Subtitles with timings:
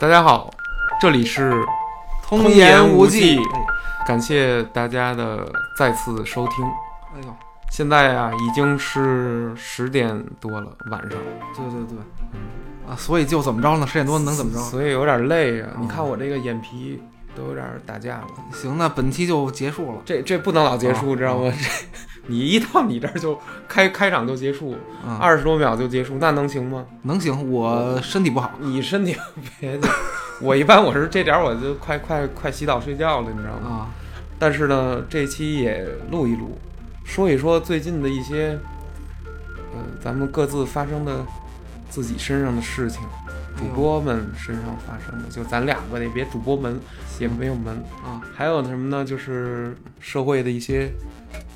[0.00, 0.48] 大家好，
[1.00, 1.52] 这里是
[2.22, 3.66] 通言无忌哎
[4.06, 5.44] 感谢大家的
[5.76, 6.64] 再次收听。
[7.14, 7.36] 哎呦，
[7.68, 11.98] 现在啊，已经是十点多了，晚上，对对对，
[12.88, 13.86] 啊，所以就怎么着呢？
[13.86, 14.60] 十点多能怎么着？
[14.60, 15.68] 所以有点累啊。
[15.74, 17.02] 哦你看我这个眼皮
[17.38, 18.26] 都有点打架了。
[18.52, 20.02] 行，那本期就结束了。
[20.04, 21.52] 这这不能老结束，哦知道吗？
[21.52, 21.86] 这
[22.30, 24.76] 你一到你这儿就开开场就结束，
[25.06, 26.84] 啊，二十多秒就结束，那能行吗？
[27.02, 28.50] 能行，我身体不好。
[28.58, 29.16] 你身体
[29.58, 29.88] 别的，
[30.42, 33.76] 我一般我是这点儿我就快快快洗澡睡觉了，你知道吗？
[33.76, 33.88] 啊，
[34.38, 36.58] 但是呢，这期也录一录，
[37.04, 38.58] 说一说最近的一些，
[39.72, 41.24] 呃，咱们各自发生的
[41.88, 43.00] 自己身上的事情，
[43.58, 46.78] 主播们身上发生的，就咱俩吧，也别主播们，
[47.18, 47.74] 也没有门。
[48.04, 49.04] 啊，还有什么呢？
[49.04, 50.88] 就是社会的一些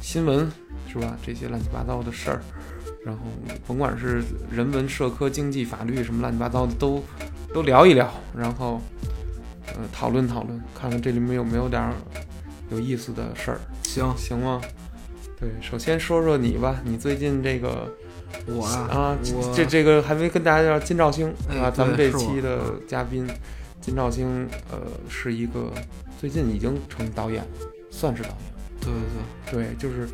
[0.00, 0.50] 新闻，
[0.88, 1.16] 是吧？
[1.24, 2.42] 这些乱七八糟的事儿，
[3.06, 3.22] 然后
[3.66, 7.02] 甭管是人文、社科、经济、法律什么乱七八糟的，都
[7.54, 8.80] 都聊一聊，然后
[9.68, 11.94] 呃讨论讨论，看看这里面有没有点儿
[12.70, 14.60] 有意思的事儿，行，行吗？
[15.38, 17.88] 对，首先说说你吧，你最近这个
[18.46, 23.28] 我啊，啊，我这这个还没跟大家介绍金兆星哎啊，咱们这期的嘉宾
[23.80, 25.70] 金兆星，呃，是一个
[26.20, 27.44] 最近已经成导演，
[27.90, 28.38] 算是导演，
[28.80, 30.08] 对对对对，就是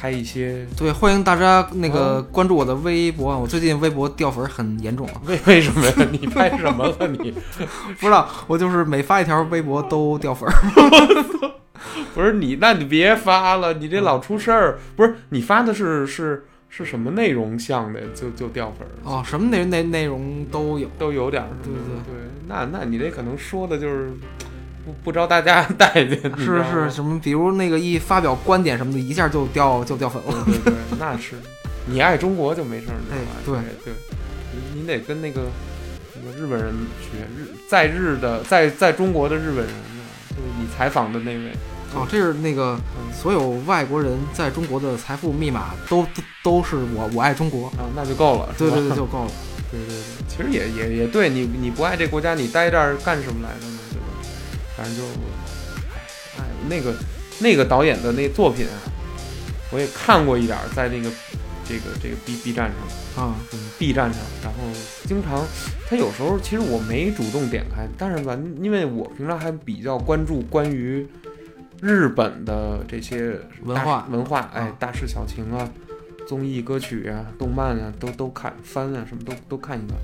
[0.00, 5.94] 拍一些对，欢迎大家那哦个关注我的微博啊，我最近微博掉粉儿很严重啊，为为什么呀？
[6.10, 7.32] 你拍什么了你？
[8.00, 10.54] 不知道，我就是每发一条微博都掉粉儿。
[12.14, 14.78] 不是你，那你别发了，你这老出事儿。
[14.94, 16.44] 不是你发的是是
[16.76, 20.88] 是什么内容像的，就就掉粉儿，哦，什么内内内容都有。
[20.98, 21.48] 都有点儿。
[21.62, 24.10] 对对对，那那你这可能说的就是
[24.84, 27.20] 不不招大家待见， 是是什么？
[27.22, 30.44] 比如那个一发表观点什么的，一下就掉就掉粉了。
[30.46, 31.36] 对对对，那是
[31.86, 32.98] 你爱中国就没事儿？
[33.12, 33.92] 哎对对，
[34.52, 35.42] 你你得跟那个
[36.16, 39.68] 那个日本人学日在日的在在中国的日本人，
[40.30, 41.52] 就是你采访的那位，
[41.94, 47.68] 哦，这是那个嗯所有外国人在中国的财富密码都都都是我我爱中国。
[47.68, 49.30] 啊，那就够了，对对对，就够了。
[49.70, 49.96] 对对对，
[50.28, 53.78] 其实也也也对你你不爱这国家，你待这儿干什么来着呢？
[53.90, 54.06] 对吧？
[54.76, 55.02] 反正就，
[56.38, 56.94] 哎，那个
[57.38, 58.76] 那个导演的那作品啊，
[59.70, 61.08] 我也看过一点儿，在那个
[61.64, 63.24] 这个这个 B B 站上。
[63.24, 64.58] 啊，嗯，B 站上，然后
[65.04, 65.46] 经常，
[65.88, 71.06] 他有时候其实我没主动点开，但是吧，因为我平常还比较关注关于
[71.80, 75.68] 日本的这些文化文化，哎啊，大事小情啊，
[76.26, 79.96] 综艺、歌曲啊，动漫啊，都都看番啊，什么都都看一看。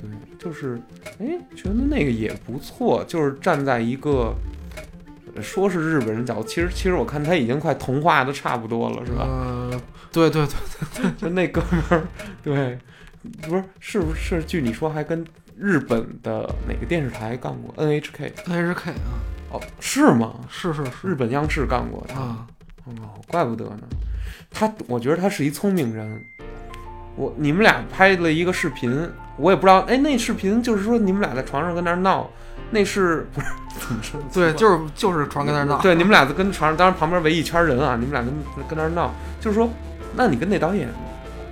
[0.00, 0.08] 对，
[0.38, 0.80] 就是，
[1.18, 1.26] 哎，
[1.56, 4.34] 觉得那个也不错，就是站在一个
[5.34, 9.24] 呃说是日本人角度，其实其实我看他已经快同化的差不多了，是吧？
[9.28, 9.80] 呃，
[10.12, 10.54] 对对对
[11.02, 12.06] 对， 就那哥们儿，
[12.42, 12.78] 对，
[13.42, 14.42] 不是是不是？
[14.44, 15.24] 据你说还跟
[15.56, 19.18] 日本的哪个电视台干过 NHK？NHK 啊，
[19.52, 20.32] 哦，是吗？
[20.48, 22.46] 是是是日本央视干过他啊，
[22.86, 22.92] 哦，
[23.28, 23.82] 怪不得呢。
[24.50, 26.24] 他，我觉得他是一聪明人。
[27.14, 32.28] 我你们俩拍了一个视频，我也不知道，哎，那视频就是说你们俩在床上跟那儿闹，
[32.70, 33.46] 那是不是
[33.78, 34.20] 怎么说？
[34.32, 35.78] 对，就是就是床跟那儿闹。
[35.82, 39.68] 对，你们俩在跟床上，当然旁边围一圈人啊，你们俩跟跟那儿闹，就是说，
[40.16, 40.88] 那你跟那导演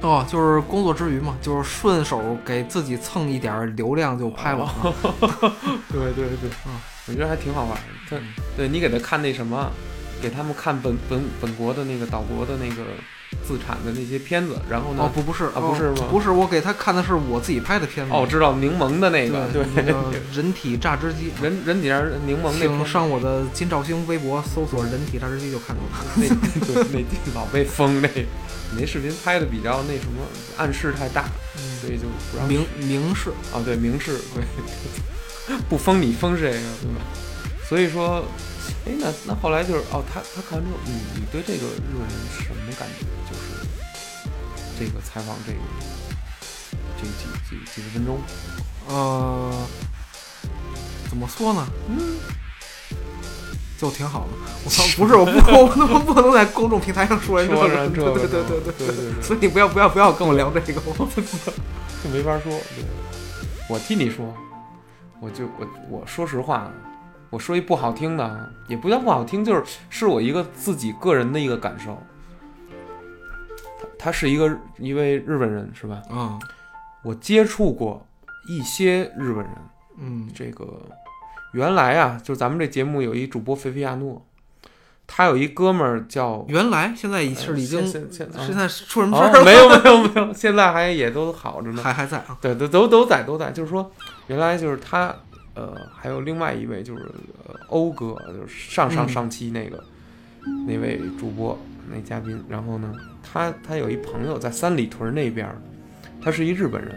[0.01, 4.65] 哦，就是工作之余嘛，就是顺手给自己蹭一点流量就拍了。
[4.65, 4.73] 啊
[5.93, 6.73] 对对对，嗯
[7.11, 7.83] 我觉得还挺好玩的。
[8.09, 8.17] 他
[8.57, 9.71] 对你给他看那什么，
[10.23, 12.85] 给他们看本本本国的那个岛国的那个
[13.47, 18.13] 自产的那些片子，然后呢，哦，不不是啊不是吗哦不是，我给他看的是我自己拍的片子。
[18.13, 21.31] 哦，知道柠檬的那个，对，那个人体榨汁机。
[21.43, 25.89] 人人体榨柠檬那请上我的金兆星微博搜索“人体榨汁机”就看到了。
[26.17, 26.29] 那
[26.67, 28.09] 对那老被封那，
[28.73, 30.27] 你那视频拍的比较那什么，
[30.59, 31.27] 暗示太大，
[31.81, 34.43] 所以就不让明明示啊，对，明示，对，
[35.69, 37.01] 不封你封谁呀、对吧？
[37.69, 38.25] 所以说，
[38.87, 43.07] 哎，那那后来就是哦，他他看完之后，你你对这个日本人是什么感觉？
[43.29, 43.69] 就是
[44.79, 45.59] 这个采访这个
[46.97, 48.19] 这几几几十分钟，
[48.89, 49.53] 呃，
[51.09, 51.67] 怎么说呢？
[51.89, 52.19] 嗯，
[53.79, 54.29] 就挺好的。
[54.65, 60.81] 我操，不是，我不，我不能不能在公众平台上说人这个，对对对对对对对 所以你不要不要不要跟我聊这个。
[60.87, 61.09] 我
[62.03, 62.51] 就没法说。
[62.51, 62.85] 对，
[63.69, 64.35] 我替你说，
[65.21, 66.71] 我就我我说实话，
[67.29, 71.97] 我说一不好听的啊，也不叫不好听，就是是我一个自己个人的一个感受。
[73.79, 76.03] 他他是一个一位日本人是吧？
[76.11, 76.39] 啊，
[77.03, 78.07] 我接触过
[78.49, 79.51] 一些日本人，
[79.99, 80.67] 嗯这个
[81.53, 84.25] 原来啊，就咱们这节目有一主播菲菲亚诺，
[85.07, 88.09] 他有一哥们儿叫原来现在是已经现
[88.57, 89.41] 在出什么事儿了？
[89.41, 91.83] 哦没有没有没有，现在还也都好着呢。
[91.83, 92.39] 还还在啊？
[92.41, 93.91] 对，都都都在都在，就是说，
[94.31, 95.13] 原来就是他，
[95.55, 97.03] 呃，还有另外一位就是
[97.45, 99.83] 呃欧哥，就是上上嗯上期那个、
[100.69, 101.59] 那位主播
[101.93, 102.95] 那嘉宾，然后呢，
[103.25, 105.57] 他他有一朋友在三里屯那边儿，
[106.23, 106.95] 他是一日本人，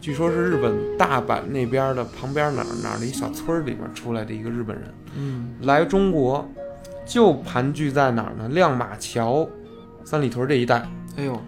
[0.00, 6.50] 据说是日本大阪那边儿的旁边哪儿哪儿的一小村儿里面出来的一个日本人，嗯，来中国
[7.04, 8.48] 就盘踞在哪儿呢？
[8.48, 9.46] 亮马桥、
[10.06, 10.88] 三里屯这一带。
[11.18, 11.38] 哎呦，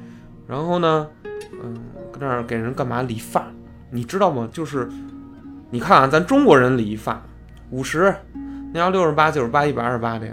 [0.47, 1.09] 然后呢，
[1.63, 1.81] 嗯，
[2.13, 3.51] 搁那儿给人干嘛理发？
[3.91, 4.47] 你知道吗？
[4.53, 4.87] 就是
[5.75, 7.21] 你看啊，咱中国人理一发
[7.71, 8.15] 五十，
[8.73, 10.33] 那要六十八、九十八、一百二十八的呀，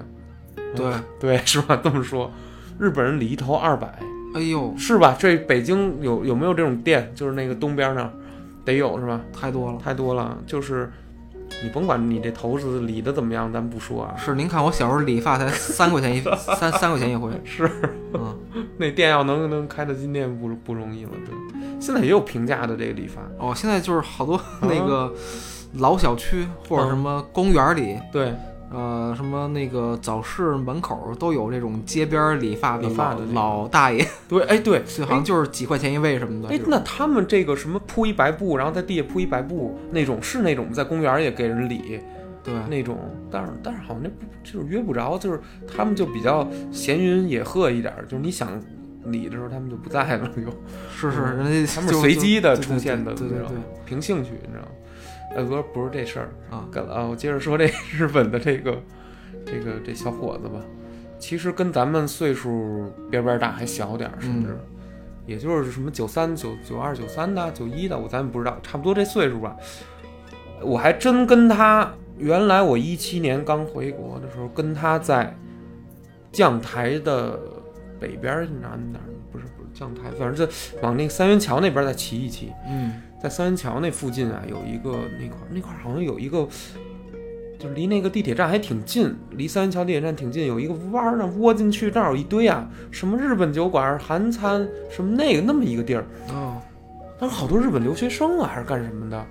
[0.76, 1.82] 对， 对，是吧？
[1.84, 2.32] 这么说，
[2.78, 3.88] 日本人理一头二百，
[4.36, 5.16] 哎呦，是吧？
[5.18, 7.12] 这北京有有没有这种店？
[7.16, 8.12] 就是那个东边那儿
[8.64, 9.20] 得有是吧？
[9.34, 9.80] 太多了。
[9.84, 10.92] 太多了，就是
[11.64, 17.70] 你甭管你这头是理的怎么样，咱不说啊，是，您看我小时候理发才三块钱一 三三块钱一回， 是
[18.14, 18.38] 嗯，
[18.78, 21.36] 那店要能能开到今天不不容易了，对。
[21.80, 25.12] 现在也有平价的这个理发，哦，现在就是好多那个
[25.76, 28.34] 老小区或者什么公园里，对，
[28.72, 36.50] 呃，什么那个早市门口都有这种街边理发的老理发的老大爷， 对，哎，对，好像就是几块钱一位什么的。
[36.50, 42.00] 哎，那他们这个什么铺一白布，然后在地下铺一白布那种，是那种在公园也给人理
[42.44, 42.98] 对，那种，
[43.30, 48.60] 但是但是好像那不就是约不着，就是他们就比较闲云野鹤一点儿，就是你想
[49.06, 50.42] 理的时候他们就不在了，就
[51.10, 54.72] 是是，人家他们随机的出现的，对对对凭兴趣，你知道吗？
[55.36, 58.82] 呃，不是不是这事儿啊，跟啊，我接着说这 日本的这个
[59.46, 60.60] 这个这小伙子吧，
[61.20, 64.60] 其实跟咱们岁数边边大还小点儿，甚至、嗯
[65.28, 69.56] 也就是什么九三、九九二、九三的、九一的，我咱也不知道，差不多这岁数吧。
[70.62, 75.34] 我还真跟他，原来我一七年刚回国的时候，跟他在
[76.32, 77.40] 将台的
[78.00, 80.52] 北边儿哪哪儿不是不是将台，反正就
[80.82, 82.52] 往那个三元桥那边儿再骑一骑。
[82.68, 86.48] 嗯，在三元桥那附近啊，有一个那块儿那块儿好像有一个，
[87.60, 96.62] 就离那个地铁站还挺近，离三元桥地铁站挺近，有一个弯儿呢，窝进去那儿有一堆啊，什么日本酒馆、韩餐什么那个那么一个地儿，啊，
[97.20, 99.24] 当时好多日本留学生啊，还是干什么的，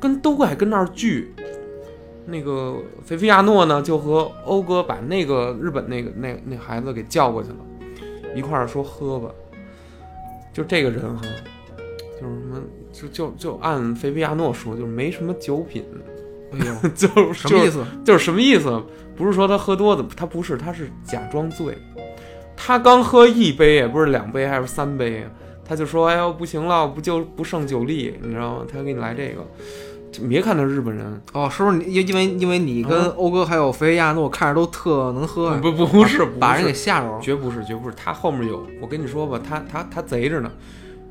[0.00, 1.32] 跟都爱跟那儿聚。
[2.26, 7.56] 那个菲菲亚诺呢，就和欧哥把那个日本那个那那孩子给叫过去了，
[8.36, 9.30] 一块儿说喝吧。
[10.52, 11.22] 就这个人哈，
[12.20, 12.60] 就是什么，
[13.00, 15.84] 就就就按菲菲亚诺说，就是没什么酒品，
[16.52, 17.84] 哎呦， 就是什么意思？
[18.04, 18.82] 就是什么意思？
[19.16, 21.76] 不是说他喝多的，他不是，他是假装醉。
[22.56, 25.30] 他刚喝一杯，也不是两杯还是三杯啊，
[25.64, 29.46] 他就说：“哎呦，不行了，不就不胜酒力，你知道吗？”他给你来这个，
[30.28, 37.18] 别看他日本人，哦，是不是你因因为因为你跟啊欧哥还有菲亚诺看着都特能喝呀，不不不是，把人给吓着了。
[37.20, 40.50] 绝不是，绝不是，他后面有，我跟你说吧，他他他贼着呢。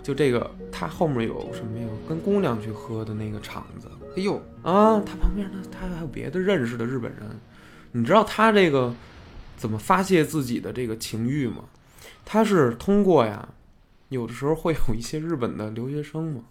[0.02, 1.88] 就这个，他后面有什么呀？
[2.08, 7.40] 跟姑娘去喝的那个场子哎呦，啊，他旁边呢，他还有别的认识的日本人。
[7.92, 8.94] 你知道他这个
[9.58, 11.66] 怎么发泄自己的这个情欲吗？
[12.26, 13.50] 他是通过呀，
[14.10, 16.42] 有的时候会有一些日本的留学生嘛，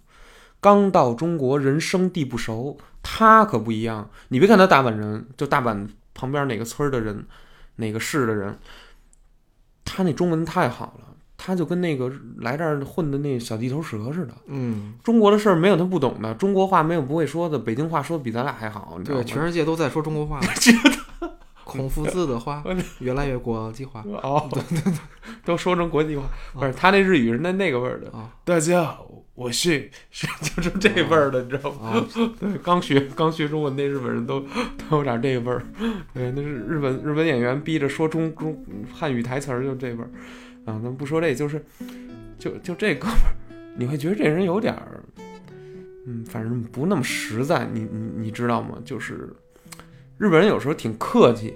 [0.59, 4.09] 刚到中国，人生地不熟，他可不一样。
[4.29, 7.25] 你别看他大阪人，就大阪旁边哪个村的人，
[7.77, 8.57] 哪个市的人，
[9.85, 11.08] 他那中文太好了，
[11.41, 14.33] 他就跟那个来这儿混的那小地头蛇似的。
[14.47, 20.41] 嗯，中国的事儿没有他不懂的，中国话没有不会说的，北京话说的比咱俩还好，你知道对，全世界都在说中国话。
[21.63, 22.63] 孔夫子的话
[22.97, 24.93] 越来越国际化哦，对对对，
[25.45, 28.09] 都说成国际化，不是啊他那日语是那那个味儿的。
[28.11, 29.05] 啊大家好，
[29.35, 31.89] 我是是 就是这味儿的，你知道吗？
[31.89, 32.05] 啊！
[32.39, 34.39] 对，刚学刚学中文那日本人都
[34.89, 35.63] 都有点这个味儿。
[36.11, 40.09] 对，那是日本日本演员逼着说中中汉语台词儿，就这味儿。
[40.69, 41.63] 啊，咱不说这，就是
[42.37, 43.33] 就就这哥们儿，
[43.75, 45.03] 你会觉得这人有点儿，
[46.05, 47.67] 嗯，反正不那么实在。
[47.73, 48.77] 你你你知道吗？
[48.85, 49.33] 就是
[50.17, 51.55] 日本人有时候挺客气。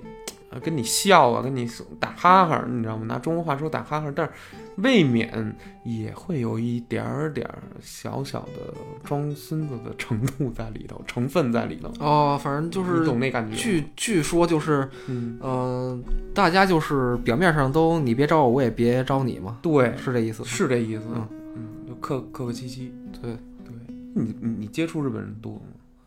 [0.53, 1.67] 啊，跟你笑啊，跟你
[1.99, 3.05] 打哈哈，你知道吗？
[3.07, 4.31] 拿中国话说打哈哈，但是
[4.75, 11.91] 未免也会有一点儿点儿小小的装孙子的程度在里头，成分在里头。
[11.99, 13.55] 哦，反正就是你是懂那感觉？
[13.55, 15.99] 据据说就是嗯，呃，
[16.35, 20.43] 大家就是表面上都你别招我，我也别招你嘛，对，是这意思。
[20.45, 21.03] 是这意思。
[21.15, 22.93] 嗯嗯，就客客客气气。
[23.19, 23.31] 对
[23.63, 23.73] 对，
[24.13, 25.61] 你你你接触日本人多吗？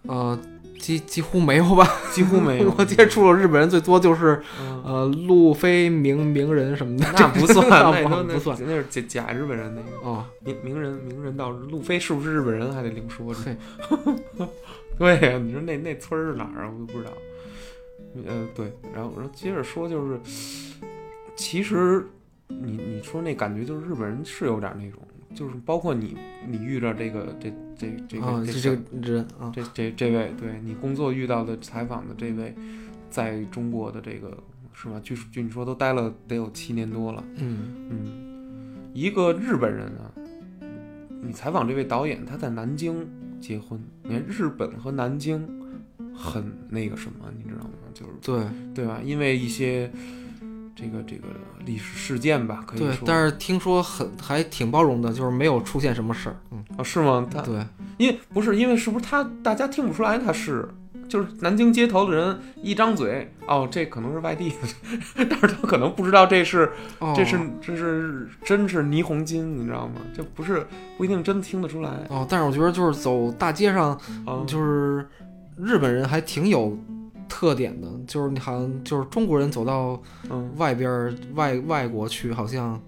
[0.09, 0.39] 呃，
[0.79, 1.87] 几几乎没有吧？
[2.13, 2.75] 几乎没有。
[2.79, 8.57] 我接触了日本人最多就是嗯，呃路飞名名人什么的，那不算，那不不算。
[8.61, 13.39] 那是假假日本人那个哦，名名人名人到路飞是不是日本人还得另说呢。
[14.39, 14.47] 嘿，
[14.99, 16.71] 对呀、你说那那村儿是哪儿啊？
[16.73, 17.11] 我都不知道。
[18.27, 20.19] 呃，对，然后然后接着说，就是
[21.37, 22.07] 其实
[22.49, 25.06] 你你说那感觉就是日本人是有点那种，
[25.37, 26.17] 就是包括你
[26.49, 32.55] 你遇着这个这这这啊，个这这这个人啊，这这这位，对你工作遇到的采访的这位，
[33.11, 34.37] 在中国的这个
[34.73, 34.99] 是吧？
[35.05, 37.59] 据据你说都待了得有七年多了，嗯
[37.91, 40.11] 嗯，一个日本人啊，
[41.23, 43.07] 你采访这位导演，他在南京
[43.39, 45.47] 结婚，你看日本和南京
[46.15, 47.71] 很那个什么，你知道吗？
[47.93, 49.01] 就是对对吧？
[49.05, 49.91] 因为一些
[50.77, 51.25] 这个这个
[51.65, 56.37] 历史事件吧，可以对，说，但是听说很还挺包容的，就是没有出现什么事儿。
[56.53, 57.27] 嗯，哦是吗？
[57.33, 57.67] 他对，
[57.97, 60.69] 因为不是因为是不是他大家听不出来他是。
[61.09, 64.57] 就是南京街头的人一张嘴，哦，这可能是外地的，
[65.31, 66.69] 但是他可能不知道这是
[66.99, 70.01] 哦这是这是真是霓虹金，你知道吗？
[70.13, 70.67] 这不是
[70.99, 74.45] 不一定真听得出来哦，但是我觉得就是走大街上，嗯。
[74.49, 75.09] 就是
[75.57, 76.77] 日本人还挺有
[77.29, 82.81] 特点的，就是你好像就是中国人走到嗯，外边儿外外国去，好像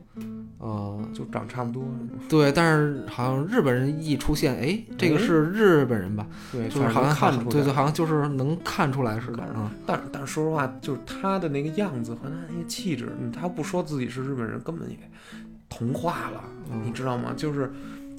[0.59, 1.85] 呃就长差不多，
[2.29, 6.27] 对，但是好像日本人一出现，哎，这个哎是日本人吧？
[6.51, 9.71] 对，就是好像看出来，对对，好像就是能看出来似的看啊。
[9.87, 14.97] 但但是说实话，就是他的那个样子和他那个气质，嗯他不说自己是日本人，根本也
[15.69, 16.43] 同化了，
[16.83, 17.33] 你嗯知道吗？
[17.37, 17.71] 就是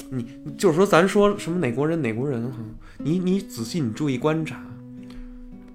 [0.09, 0.25] 你
[0.57, 2.57] 就是说，咱说什么哪国人哪国人哈，
[2.99, 4.61] 你你仔细你注意观察，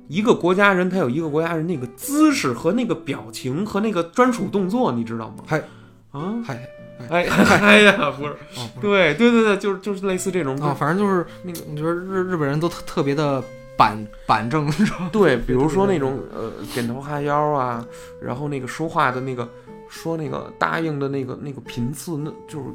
[0.09, 5.45] 一个国家人他有一个国家人那个姿势和那个表情和那个专属动作，你知道吗？
[5.47, 5.63] 嗨。
[6.11, 6.69] 啊，嗨，
[7.11, 7.25] 哎
[7.61, 8.87] 哎呀，不是，哦，不是。
[8.87, 13.43] 对对对对，就是就是类似这种啊，反正就是那个你觉得日日本人都特特别的
[13.77, 13.97] 板
[14.27, 15.11] 板正，你知道吗？
[15.13, 17.85] 对，比如说那种呃点头哈腰啊，
[18.23, 19.49] 然后那个说话的那个
[19.89, 22.67] 说那个答应的那个那个频次，那就是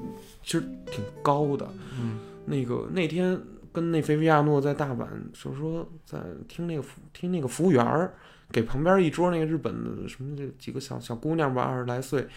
[0.43, 1.65] 其实挺高的。
[1.97, 2.19] 嗯。
[2.45, 3.39] 那个那天
[3.71, 8.13] 跟那菲菲亚诺在大阪，就是说在听那个服听那个服务员儿
[8.51, 12.27] 给旁边一桌那个日本的什么这几个小小姑娘吧，二十来岁，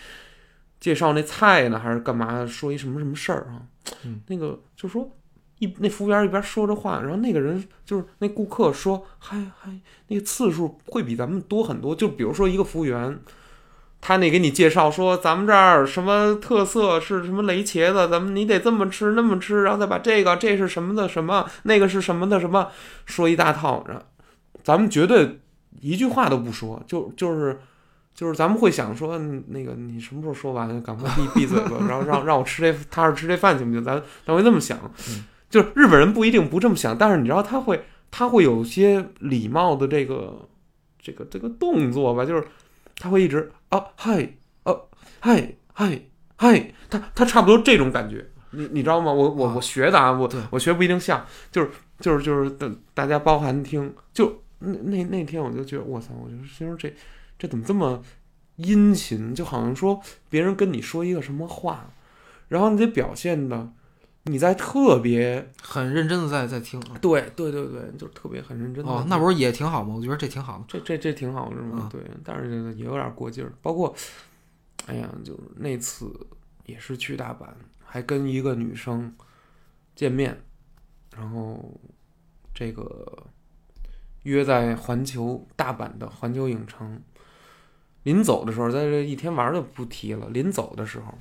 [0.81, 3.67] 介绍那菜呢还是干嘛，说一什么什么事儿啊？
[4.05, 5.11] 嗯那个就说
[5.59, 9.71] 一那服务员一边说着话，然后那个人就是那顾客说嗨嗨，
[10.09, 11.95] 那个次数会比咱们多很多。
[11.95, 13.19] 就比如说一个服务员。
[14.05, 22.67] 他那给你介绍说，咱们这儿什么特色是什么雷茄子，咱们你得这么吃那么吃，然后再把这个这是什么的什么，那个是什么的什么，
[23.07, 24.03] 说一大套，然后
[24.65, 25.39] 咱们绝对
[25.81, 27.61] 一句话都不说，就就是
[28.13, 33.85] 就是咱们会想说，嗯那个你什么时候说完，赶快闭 闭嘴吧，然后让让我吃这踏实吃这饭行不行？
[33.85, 34.79] 咱咱会这么想
[35.11, 40.49] 嗯，就是日本人不一定不这么想，但是你知道他会他会有些礼貌的这个
[41.01, 42.45] 这个这个动作吧，就是
[42.97, 44.89] 他会一直啊嗨哦
[45.19, 45.99] 嗨嗨
[46.37, 49.11] 嗨，他他差不多这种感觉，你你知道吗？
[49.11, 56.93] 我我啊我学的啊，我我学不一定像，就是就是就是大大家包含听，就那那那天我就觉得我操，我就心说这
[57.39, 58.03] 这怎么这么
[58.57, 59.99] 殷勤，就好像说
[60.29, 61.91] 别人跟你说一个什么话，
[62.49, 63.73] 然后你得表现的
[64.25, 66.97] 你在特别很认真的在在听啊。
[67.01, 69.95] 对对对对，就特别很认真的哦，那不是也挺好吗？
[69.97, 70.65] 我觉得这挺好的。
[70.69, 71.83] 这这这挺好是吗？
[71.83, 73.53] 啊对，但是也有点过劲儿。
[73.61, 73.95] 包括，
[74.87, 76.15] 哎呀，就是那次
[76.67, 77.49] 也是去大阪，
[77.85, 79.13] 还跟一个女生
[79.97, 80.41] 见面，
[81.17, 81.81] 然后
[82.55, 83.25] 这个
[84.23, 87.03] 约在环球大阪的环球影城。
[88.05, 90.29] 临走的时候，在这一天玩儿的不提了。
[90.31, 91.17] 临走的时候，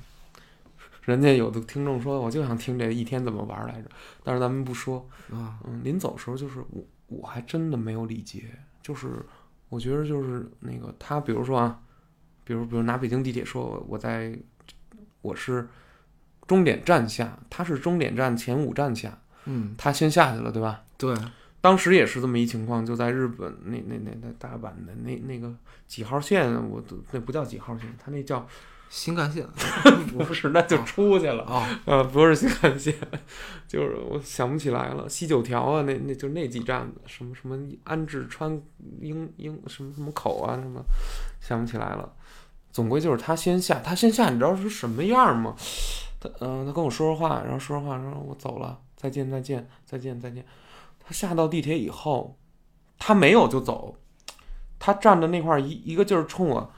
[1.02, 3.88] 人家有的听众说，我就想听这一天怎么玩儿来着，
[4.22, 5.08] 但是咱们不说。
[5.32, 8.44] 啊，嗯，临走的时候就是我我还真的没有礼节，
[8.82, 9.24] 就是
[9.68, 11.80] 我觉得就是那个他，比如说啊，
[12.44, 14.38] 比如比如拿北京地铁说，我在
[15.22, 15.68] 我是
[16.46, 20.84] 终点站下，他是终点站前五站下，嗯，他先下去了，对吧？
[20.96, 21.16] 对，
[21.60, 25.52] 当时也是这么一情况，就在日本那那那那大阪的那那个
[25.86, 28.46] 几号线，我都那不叫几号线，他那叫
[28.92, 29.46] 新干线。
[30.18, 31.42] 不是，那就出去了。
[31.44, 32.94] 哦，呃，不是新干线，
[33.66, 38.60] 就是我想不起来了，西九条啊，那那就那几站，什么什么安置川
[39.00, 40.84] 英英什么什么口啊，什么
[41.40, 42.12] 想不起来了。
[42.70, 45.56] 总归就是他先下，他先下，你知道是什么样吗？
[46.20, 50.44] 他嗯、他跟我说说话，然后说说话，然后我走了，再见再见再见再见。
[51.00, 52.38] 他下到地铁以后，
[52.98, 53.96] 他没有就走，
[54.78, 56.70] 他站的那块儿一一个劲儿冲我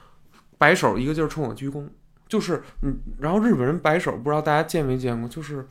[0.57, 1.85] 摆手，一个劲儿冲我鞠躬。
[2.27, 5.67] 就是嗯，然后日本人摆手，不知道大家见没见过，就是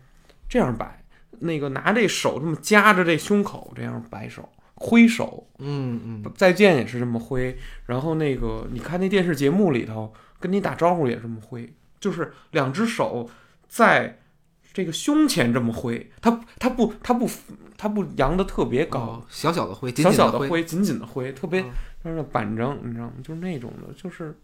[0.49, 1.03] 这样摆，
[1.41, 7.57] 那个拿这手这么夹着这胸口，这样摆手挥手，嗯嗯，再见也是这么挥。
[7.87, 13.29] 然后那个你看那电视节目里头跟你打招呼也这么挥，就是两只手
[13.69, 14.19] 在
[14.73, 17.29] 这个胸前这么挥，他他不他不
[17.77, 21.71] 他不扬的特别高，哦，小小的挥，紧小紧的灰，小的挥，紧紧的挥，特别嗯
[22.05, 23.13] 就是板正，你知道吗？
[23.23, 24.37] 就是那种的，就是，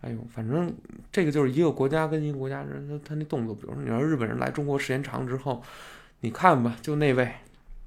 [0.00, 0.72] 哎呦，反正
[1.10, 5.62] 这个就是一个国家跟一个国家人他他那动作，比如说你要日本人来中国时间长之后，
[6.20, 7.32] 你看吧，就那位，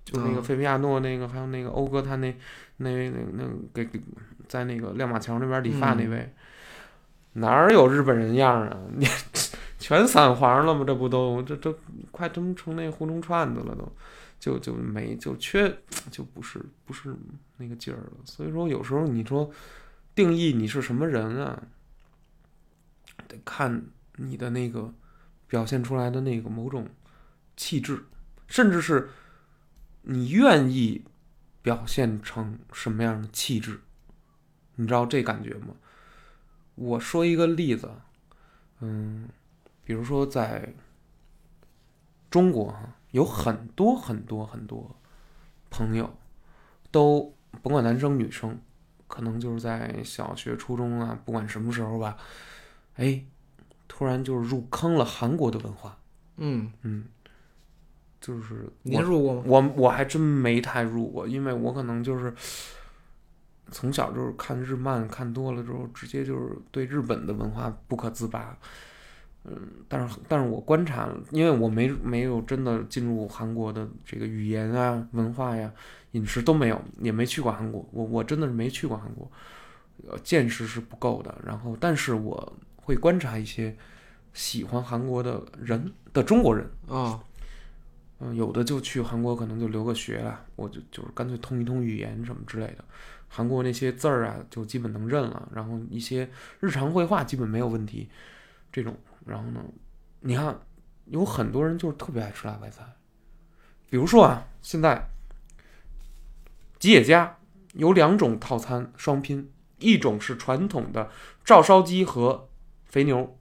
[0.04, 2.36] 就那个嗯费皮亚诺那个，还有那个欧哥他那
[2.78, 4.02] 那那那给给
[4.48, 6.34] 在那个亮马桥那边理发那嗯位，
[7.34, 8.78] 哪儿有日本人样啊？
[8.94, 9.08] 你
[9.80, 10.84] 全散黄了吗？
[10.86, 11.74] 这不都这这
[12.12, 13.90] 快真成那胡同串子了都，
[14.38, 15.74] 就就没就缺
[16.12, 17.16] 就不是不是
[17.58, 18.12] 那个劲儿了。
[18.26, 19.50] 所以说有时候你说
[20.14, 21.64] 定义你是什么人啊，
[23.32, 23.86] 得看
[24.18, 24.94] 你的那个
[25.48, 26.88] 表现出来的那个某种
[27.56, 28.06] 气质，
[28.48, 29.10] 甚至是
[30.02, 31.06] 你愿意
[31.62, 33.80] 表现成什么样的气质，
[34.76, 35.76] 你知道这感觉吗？
[36.76, 37.92] 我说一个例子，
[38.80, 39.30] 嗯，
[39.84, 40.74] 比如说在
[42.30, 44.96] 中国哈，有很多很多很多
[45.70, 46.18] 朋友
[46.90, 48.60] 都甭管男生女生，
[49.08, 52.18] 可能就是在小学、初中啊，不管什么时候吧，
[53.02, 53.26] 哎，
[53.88, 55.98] 突然就是入坑了韩国的文化，
[56.38, 57.06] 嗯，嗯，
[58.20, 59.44] 就是您我入过吗？
[59.48, 62.34] 我我还真没太入过，因为我可能就是
[63.72, 68.56] 从小就是看日漫看多了之后，直接就是对日本的文化不可自拔。
[69.44, 75.74] 嗯，但是但是我观察了，因为我没没有真的进入韩国的这个语言啊、文化呀、
[76.12, 77.84] 饮食都没有，也没去过韩国。
[77.92, 79.32] 我我真的是没去过韩国，
[80.08, 81.36] 呃，见识是不够的。
[81.44, 83.76] 然后，但是我会观察一些
[84.34, 86.70] 喜欢韩国的人的中国人。
[86.88, 87.24] 啊，
[88.20, 92.84] 嗯，有的就去韩国可能就留个学了，我就就是干脆通一通语言什么之类的。
[93.28, 98.10] 韩国那些字儿啊，就基本能认了，然后一些日常绘画基本没有问题。
[98.74, 99.64] 这种，然后呢，
[100.20, 100.60] 你看
[101.06, 102.84] 有很多人就是特别爱吃辣白菜，
[103.90, 105.08] 比如说啊，现在
[106.80, 107.38] 吉野家
[107.74, 111.10] 有两种套餐双拼，一种是传统的
[111.44, 112.50] 照烧鸡和
[112.92, 113.40] 肥牛，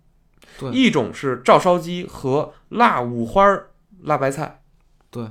[0.59, 4.62] 对一种是照烧鸡和辣五花儿辣白菜。
[5.11, 5.29] 对，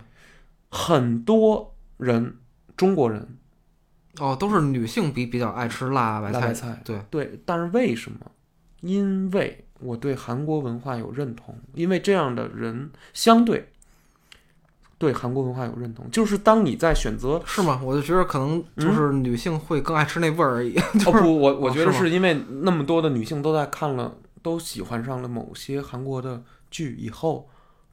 [0.70, 2.38] 很多人
[2.78, 3.38] 中国人
[4.20, 8.20] 哦，都是女性比比较爱吃辣白菜，辣白菜，对对，但是为什么？
[8.82, 13.72] 因为我对韩国文化有认同，因为这样的人相对
[15.00, 17.80] 对韩国文化有认同，就是当你在选择是吗？
[17.82, 20.78] 我就觉得可能就是女性会更爱吃那味儿而已。
[20.78, 22.34] 哦 不，我我哦觉得是因为
[22.64, 27.50] 那么多的女性都在看了，都喜欢上了某些韩国的剧以后，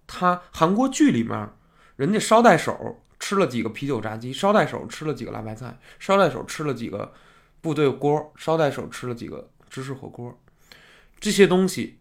[0.08, 1.48] 她韩国剧里面，
[1.94, 7.12] 人家捎带手吃了几个啤酒炸鸡，捎带手吃了几个辣白菜，捎带手吃了几个
[7.60, 10.36] 部队锅，捎带手吃了几个芝士火锅，
[11.20, 12.00] 这些东西，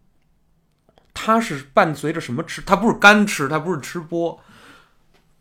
[1.14, 2.60] 它是伴随着什么吃？
[2.62, 4.40] 它不是干吃，它不是吃播。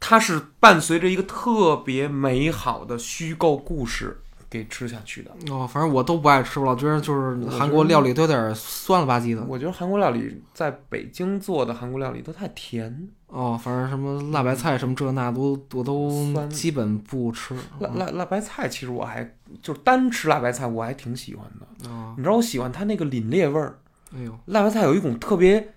[0.08, 4.16] 它是伴随着一个特别美好的虚构故事
[4.48, 5.32] 给吃下去的。
[5.52, 9.44] 哦，反正我都不爱吃，我老觉得就是韩国料理都有点酸了吧唧的。
[9.46, 17.56] 我觉得韩国料理在北京做的韩国料理都太甜，哦，反正什么辣白菜什么这那都我都基本不吃。
[17.80, 19.24] 辣辣辣白菜其实我还
[19.64, 21.90] 就是单吃辣白菜我还挺喜欢的。
[21.90, 23.80] 哦，你知道我喜欢它那个凛冽味儿，
[24.16, 25.74] 哎呦，辣白菜有一种特别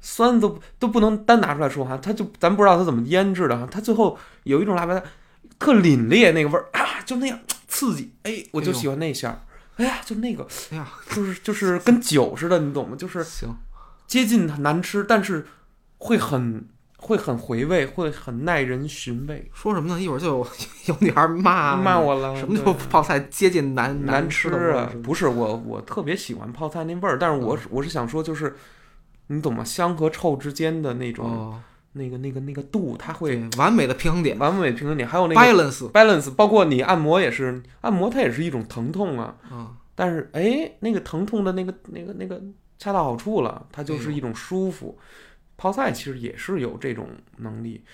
[0.00, 5.04] 酸都都不能单拿出来说哈，它就咱不知道它怎么腌制的哈，它最后有一种辣白菜
[5.58, 9.40] 特凛冽那个味儿啊，就那样刺激，哎，我就喜欢那馅儿。
[9.76, 12.96] 哎呀，就那个，哎呀，就是就是跟酒似的，你懂吗？
[12.96, 13.48] 就是行，
[14.06, 15.46] 接近它难吃，但是
[15.96, 16.66] 会很
[16.98, 19.50] 会很回味，会很耐人寻味。
[19.54, 19.98] 说什么呢？
[19.98, 20.46] 一会儿就 有
[20.86, 24.96] 有女孩骂骂我了，什么叫泡菜接近难难吃吃啊的味儿是？
[24.96, 28.54] 吗不是我，我特别喜欢泡菜那味儿，但是我是我是想说，就是
[29.32, 29.62] 你懂吗？
[29.62, 31.62] 香和臭之间的那种、哦，
[31.92, 42.42] 那个那个那个度，它会，完美的平衡点完美平衡点，还有那个，balance，balance，包括你按摩也是，按摩它也是一种疼痛啊，啊，但是哎，那个疼痛的那个那个那个
[42.76, 44.98] 恰到好处了，它就是一种舒服。
[45.56, 47.84] 泡菜其实也是有这种能力，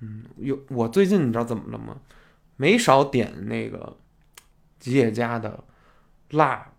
[0.00, 1.96] 嗯，有我最近你知道怎么了吗？
[2.56, 3.96] 没少点那个
[4.78, 5.64] 吉野家的
[6.30, 6.70] 辣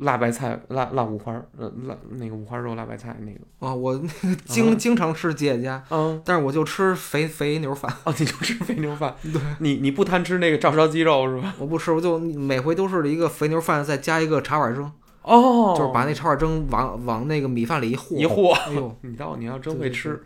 [0.00, 11.54] 辣白菜辣辣五花儿呃辣那个五花肉辣白菜那个，啊，我那 个经嗯经常吃吉野家，嗯，但是我就吃肥肥牛饭，哦，你就吃肥牛饭，对，你你不贪吃那个照烧鸡肉是吧？
[11.58, 14.90] 我不吃，我就每回都是一个肥牛饭，再加一个茶碗蒸，
[15.22, 20.22] 哦，就是把那茶碗蒸往往那个米饭里一和，一和， 哎呦， 你到你要真对对会吃，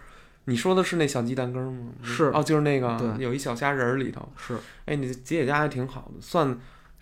[0.47, 1.93] 你说的是那小鸡蛋羹吗？
[2.03, 4.27] 是哦，就是那个对有一小虾仁儿里头。
[4.37, 6.57] 是哎，你吉野家还挺好的，算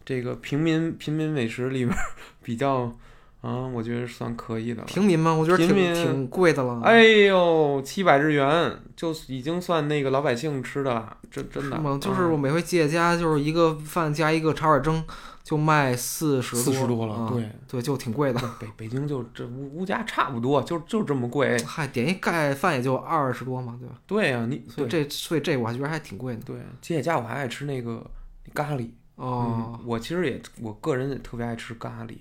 [0.05, 1.97] 这个平民平民美食里面
[2.43, 2.93] 比较
[3.41, 4.87] 啊，我觉得算可以的了。
[4.87, 5.35] 平民吗？
[5.35, 6.81] 我觉得挺平民挺贵的了。
[6.83, 11.99] 哎呦，七百日元就已经算那个老百姓吃的了，真真的？
[11.99, 15.05] 就是啊我每回接家，就是一个饭加一个炒碗蒸，
[15.43, 17.51] 就卖四十四十多了，啊对。
[17.69, 18.41] 对，就挺贵的。
[18.59, 21.57] 北北京就这物物价差不多，就就这么贵。
[21.67, 23.95] 嗨，点一盖饭也就二十多嘛，对吧？
[24.07, 26.41] 对呀、你所以这所以这我还觉得还挺贵的。
[26.43, 28.07] 对吉野家我还爱吃那个
[28.55, 28.89] 咖喱。
[29.17, 32.17] 哦嗯，，我其实也我个人也特别爱吃咖喱，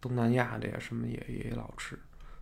[0.00, 1.98] 东南亚的呀什么也也老吃。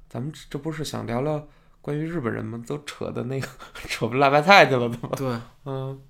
[0.09, 1.47] 咱们这不是想聊聊
[1.81, 2.63] 关于日本人吗？
[2.67, 3.47] 都扯的那个
[3.89, 5.09] 扯不辣白菜去了，对吧？
[5.17, 5.29] 对，
[5.65, 6.01] 嗯，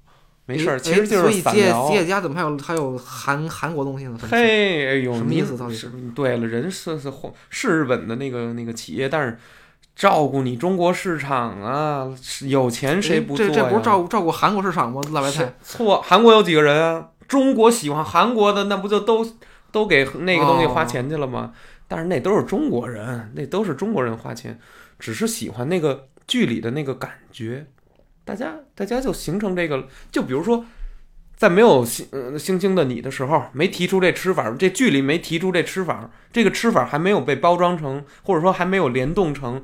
[0.47, 1.95] 没事儿，哎其实就是散聊吉。
[1.95, 4.19] 野家怎么还有还有韩韩国东西呢？
[4.23, 7.13] 嘿，哎呦，什么意思到底是对了，人是是
[7.51, 9.39] 是日本的那个那个企业，但是
[9.95, 12.07] 照顾你中国市场啊，
[12.43, 13.53] 有钱谁不做呀？
[13.53, 15.01] 这这不是照顾照顾韩国市场吗？
[15.13, 17.09] 辣白菜错，韩国有几个人啊？
[17.29, 19.27] 中国喜欢韩国的，那不就都
[19.71, 21.53] 都给那个东西花钱去了吗？
[21.89, 24.59] 但是那都是中国人，那都是中国人花钱，
[24.99, 27.67] 只是喜欢那个剧里的那个感觉，
[28.25, 30.65] 大家大家就形成这个，就比如说。
[31.37, 39.63] 在没有星呃星星的你的时候，没提出这吃法，这剧里没提出这吃法，这个吃法还没有被包装成，或者说还没有联动成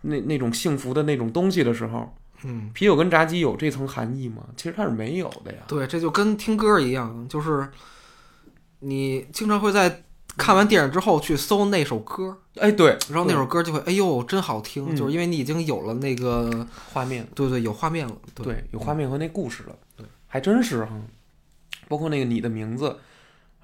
[0.00, 4.42] 那那种幸福的那种东西的时候，嗯，啤酒跟炸鸡有这层含义吗？
[4.56, 5.58] 其实它是没有的呀。
[5.68, 7.68] 对，这就跟听歌一样，就是
[8.80, 10.04] 你经常会在
[10.36, 14.96] 看完电影之后去搜那首歌，哎，对，然后那首歌就会哎呦真好听，嗯。
[14.96, 18.44] 就是因为你已经有了那个画面，对对有画面了，对。
[18.46, 21.00] 对，有画面和那故事了，对，还真是哈。
[21.88, 22.98] 包括那个你的名字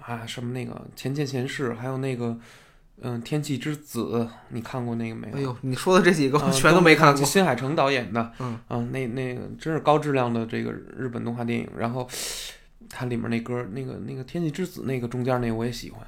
[0.00, 2.38] 啊，什么那个前前前世，还有那个
[3.00, 5.36] 嗯天气之子，你看过那个没有？
[5.36, 11.68] 哎呦你说的这几个啊我全都没看过，新海诚导演的，嗯啊，那那个真是高质量的这个日本动画电影。
[11.76, 12.08] 然后
[12.88, 16.04] 它里面那歌，那个那个天气之子那个中间那个我也喜欢，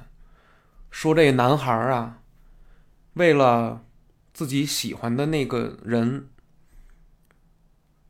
[0.89, 2.19] 说这个男孩啊，
[3.13, 3.83] 为了
[4.33, 6.27] 自己喜欢的那个人，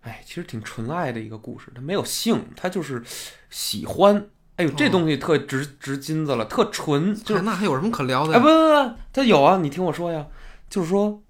[0.02, 1.72] 哎，其实挺纯爱的一个故事。
[1.76, 3.04] 他没有性，他就是
[3.50, 4.28] 喜欢。
[4.58, 10.28] 哎呦，这哦东西特值值金子了，特纯，就是哎那还有什么可聊的哎，不不不，它有啊，你听我说呀，
[10.70, 11.22] 就是说，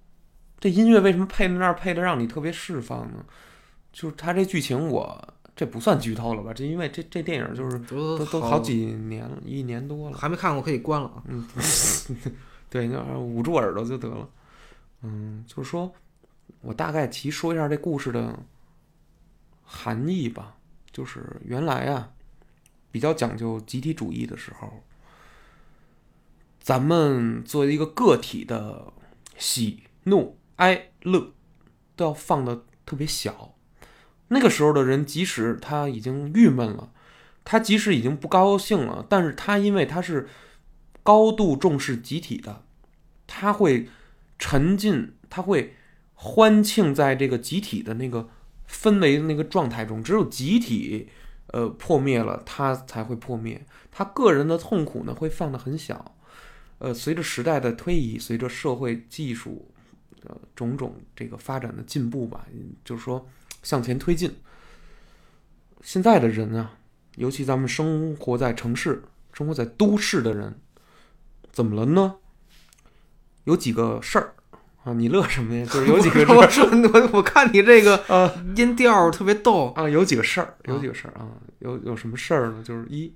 [0.60, 3.24] 这音乐为什么配在那儿配的让你特别释放呢？
[3.94, 6.54] 就是它这剧情我这不算剧透了吧？
[6.54, 10.18] 这因为这这电影就是都都都好几年了，一年多了。
[10.18, 11.24] 还没看过可以关了啊。
[11.28, 11.46] 嗯，
[12.70, 14.28] 对，那捂住耳朵就得了。
[15.04, 15.92] 嗯，就是说
[16.62, 18.38] 我大概其说一下这故事的
[19.64, 20.56] 含义吧。
[20.92, 22.10] 就是原来啊，
[22.92, 24.84] 比较讲究集体主义的时候，
[26.60, 28.94] 咱们作为一个个体的
[29.38, 31.34] 喜怒哀乐
[31.96, 33.56] 都要放的特别小。
[34.28, 36.92] 那个时候的人，即使他已经郁闷了，
[37.44, 40.30] 他即使已经不高兴了，但是他因为他是
[41.04, 42.64] 高度重视集体的，
[43.28, 43.90] 他会
[44.38, 45.76] 沉浸，他会
[46.14, 48.30] 欢庆在这个集体的那个
[48.70, 50.02] 氛围那个状态中。
[50.02, 51.10] 只有集体
[51.52, 53.66] 呃破灭了，他才会破灭。
[53.92, 56.16] 他个人的痛苦呢会放得很小。
[56.80, 59.72] 呃，随着时代的推移，随着社会技术
[60.24, 62.46] 呃种种这个发展的进步吧，
[62.84, 63.30] 就是说
[63.62, 64.36] 向前推进。
[65.84, 66.78] 现在的人啊，
[67.16, 70.60] 尤其咱们生活在城市、生活在都市的人，
[71.52, 72.16] 怎么了呢？
[73.44, 74.36] 有几个事儿
[74.84, 75.64] 啊，你乐什么呀？
[75.66, 81.28] 就是有 几个事我说我我看你这个啊音调特别逗，啊，有几个事儿，有几个事儿啊，
[81.60, 82.64] 有有什么事儿呢？
[82.64, 83.14] 就是一，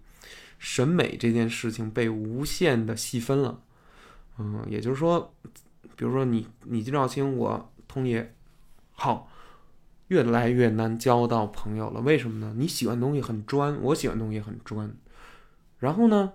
[0.59, 3.59] 审美这件事情被无限的细分了，
[4.37, 5.33] 嗯，也就是说，
[5.95, 8.35] 比如说你你金兆清，我通爷，
[8.91, 9.31] 好，
[10.09, 11.99] 越来越难交到朋友了。
[12.01, 12.53] 为什么呢？
[12.57, 14.95] 你喜欢的东西很专，我喜欢的东西很专，
[15.79, 16.33] 然后呢，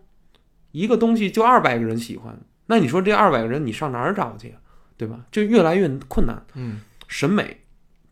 [0.73, 4.57] 一个东西就二百个人喜欢，那你说这二百个人你上哪儿找去呀？
[5.01, 5.25] 对吧？
[5.33, 6.45] 就越来越困难。
[6.53, 7.63] 嗯，审美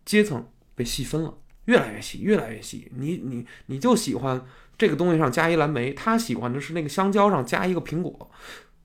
[0.07, 0.42] 阶层
[0.74, 1.35] 被细分了，
[1.66, 2.90] 越来越细，越来越细。
[2.96, 4.42] 你你你就喜欢
[4.79, 8.31] 这个东西上加一蓝莓，他喜欢的是那个香蕉上加一个苹果，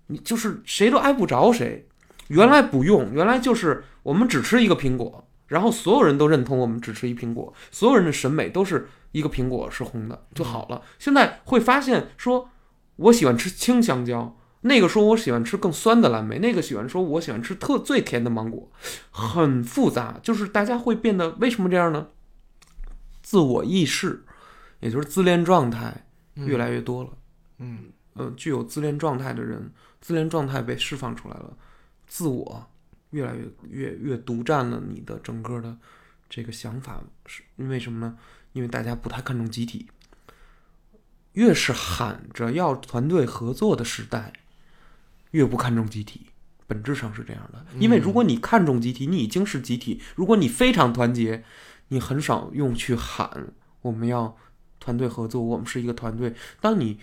[0.07, 1.87] 你就是谁都挨不着谁。
[2.27, 10.81] 原来不用，原来就是我们只吃一个苹果，然后所有人都认同我们只吃一苹果，所有人的审美都是一个苹果是红的就好了。
[10.99, 12.49] 现在会发现说，
[12.97, 14.37] 我喜欢吃青香蕉。
[14.63, 18.71] 那个说我喜欢吃更酸的蓝莓，那个喜欢说我喜欢吃特最甜的芒果，
[19.11, 22.07] 很复杂，就是大家会变得为什么这样呢？
[23.21, 24.25] 自我意识，
[24.79, 27.09] 也就是自恋状态越来越多了。
[27.59, 29.71] 嗯嗯、具有自恋状态的人，
[30.01, 31.57] 自恋状态被释放出来了，
[32.07, 32.67] 自我
[33.11, 35.77] 越来越越越独占了你的整个的
[36.29, 38.17] 这个想法，是因为什么呢？
[38.53, 39.87] 因为大家不太看重集体，
[41.33, 44.31] 越是喊着要团队合作的时代，
[45.33, 46.27] 越不看重集体。
[46.65, 51.43] 本质上是这样的，因为如果你看重集体，你已经是集体；如果你非常团结，
[51.89, 54.35] 你很少用去喊我们要
[54.79, 56.33] 团队合作，我们是一个团队。
[56.61, 56.97] 当你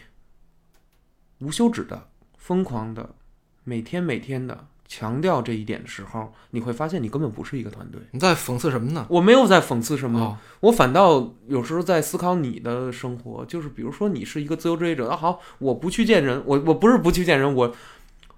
[1.40, 3.14] 无休止的、疯狂的、
[3.62, 8.00] 每天每天的强调这一点的时候，你会发现你根本不是一个团队。
[8.12, 9.06] 你在讽刺什么呢？
[9.10, 17.74] 我没有在讽刺什么，哦我反倒有时候在思考你的生活，就是比如说你是一个自由职业者，啊好，我不去见人，我我不是不去见人，我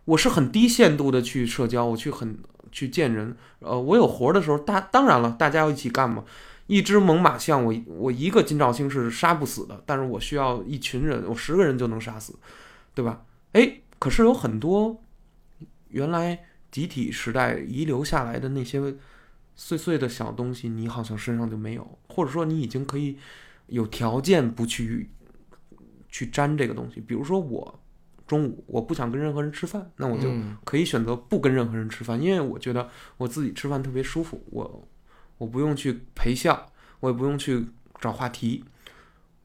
[0.05, 2.39] 我是很低限度的去社交，我去很
[2.71, 6.25] 去见人，呃，我有活儿的时候，大当然了，大家要一起干嘛。
[6.69, 12.39] 一只猛犸象，我我一个金兆星是杀不死的，但是我需要一群人，我十个人就能杀死，
[12.95, 13.25] 对吧？
[13.53, 15.03] 哎，可是有很多
[15.89, 18.95] 原来集体时代遗留下来的那些
[19.55, 23.19] 碎碎的小东西，你好像身上就没有，或者说你已经可以
[23.67, 25.11] 有条件不去
[26.09, 27.01] 去沾这个东西。
[27.01, 27.82] 比如说我
[28.33, 34.89] 中午我不想跟任何人吃饭，那我就嗯可以选择不跟任何人吃饭，因为我觉得我自己吃饭特别舒服，我
[35.37, 36.67] 我不用去陪笑，
[37.01, 37.67] 我也不用去
[38.01, 38.65] 找话题，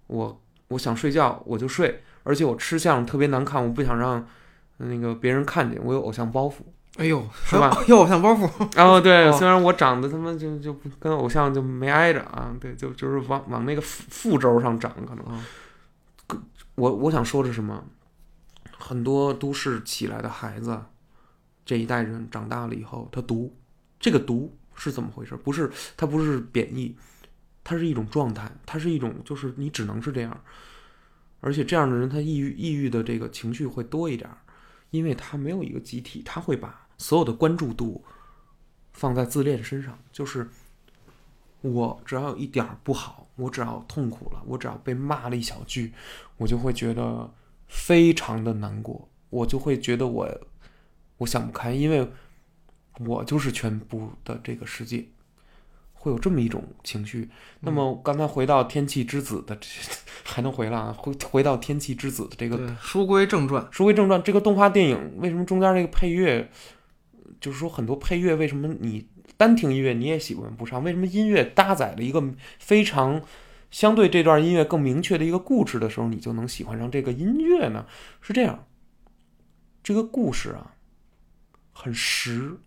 [0.07, 4.25] 我我想睡觉我就睡，而且我吃相特别难看，我不想让
[4.77, 6.53] 那个别人看见，我有偶像包袱。
[6.95, 8.49] 哎呦，是吧有 有偶像包袱，
[8.81, 15.25] 哦，对，哦虽然我长得他妈就就跟偶像就没挨着啊，对，就就是往往那个副副轴上长，可能。
[15.25, 15.37] 哦
[16.75, 17.83] 我我想说的是什么？
[18.77, 20.79] 很多都市起来的孩子，
[21.65, 23.55] 这一代人长大了以后，他读
[23.99, 25.35] 这个读是怎么回事？
[25.35, 26.95] 不是，它不是贬义，
[27.63, 30.43] 它是一种状态，它是一种就是你只能是这样，
[31.41, 34.29] 而且这样的人他抑郁抑郁的这个情绪会多一点，
[34.91, 38.03] 因为他没有一个集体，他会把所有的关注度
[38.93, 40.47] 放在自恋身上，就是
[41.61, 45.93] 我只要有一点不好，我只要痛苦了，我只要被骂了一小句，
[46.37, 47.29] 我就会觉得
[47.67, 50.29] 非常的难过，我就会觉得我
[51.17, 52.07] 我想不开，因为
[52.99, 55.05] 我就是全部的这个世界，
[55.93, 57.29] 会有这么一种情绪。
[57.59, 59.67] 那么刚才回到《天气之子》的这，
[60.23, 60.93] 还能回来啊？
[60.97, 66.49] 回回到《天气之子》的这个，书归正传，书归正传，这个动画电影为什么中间这个配乐，
[67.39, 70.83] 就是说很多配乐为什么你单听音乐你也喜欢不上？
[70.83, 72.23] 为什么音乐搭载了一个
[72.59, 73.21] 非常
[73.71, 77.85] 相对这段音乐更明确的一个故事的时候，你就能喜欢上这个音乐呢？
[78.21, 78.65] 是这样，
[79.83, 80.75] 这个故事啊，
[81.73, 82.57] 很实，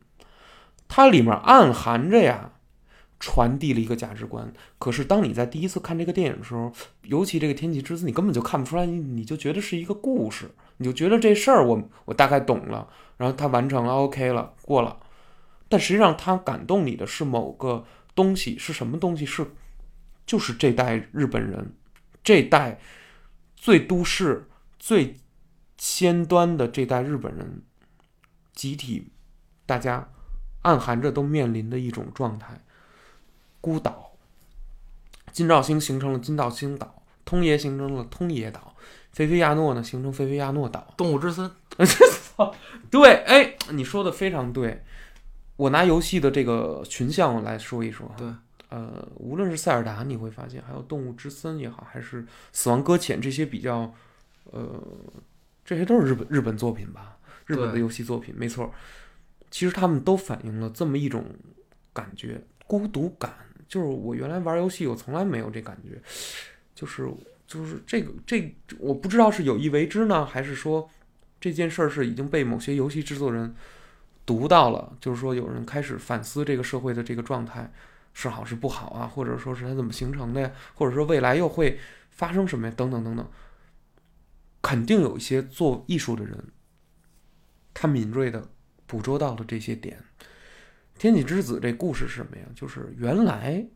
[0.88, 2.52] 它里面暗含着呀。
[3.22, 14.98] 传递了一个价值观，可是当你在第一次看这个电影的时候，尤其这个《天气之子》，你根本就看不出来，你就觉得是一个故事，你就觉得这事儿我我大概懂了，然后他完成了，OK 了，过了。
[15.68, 17.84] 但实际上，他感动你的是某个
[18.14, 19.26] 东西，是什么东西？
[19.26, 19.44] 是
[20.30, 21.74] 就是这代日本人，
[22.22, 22.78] 这代
[23.56, 25.16] 最都市、最
[25.76, 27.62] 先端的这代日本人，
[28.54, 29.10] 集体
[29.66, 30.08] 大家
[30.62, 32.60] 暗含着都面临的一种状态。
[33.60, 34.12] 孤岛，
[35.32, 38.76] 金兆星形成了金兆星岛，通爷形成了通爷岛，
[39.10, 40.94] 菲菲亚诺呢形成菲菲亚诺岛。
[40.96, 41.50] 动物之森，
[42.88, 44.84] 对，哎，你说的非常对。
[45.56, 48.28] 我拿游戏的这个群像来说一说，对，
[48.70, 53.92] 呃，无论是塞尔达，你会发现，还有动物之森也好，还是死亡搁浅这些比较，
[54.44, 54.82] 呃，
[55.64, 58.72] 这些都是日本日本作品吧，日本的游戏作品，没错。
[59.50, 61.24] 其实他们都反映了这么一种
[61.92, 63.34] 感觉，孤独感。
[63.66, 66.00] 就是我原来玩游戏，我从来没有这感觉，
[66.74, 67.08] 就是
[67.46, 70.88] 就是这个这，我不知道是有意为之呢，还是说
[71.40, 73.54] 这件事儿是已经被某些游戏制作人
[74.26, 77.72] 读到了，就是说有人开始反思这个社会的这个状态
[78.12, 81.78] 是好是不好啊，或者说是它怎么形成的呀，或者说未来又会
[82.10, 83.30] 发生什么呀，等等等等，
[84.60, 86.52] 肯定有一些做艺术的人，
[87.72, 88.50] 他敏锐的
[88.86, 90.02] 捕捉到了这些点。
[90.98, 92.44] 天气之子这故事是什么呀？
[92.54, 93.66] 就是原来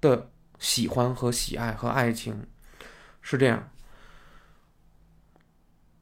[0.00, 2.46] 的喜欢和喜爱和爱情
[3.20, 3.70] 是这样。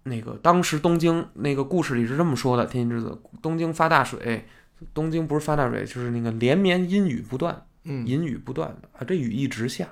[0.02, 4.46] 那个当时东京那个故事里是这么说的：天气之子，东京发大水，
[4.94, 9.88] 东京不是发大水，就是那个连绵阴雨不断，嗯，阴雨不断的啊，这雨一直下，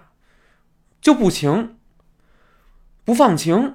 [1.01, 1.77] 就不晴，
[3.05, 3.74] 不放晴，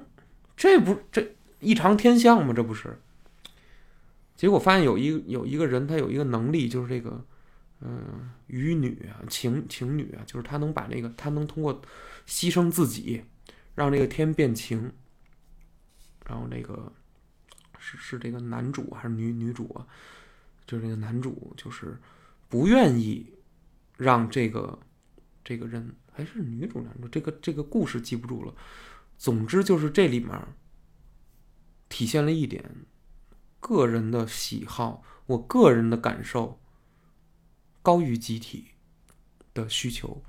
[0.56, 2.52] 这不这异常天象吗？
[2.54, 2.98] 这不是？
[4.36, 7.24] 结果发现有一有一个人，他有一个能力，就是这个，
[7.80, 11.80] 嗯、雨女啊，晴晴女啊，就是他能把那个，他能通过
[12.26, 13.22] 牺牲自己，
[13.74, 14.92] 让这个天变晴。
[16.26, 16.90] 然后那个
[17.78, 19.86] 是是这个男主还是女女主啊？
[20.66, 21.98] 就是那个男主就是
[22.48, 23.32] 不愿意
[23.96, 24.78] 让这个
[25.44, 28.54] 这个人还是女主男主，这个这个故事记不住了。
[29.16, 30.30] 总之就是这里面
[31.88, 32.64] 体现了一点
[33.60, 36.58] 个人的喜好，我个人的感受
[37.80, 38.66] 高于集体
[39.52, 40.22] 的需求，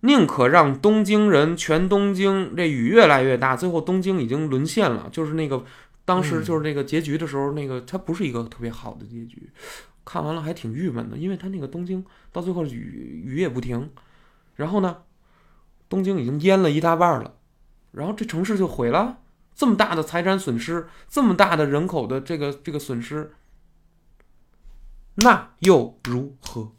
[0.00, 5.08] 宁可让东京人全东京这雨越来越大，最后东京已经沦陷了。
[5.10, 5.64] 就是那个
[6.10, 9.48] 当时嗯就是那个结局的时候，那个它不是一个特别好的结局，
[10.04, 13.88] 看完了还挺郁闷的，因为它那个东京到最后雨雨也不停，
[14.56, 15.02] 然后呢，
[15.88, 17.36] 东京已经淹了一大半了，
[17.92, 19.18] 然后这城市就毁了。
[19.54, 23.32] 这么大的财产损失，这么大的人口的这个这个损失，
[25.16, 26.72] 那又如何？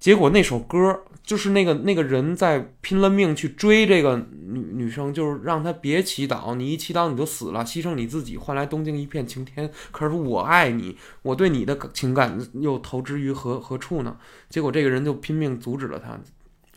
[0.00, 9.70] 结果那首歌就是那个那个人在拼了命去追这个女女生，就是让她别祈祷，你一祈祷你就死了，牺牲你自己换来东京一片晴天。
[9.92, 14.16] 可是我爱你，我对你的情感又投之于何何处呢？
[14.48, 16.18] 结果这个人就拼命阻止了他，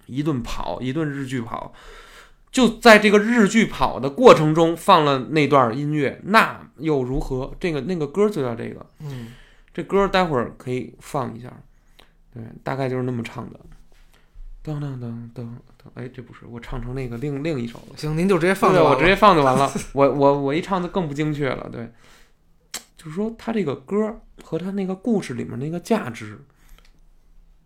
[0.05, 1.73] 一顿跑，一顿日剧跑。
[2.51, 7.51] 就在这个日剧跑的过程中放了那段音乐，那又如何？
[7.59, 9.29] 这个那个歌就叫这个，嗯，
[9.73, 11.51] 这歌待会儿可以放一下，
[12.33, 13.59] 对，大概就是那么唱的。
[14.63, 17.97] 噔噔噔噔噔，哎，这不是我唱成那个另另一首了。
[17.97, 19.69] 行，您就直接放对，就我直接放就完了。
[19.93, 21.69] 我我我一唱就更不精确了。
[21.69, 21.91] 对，
[22.95, 26.39] 就是说他这个歌和他那个故事里面那个价值，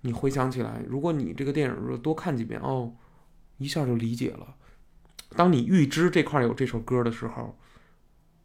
[0.01, 2.95] 你回想起来，如果你这个电影多看几遍，哦，
[3.59, 4.55] 一下就理解了。
[5.35, 7.55] 当你预知这块有这首歌的时候，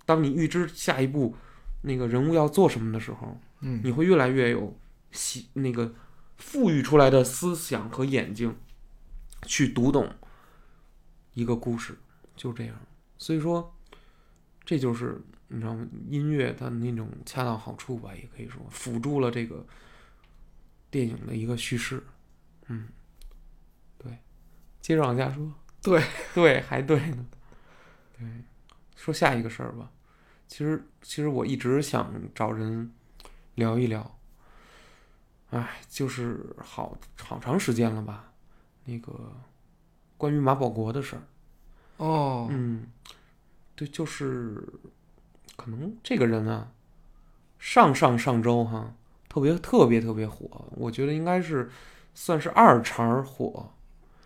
[0.04, 1.34] 当你预知下一步
[1.80, 4.76] 那个人物要做什么的时候，嗯，你会越来越有
[5.10, 5.94] 喜那个
[6.44, 8.56] 富裕出来的思想和眼睛，
[9.46, 10.12] 去读懂
[11.34, 11.96] 一个故事，
[12.36, 12.76] 就这样。
[13.16, 13.74] 所以说，
[14.64, 15.86] 这就是你知道吗？
[16.08, 19.64] 音乐它那种恰到好处吧，也可以说辅助了这个
[20.90, 22.02] 电影的一个叙事。
[22.66, 22.88] 嗯，
[23.96, 24.18] 对，
[24.80, 25.54] 接着往下说。
[25.80, 26.02] 对
[26.34, 27.26] 对，还对呢。
[28.18, 28.26] 对，
[28.94, 29.90] 说下一个事儿吧。
[30.48, 32.92] 其实，其实我一直想找人
[33.54, 34.18] 聊一聊。
[35.52, 38.32] 哎，就是好好长时间了吧？
[38.84, 39.32] 那个
[40.16, 41.22] 关于马保国的事儿。
[41.98, 42.86] 哦，嗯，
[43.76, 44.66] 对，就是
[45.54, 46.72] 可能这个人啊，
[47.58, 48.94] 上上上周哈，
[49.28, 51.70] 特别特别特别火，我觉得应该是
[52.14, 53.70] 算是二茬火，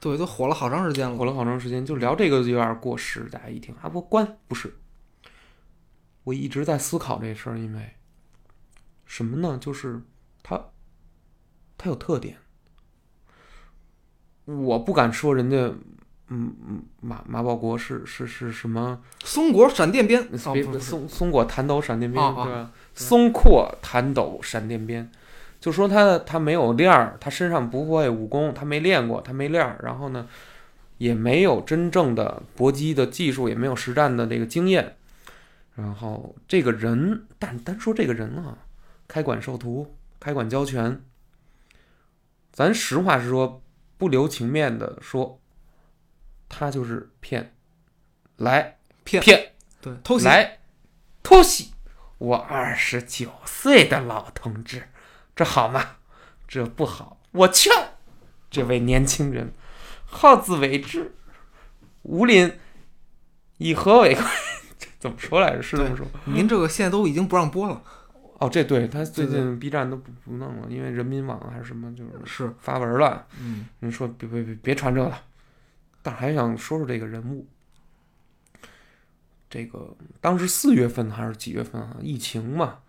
[0.01, 1.17] 对，都火了好长时间了。
[1.19, 1.85] 火了好长时间。
[1.85, 4.77] 就聊这个有点过时，大家一听啊，不关不是。
[6.23, 7.95] 我一直在思考这事儿，因为
[9.05, 9.59] 什么呢？
[9.59, 10.01] 就是
[10.43, 10.71] 他
[11.79, 12.37] 他有特点，
[14.45, 15.73] 我不敢说人家。
[16.29, 19.01] 嗯嗯，马马保国是是是什么？
[19.23, 22.73] 松果闪电鞭，哦松松果弹斗闪电鞭，对吧？
[22.95, 25.09] 松阔弹斗闪电鞭，
[25.61, 30.27] 就说他他没有练儿，他身上不会武功，他没练过，他没练儿，然后呢，
[30.99, 34.97] 也没有真正的搏击的技术，也没有实战的这个经验。
[35.77, 38.59] 然后这个人，但单说这个人啊，
[39.07, 41.01] 开馆授徒，开馆教拳，
[42.57, 43.63] 咱实话实说，
[43.99, 45.39] 不留情面的说，
[46.49, 47.55] 他就是骗，
[48.37, 49.53] 来骗骗。
[49.83, 50.61] 对偷袭，来，
[51.23, 51.75] 偷袭！
[52.17, 54.89] 我二十九岁的老同志，
[55.35, 55.97] 这好吗？
[56.49, 57.21] 这不好。
[57.33, 57.71] 我劝
[58.51, 59.53] 这位年轻人，
[60.07, 61.15] 好自为之。
[62.05, 62.59] 无林
[63.59, 64.25] 以和为贵，
[64.79, 65.63] 这怎么说来着？
[65.63, 66.07] 是这么说？
[66.25, 67.83] 您这个现在都已经不让播了。
[68.39, 73.27] 哦，这对他最近 B 站都不不弄了，因为人民网还是什么，就是是，发文了。
[73.41, 75.23] 嗯，人说别别别别传这了，
[76.03, 77.47] 但还想说说这个人物。
[79.49, 81.97] 这个当时四月份还是几月份啊？
[82.03, 82.81] 疫情嘛，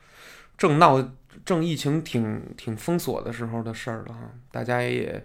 [0.57, 1.13] 正闹
[1.45, 4.29] 正疫情挺挺封锁的时候的事儿了哈。
[4.51, 5.23] 大家也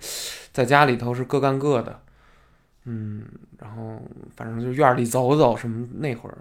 [0.53, 2.01] 在家里头是各干各的，
[2.85, 3.25] 嗯，
[3.59, 4.01] 然后
[4.37, 6.39] 反正就院里走走什么，那会儿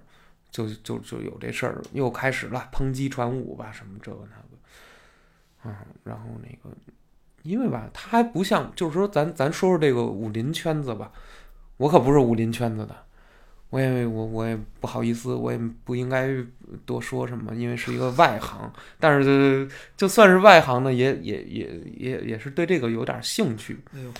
[0.51, 6.75] 就就就有这事儿，又开始了抨击传武吧，什么这个那个，啊，然后那个
[7.43, 11.11] 因为吧，他还不像，就是说咱咱说说这个武林圈子吧，
[11.77, 12.95] 我可不是武林圈子的，
[13.69, 16.29] 我也我我也不好意思，我也不应该
[16.85, 18.71] 多说什么，因为是一个外行。
[18.99, 23.79] 但是就算是外行呢，也也也也也是对这个有点兴趣。
[23.93, 24.11] 哎呦，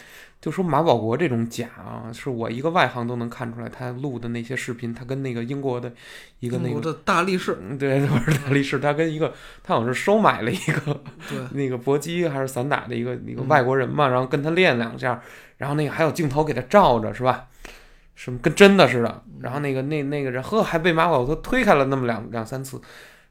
[0.42, 5.94] 就说马保国这种假啊，是我一个外行都能看出来，他录的那些视频，他跟那个英国的
[6.40, 6.82] 一个那个。
[6.82, 9.32] 的大力士，嗯，对， 不是大力士，他跟一个，
[9.64, 15.22] 他好像是收买了一个对， 那个搏击还是散打的一个一个嗯外国人嘛，然后跟他练两下，
[15.58, 17.48] 然后那个还有镜头给他照着，是吧？
[18.16, 19.24] 什么跟真的似的。
[19.42, 22.82] 然后那个那那个人呵还被马保国推开了那么两两三次，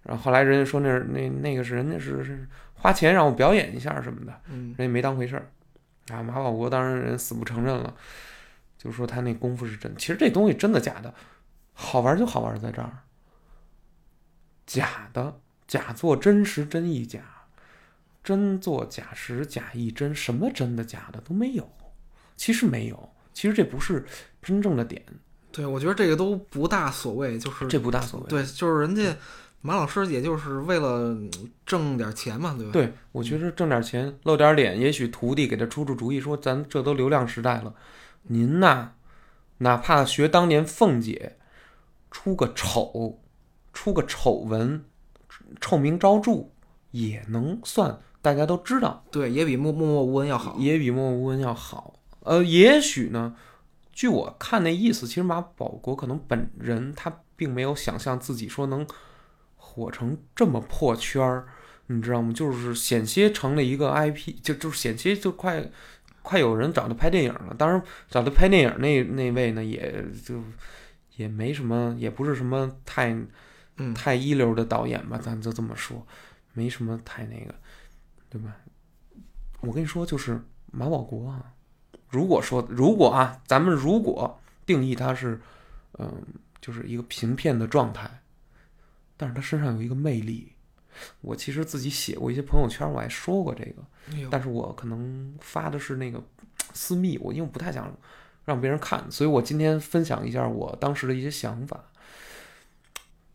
[0.04, 5.46] 然后后来人家说那是那那个是人家是是花钱让我表演一下什么的，嗯，人家没当回事儿。
[6.10, 7.94] 啊，马保国当然人死不承认了，
[8.76, 9.94] 就说他那功夫是真。
[9.96, 11.14] 其实这东西真的假的，
[11.72, 12.98] 好玩就好玩在这儿。
[14.66, 17.20] 假的，假作真实，真亦假，
[18.22, 21.68] 真作假实，假亦真，什么真的假的都没有。
[22.36, 24.06] 其实没有，其实这不是
[24.40, 25.04] 真正的点，
[25.52, 28.26] 对，我觉得这个都不大所谓，就是这不大所谓。
[28.28, 29.14] 对，就是人家
[29.62, 31.14] 马老师，也就是为了
[31.66, 32.72] 挣点钱嘛，对吧？
[32.72, 37.74] 对，我觉得挣点钱露点脸，也许徒弟给他出出主意，说咱这都流量时代了，
[38.22, 38.92] 您呐，
[39.58, 41.36] 哪怕学当年凤姐，
[42.10, 43.20] 出个丑，
[43.74, 44.82] 出个丑闻，
[45.60, 46.48] 臭名昭著，
[46.92, 50.56] 也能算大家都知道，对，也比默默默无闻要好。
[50.58, 52.00] 也比默默无闻要好。
[52.20, 53.36] 呃，也许呢，
[53.92, 58.86] 据我看那意思，其实马保国可能本人他并没有想象自己说能
[59.70, 61.46] 火成这么破圈儿，
[61.86, 62.32] 你知道吗？
[62.32, 65.70] 就是险些成了一个 IP，就就是险些就快
[66.22, 67.54] 快有人找他拍电影了。
[67.56, 70.42] 当然，找他拍电影那那位呢，也就
[71.16, 73.16] 也没什么，也不是什么太
[73.76, 76.04] 嗯，太一流的导演吧，咱就这么说，
[76.52, 77.54] 没什么太那个，
[78.28, 78.56] 对吧？
[79.60, 80.40] 我跟你说，就是
[80.72, 81.54] 马保国啊，
[82.08, 85.40] 如果说如果啊，咱们如果定义他是，
[85.98, 86.22] 嗯、
[86.60, 88.19] 就是一个平片的状态，
[89.20, 90.50] 但是他身上有一个魅力。
[91.20, 96.22] 我其实自己写过一些朋友圈，我还说过这个，哎但是我可能发的是那个
[96.72, 97.94] 私密，我因为不太想
[98.46, 101.84] 让别人看，所以我今天分享一下我当时的一些想法。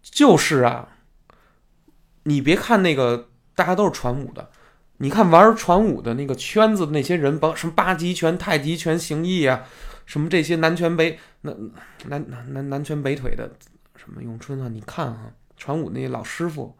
[0.01, 0.89] 就是啊，
[2.23, 4.51] 你别看那个大家都是传武的，
[4.97, 9.65] 你看玩传武的那个圈子的那些人，甭什么八极拳、太极拳、形意啊，
[10.05, 11.55] 什么这些南拳北南
[12.07, 13.55] 南南南南拳北腿的，
[13.95, 16.75] 什么咏春啊，你看啊，传武那些老师傅，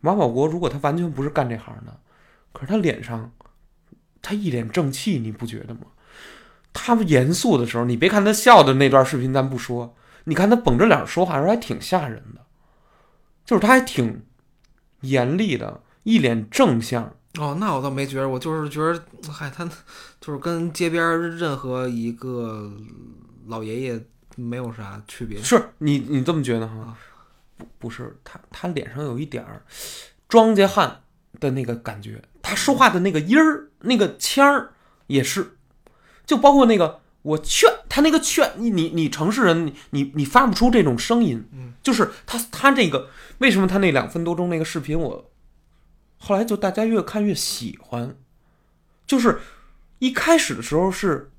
[0.00, 2.00] 马保国如果他完全不是干这行的，
[2.52, 3.32] 可是他脸上
[4.22, 5.82] 他一脸正气，你不觉得吗？
[6.72, 12.44] 他严肃的时候，你别看他笑的那段视频，咱不说，你看他绷着脸说话时候还挺吓人的，
[13.44, 14.22] 就是他还挺
[15.00, 17.14] 严厉的，一脸正向。
[17.38, 19.02] 哦，那我倒没觉得，我就是觉得，
[19.32, 19.68] 嗨，他
[20.20, 21.02] 就是跟街边
[21.36, 22.72] 任何一个
[23.46, 24.04] 老爷爷
[24.36, 25.40] 没有啥区别。
[25.40, 26.96] 是你你这么觉得哈？
[27.58, 29.62] 不不是，他他脸上有一点儿
[30.28, 31.02] 庄稼汉
[31.40, 34.72] 的那个感觉，他说话的那个音儿、那个腔儿
[35.08, 35.58] 也是，
[36.24, 45.30] 就包括那个我劝他那个劝，你你你城市人，你你你发不出这种声音，嗯，就是他他这个为什么他那两分多钟那个视频我
[46.18, 48.16] 后来就大家越看越喜欢，
[49.06, 49.40] 就是
[49.98, 51.30] 一开始的时候是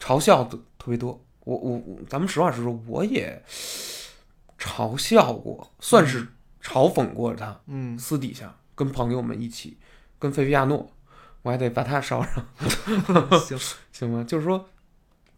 [0.00, 3.42] 嘲笑的特别多，我我我咱们实话实说，我也
[4.58, 6.26] 嘲笑过，算是
[6.62, 7.60] 嘲讽过他。
[7.66, 9.78] 嗯，私底下跟朋友们一起，
[10.18, 10.90] 跟菲菲亚诺，
[11.42, 12.46] 我还得把他捎上，
[13.40, 13.58] 行，
[13.92, 14.24] 行吗？
[14.24, 14.68] 就是说，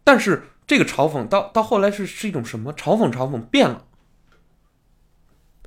[0.03, 2.73] 但是这个嘲讽到到后来是是一种什么？
[2.73, 3.85] 嘲讽嘲讽变了，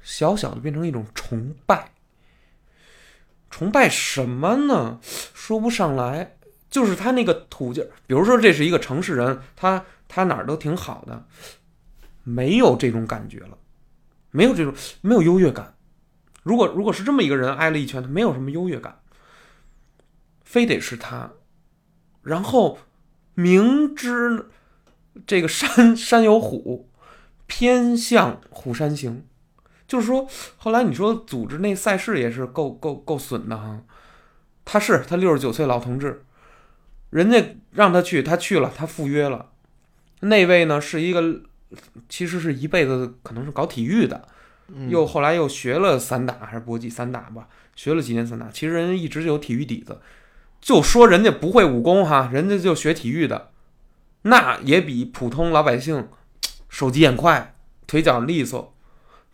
[0.03, 1.93] 小小的变成一种崇拜。
[3.51, 4.99] 崇拜什么呢？
[5.33, 6.37] 说不上来，
[6.69, 7.89] 就是他那个土劲儿。
[8.05, 11.25] 比如说，这是一个城市人，他他哪儿都挺好的，
[12.25, 13.57] 没有这种感觉了，
[14.31, 15.77] 没有这种没有优越感。
[16.43, 19.01] 如果如果是这么一个人挨了一拳，他没有什么优越感，
[20.43, 21.31] 非得是他，
[22.23, 22.79] 然后
[23.35, 24.51] 明知
[25.27, 26.91] 这个山 山有虎，
[27.47, 29.27] 偏向虎山行。
[29.87, 33.83] 就是说，后来你说组织那赛事也是够够够损的哈。
[34.65, 36.25] 他是他六十九岁老同志，
[37.11, 39.53] 人家让他去，他去了，他赴约了。
[40.21, 41.43] 那位呢是一个，
[42.09, 44.29] 其实是一辈子可能是搞体育的，
[44.69, 48.49] 嗯又后来又学了散打还是搏击散打吧，学了几年散打。
[48.51, 50.01] 其实人一直有体育底子，
[50.61, 53.51] 就说人家不会武功哈，人家就学体育的，
[54.23, 56.09] 那也比普通老百姓
[56.69, 57.55] 手疾眼快，
[57.87, 58.75] 腿脚利索，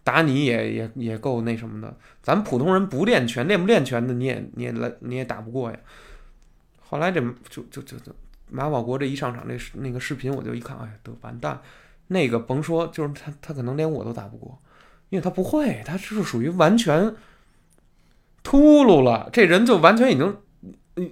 [0.02, 1.96] 打你也也也够那什么的。
[2.22, 5.78] 咱普通人不练拳，练不练拳的你也你也来你也打不过呀。
[6.80, 8.12] 后来这就就就就
[8.50, 11.60] 马保国这一上场那那个视频，我就一看，哎，呀，都完蛋。
[12.10, 14.60] 那个甭说，就是他他可能连我都打不过。
[15.08, 17.12] 因为他不会，他是属于完全
[18.44, 20.36] 秃噜了，这人就完全已经，
[20.94, 21.10] 嗯，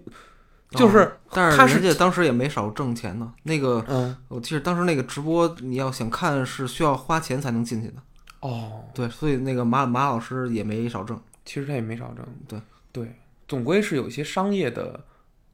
[0.70, 3.34] 就是、哦但是是人家当时也没少挣钱呢。
[3.42, 7.94] 那个嗯，我记得当时那个直播，你要想看是需要花钱才能进去的。
[8.40, 11.20] 哦，对，所以那个马马老师也没少挣。
[11.44, 12.60] 其实他也没少挣，对
[12.92, 13.16] 对，
[13.48, 15.04] 总归是有一些商业的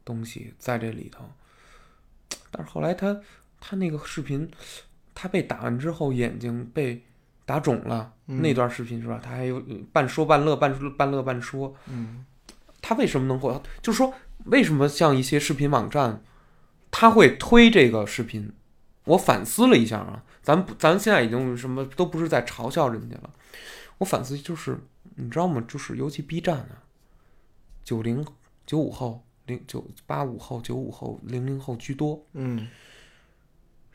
[0.05, 1.24] 东西在这里头。
[2.51, 3.18] 但是后来他
[3.59, 4.51] 他那个视频，
[5.15, 7.03] 他被打完之后眼睛被
[7.47, 9.21] 打肿了，嗯那段视频是吧？
[9.23, 9.62] 他还有
[9.93, 12.25] 半说半乐，半说半乐半说，嗯
[12.83, 13.62] 他为什么能火？
[13.81, 14.12] 就是说，
[14.45, 16.23] 为什么像一些视频网站，
[16.91, 18.53] 他会推这个视频？
[19.05, 23.31] 我反思了一下啊，咱不，咱现在已经什么都不是在嘲笑人家了。
[23.99, 24.79] 我反思就是，
[25.17, 25.62] 你知道吗？
[25.69, 26.83] 就是尤其 B 站啊，
[27.85, 28.27] 九零、
[28.67, 32.27] 九五后、零九八五后、九五后、零零后居多。
[32.33, 32.67] 嗯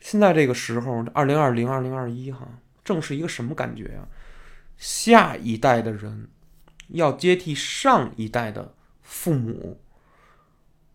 [0.00, 2.48] 现在这个时候，二零二零、二零二一哈，
[2.82, 4.08] 正是一个什么感觉呀、
[4.76, 6.28] 下一代的人
[6.88, 9.80] 要接替上一代的父母，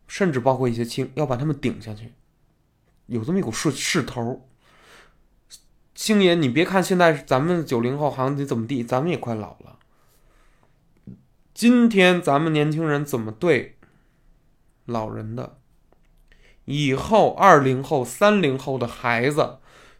[0.08, 2.14] 甚至包括一些亲，要把他们顶下去，
[3.06, 4.50] 有这么一股势势头。
[5.94, 9.80] 星爷，你别看现在咱们九零后好像怎么地，咱们也快老了。
[11.54, 13.78] 今天咱们年轻人怎么对
[14.84, 15.58] 老人的，
[16.66, 19.58] 以后二零后、三零后的孩子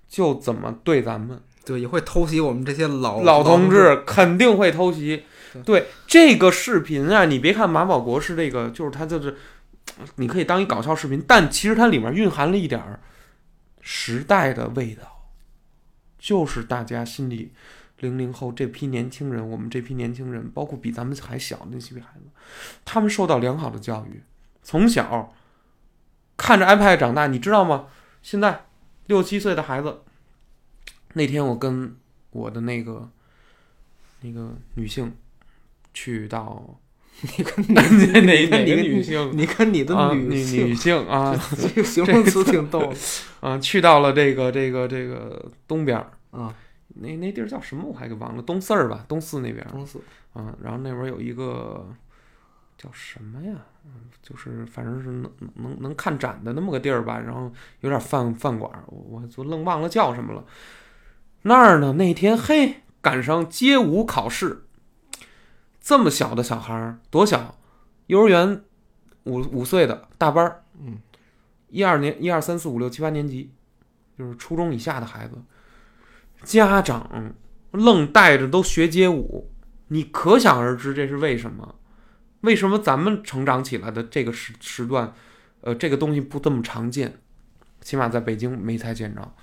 [0.08, 1.42] 就怎么对咱们。
[1.64, 5.24] 对，也会偷袭我们这些老老同同志肯定会偷袭。
[5.64, 9.36] 对这个视频啊，你别看马保国是这个，就是他就是，
[10.18, 13.00] 你可以当一搞笑视频，但其实它里面蕴含了一点儿
[13.82, 15.32] 时代的味道，
[16.20, 17.54] 就是大家心里
[18.00, 22.26] 零零后这批年轻人，我们这批年轻人，包括比咱们还小的那些孩子，
[22.84, 24.22] 他们受到良好的教育，
[24.62, 25.34] 从小
[26.38, 27.88] 看着 iPad 长大，你知道吗？
[28.22, 28.66] 现在
[29.08, 30.02] 六七岁的孩子，
[31.14, 31.96] 那天我跟
[32.32, 33.10] 我的那个
[34.22, 35.16] 那个女性
[35.94, 36.80] 去到
[37.22, 37.82] 你跟 哪
[38.26, 42.98] 哪个个女性你跟你的啊女女性，啊 这个形容词挺逗的
[43.40, 46.54] 啊去到了这个这个这个东边儿，啊。
[46.98, 50.00] 那那地儿叫什么我还给忘了，东四儿吧，东四那边儿中四
[50.32, 51.94] 啊，然后那边儿有一个
[52.78, 53.54] 叫什么呀？
[53.86, 60.44] 嗯，就是反正是能能能看展的那么个地儿吧，然后有点饭饭馆，我我就愣忘了叫什么了。
[61.44, 64.66] 那儿呢，那天嘿赶上街舞考试，
[65.80, 67.60] 这么小的小孩儿多小，
[68.08, 68.64] 幼儿园
[69.24, 70.98] 五五岁的大班儿，嗯，
[71.70, 73.52] 一二年一二三四五六七八年级，
[74.18, 75.36] 就是初中以下的孩子，
[76.44, 77.34] 家长
[77.72, 79.52] 愣带着都学街舞，
[79.90, 81.76] 你可想而知这是为什么？
[82.46, 85.14] 为什么咱们成长起来的这个时时段，
[85.62, 87.18] 呃，这个东西不这么常见？
[87.82, 89.34] 起码在北京没太见着。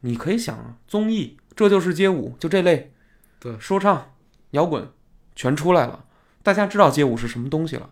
[0.00, 2.92] 你可以想啊，综艺《这就是街舞》就这类，
[3.38, 4.12] 对说唱、
[4.50, 4.90] 摇滚
[5.36, 6.04] 全出来了，
[6.42, 7.90] 大家知道街舞是什么东西了，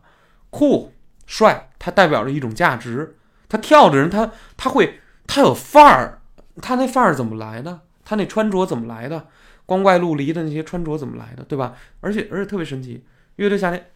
[0.50, 0.92] 酷、
[1.26, 3.16] 帅，它代表着一种价值。
[3.48, 6.22] 他跳的人，他他会，他有范儿，
[6.60, 7.80] 他那范儿怎么来的？
[8.04, 9.28] 他那穿着怎么来的？
[9.64, 11.44] 光怪陆离的那些穿着怎么来的？
[11.44, 11.74] 对吧？
[12.00, 13.04] 而且而且特别神奇，
[13.42, 13.90] 乐队夏天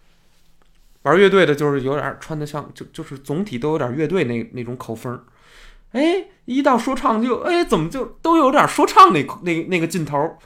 [1.02, 5.22] 玩乐队的，就是有点穿的像，就就是总体都有点乐队那那种口风儿。
[5.92, 10.36] 哎，一到说唱就哎，怎么就都有点说唱那那那个劲头？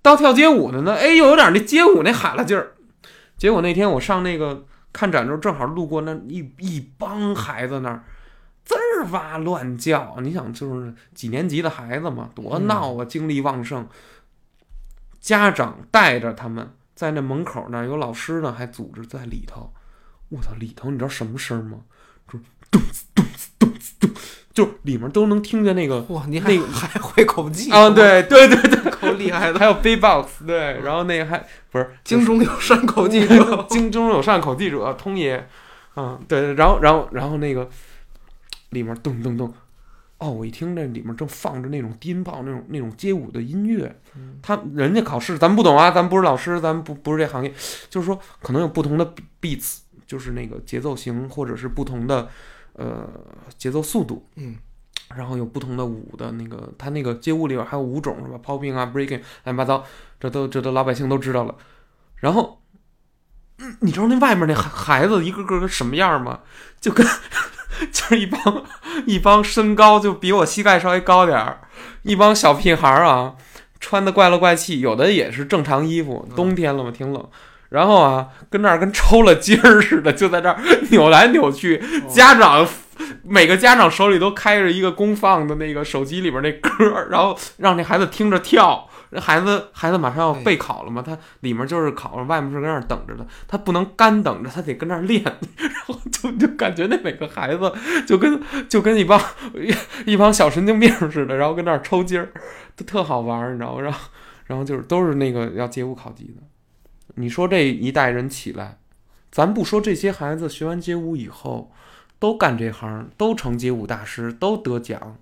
[0.00, 2.72] 到跳街舞的呢，哎，又有点那街舞那喊了劲儿。
[3.36, 8.02] 结果那天我上那个看展的时候，正好路过那一一帮孩子那儿。
[8.64, 13.86] 滋儿哇乱叫，你想就是几年级的孩子嘛，多闹啊，精力旺盛。
[15.20, 19.72] 家长带着他们在那门口那儿有老师呢，还组织在里头。
[20.30, 21.78] 我操，里头你知道什么声吗？
[22.26, 24.10] 就是咚呲咚呲咚呲咚，
[24.52, 35.48] 就里面都能听见那个哇，你还那个还会口技啊，，对对对对， 够厉害的，还有 B-box，对，然后那个还不是京中有善口技者，京中有善口技者通爷，
[35.94, 37.70] 嗯，对，然后然后然后那个
[38.70, 39.54] 里面咚咚咚，
[40.18, 44.00] 哦，我一听这里面正放着那种低音炮那种那种街舞的音乐，
[44.42, 47.54] 他人家考试咱不懂啊，咱不是老师，咱不不是这行业，
[47.88, 52.28] 就是说可能有不同的 beats，就是那个节奏型或者是不同的
[52.72, 53.08] 呃
[53.56, 54.56] 节奏速度，嗯，
[55.14, 59.84] 然后有不同的舞的那个，他那个街舞里边还有舞种是吧？popping 啊，breaking，乱七八糟，
[60.18, 61.54] 这都这都老百姓都知道了。
[62.16, 62.60] 然后，
[63.58, 66.40] 嗯，你知道那外面那孩孩子一个个跟什么样吗？
[66.80, 67.06] 就跟
[67.92, 68.64] 就是一帮
[69.06, 71.60] 一帮身高就比我膝盖稍微高点儿，
[72.02, 73.34] 一帮小屁孩儿啊，
[73.80, 77.24] 穿的怪了怪气，有的也是正常衣服，冬天了嘛，挺冷。
[77.70, 80.58] 然后啊，跟那儿跟抽了筋儿似的，就在这儿
[80.90, 81.82] 扭来扭去。
[82.08, 82.66] 家长
[83.22, 88.87] 每个家长手里都开着一个公放的那个手机里边那歌儿，然后让那孩子听着跳。
[89.10, 95.22] 那孩子孩子马上要备考了嘛，他里面就是考，外面是跟那儿等着的，他不能干等着，他得跟那儿练。
[95.56, 97.72] 然后就就感觉那每个孩子
[98.06, 99.20] 就跟就跟一帮
[100.04, 102.30] 一帮小神经病似的，然后跟那儿抽筋儿，
[102.76, 103.80] 都特好玩儿，你知道吗？
[103.82, 103.98] 然后
[104.46, 106.42] 然后就是都是那个要街舞考级的。
[107.14, 108.78] 你说这一代人起来，
[109.30, 111.72] 咱不说这些孩子学完街舞以后
[112.18, 115.16] 都干这行，都成街舞大师，都得奖，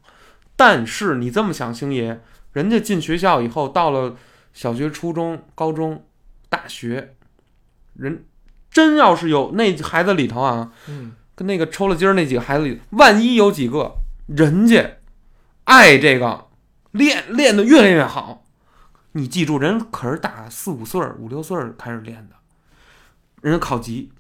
[0.57, 2.21] 但是你这么想，星爷，
[2.57, 4.17] 人家进学校以后，到了
[4.55, 6.07] 小学、初中、高中、
[6.49, 7.15] 大学，
[7.93, 8.25] 人
[8.71, 13.97] 真要是有那孩子里头啊，嗯，跟那个抽了筋儿那几个孩子里，万一有几个
[14.29, 14.97] 人家
[15.65, 16.47] 爱这个
[16.93, 18.47] 练练得越练越好。
[19.13, 22.37] 你记住，人可是打四五岁、五六岁开始练的，
[23.43, 24.11] 人家考级，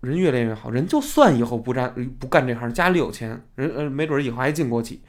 [0.00, 0.70] 人越练越好。
[0.70, 5.00] 人就算以后不干不干这行，家里有钱，人呃没准儿以后还进国企。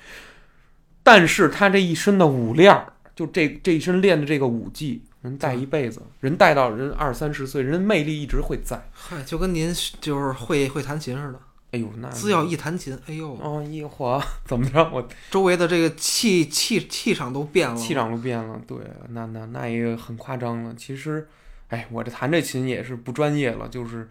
[1.07, 8.89] 但是他这一身的武练儿，就这这一身练的这个武技，人带一辈子，人带到人二三十岁，人魅力一直会在。
[8.91, 11.39] 嗨，就跟您就是会会弹琴似的，
[11.71, 14.83] 哎呦，那只要一弹琴，哎呦，哦，一滑，怎么着？
[14.93, 18.59] 我 周围的这个气气气场都变了，气场都变了。
[18.67, 18.77] 对，
[19.11, 20.75] 那那那也很夸张了。
[20.75, 21.25] 其实，
[21.69, 24.09] 哎，我这弹这琴也是不专业了，就是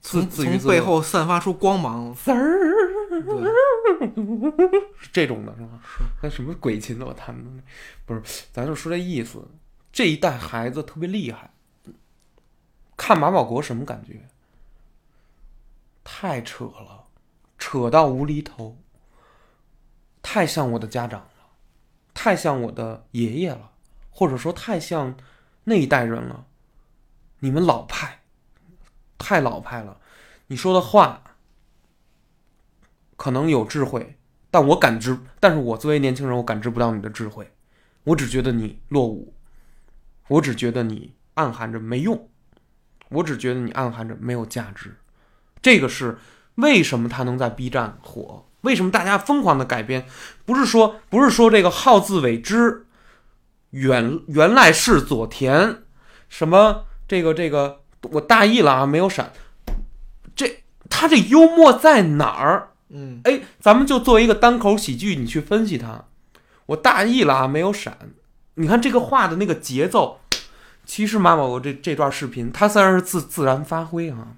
[0.00, 2.89] 自从自背后散发出光芒，滋儿对，
[3.38, 5.80] 是 这种的是吧？
[6.22, 7.62] 那什么鬼琴我弹的
[8.04, 8.22] 不是，
[8.52, 9.46] 咱就说这意思。
[9.92, 11.50] 这一代孩子特别厉害，
[12.96, 14.28] 看马保国什么感觉？
[16.04, 17.06] 太扯了，
[17.58, 18.78] 扯到无厘头，
[20.22, 21.30] 太像我的家长了，
[22.14, 23.72] 太像我的爷爷了，
[24.10, 25.16] 或者说太像
[25.64, 26.46] 那一代人了。
[27.40, 28.20] 你们老派，
[29.18, 30.00] 太老派了。
[30.46, 31.29] 你说的话
[33.20, 34.16] 可能有智慧，
[34.50, 37.52] 但我感知，但是我作为年轻人，我感知不到你的智慧，
[38.04, 39.34] 我只觉得你落伍，
[40.28, 42.30] 我只觉得你暗含着没用，
[43.10, 44.96] 我只觉得你暗含着没有价值。
[45.60, 46.16] 这个是
[46.54, 48.46] 为什么他能在 B 站火？
[48.62, 50.06] 为什么大家疯狂的改编？
[50.46, 52.86] 不是说不是说这个好自为之，
[53.68, 55.82] 原原来是佐田，
[56.30, 59.30] 什么这个这个我大意了啊，没有闪。
[60.34, 62.69] 这他这幽默在哪儿？
[62.90, 66.04] 嗯，哎，咱们就作为一个单口喜剧，你去分析它。
[66.66, 67.96] 我大意了啊，没有闪。
[68.54, 70.20] 你看这个话的那个节奏，
[70.84, 74.36] 其实马保国这这段视频，他虽然是自自然发挥啊。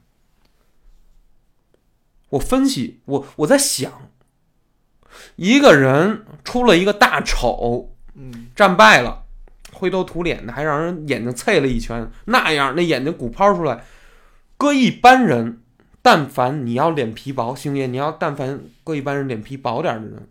[2.31, 4.11] 我分析，我我在想，
[5.37, 9.25] 一个人出了一个大丑，嗯，战败了，
[9.73, 13.85] 灰头土脸的，还让人眼睛啐了一拳，那样那眼睛鼓泡出来，
[14.57, 15.62] 搁一般人，
[16.03, 20.29] 但凡你要脸皮薄，星爷，你要但凡搁一般人脸皮薄点儿的人，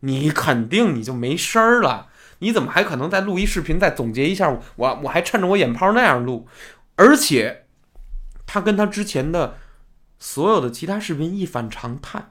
[0.00, 2.08] 你肯定你就没声儿了。
[2.40, 4.50] 你怎么还可能再录一视频，再总结一下？
[4.76, 6.48] 我我还趁着我眼泡那样录，
[6.96, 7.66] 而且
[8.46, 9.56] 他跟他之前的
[10.18, 12.30] 所有的其他视频一反常态。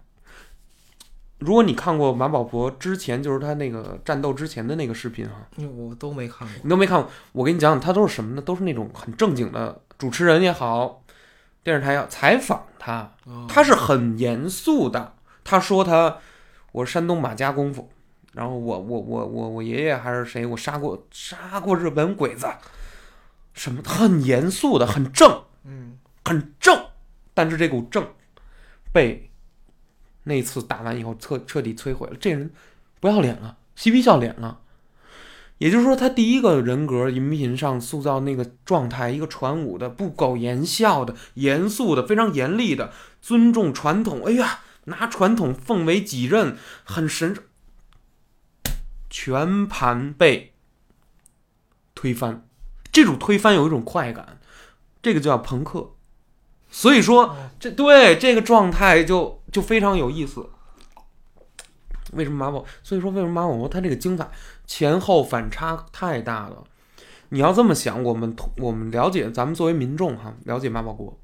[1.38, 5.48] 如果你看过马保国之前，就是他那个战斗之前的那个视频啊，
[5.78, 8.42] 我都没看过，你都没看过，我给你讲讲，他都是什么呢？
[8.42, 11.02] 都是那种很正经的主持人也好，
[11.64, 15.16] 电视台要采访他，哦他是很严肃的。
[15.44, 16.18] 他说他
[16.72, 17.90] 我是山东马家功夫，
[18.34, 22.48] 然后我我我我我爷爷还是谁，我杀过杀过日本鬼子，
[23.54, 26.86] 什么很严肃的，很正，嗯，很正。
[27.34, 28.08] 但是这股正
[28.92, 29.30] 被
[30.24, 32.52] 那次打完以后彻彻底摧毁了，这人
[33.00, 34.60] 不要脸了，嬉皮笑脸了。
[35.60, 42.92] 也就是说，他第一个人格饮品上塑造那个状态，一个传武的、不苟言笑的、严肃的、非常严厉的、
[43.22, 44.24] 尊重传统。
[44.26, 47.44] 哎呀，拿传统奉为己任，很神圣，
[49.10, 50.54] 全盘被
[51.94, 52.48] 推翻。
[52.92, 54.40] 这种推翻有一种快感，
[55.02, 55.92] 这个叫朋克。
[56.72, 60.50] 所以说，这对这个状态就就非常有意思。
[62.14, 62.66] 为什么马保？
[62.84, 64.30] 所以说为什么马保国他这个精彩
[64.66, 66.64] 前后反差太大了？
[67.30, 71.20] 你要这么想，我们我们了解，咱们作为民众哈，了解马保国，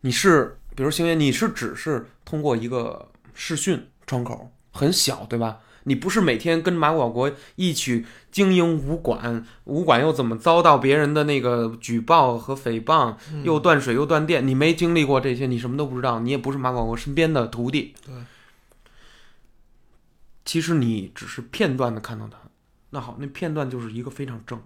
[0.00, 5.58] 你是比如星爷，你是只是通过一个视讯窗口很小，对吧？
[5.84, 17.94] 你不是每天跟马保国一起经营武馆，武馆又怎么遭到别人的那个举报和诽谤，又断水又断电，你没经历过这些，你什么都不知道，你也不是马保国身边的徒弟。
[18.04, 18.14] 对，
[20.48, 22.38] 其实你只是片段的看到他。
[22.88, 24.58] 那好，那片段就是一个非常正，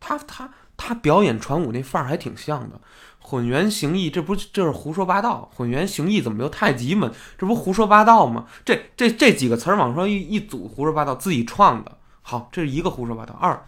[0.00, 2.80] 他他他表演传武那范儿还挺像的，
[3.18, 5.50] 混元形意，这不是这是胡说八道？
[5.54, 7.12] 混元形意怎么又太极门？
[7.36, 8.46] 这不胡说八道吗？
[8.64, 11.98] 这这这几个词儿往上一一组，胡说八道，自己创的。
[12.22, 13.34] 好，这是一个胡说八道。
[13.34, 13.66] 二，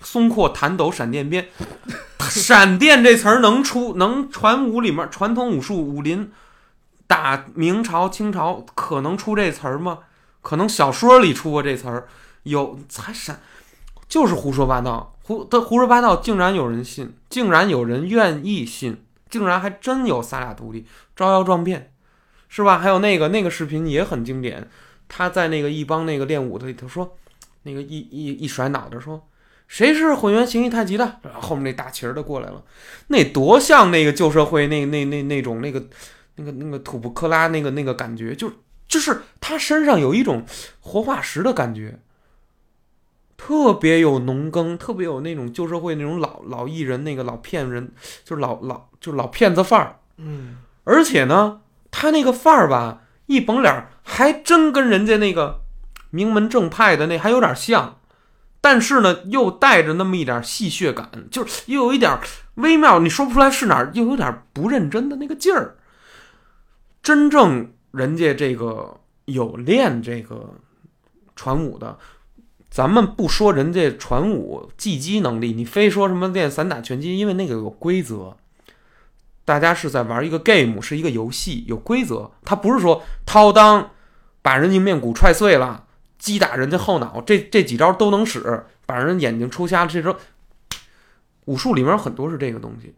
[0.00, 1.48] 松阔弹斗闪电鞭，
[2.30, 6.30] 闪电这词儿能出能传武里面传统武术武林
[7.08, 9.98] 打明朝清朝可能出这词儿吗？
[10.42, 12.08] 可能小说里出过这词儿，
[12.44, 13.40] 有才闪，
[14.08, 21.92] 就是胡说八道，胡的胡说八道，竟然有人信，竟然有人愿意信，竟然还真有仨俩徒弟招摇撞骗，
[22.48, 22.78] 是吧？
[22.78, 24.68] 还有那个那个视频也很经典，
[25.08, 27.16] 他在那个一帮那个练武的里头说，
[27.62, 29.26] 那个一一一甩脑袋说。
[29.68, 31.20] 谁是混元形意太极的？
[31.22, 32.60] 然后后面那大旗儿的过来了，
[33.06, 35.86] 那多像那个旧社会那那那那种那个
[36.34, 38.50] 那个那个土布克拉那个那个感觉，就
[38.90, 40.44] 就是他身上有一种
[40.80, 42.00] 活化石的感觉，
[43.36, 47.92] 特别有农耕，特别有那种旧社会那种老老艺人那个老骗人，
[48.24, 50.00] 就是老老就是老骗子范儿。
[50.16, 51.60] 嗯，而且呢，
[51.92, 55.60] 他那个范儿吧，一绷脸儿还真跟人家那个
[56.10, 58.00] 名门正派的那还有点像，
[58.60, 62.18] 但是呢，又带着那么一点戏谑感，就是又有一点
[62.56, 65.76] 微妙，你说不出来是哪儿，又有点不认真的那个劲儿。
[67.02, 70.54] 真正人家这个有练这个
[71.34, 71.98] 传武的，
[72.70, 78.36] 咱们不说人家传武技击能力，你非说什么练散打拳击，因为那个有规则。
[79.44, 82.30] 大家是在玩一个 game，是一个游戏，有规则。
[82.44, 83.86] 他不是说掏裆
[84.42, 85.86] 把人迎面骨踹碎了，
[86.18, 89.90] 击打人家后脑，这这几招都能使，把人眼睛抽瞎了。
[89.90, 90.16] 这招
[91.46, 92.94] 武术里面有很多是这个东西，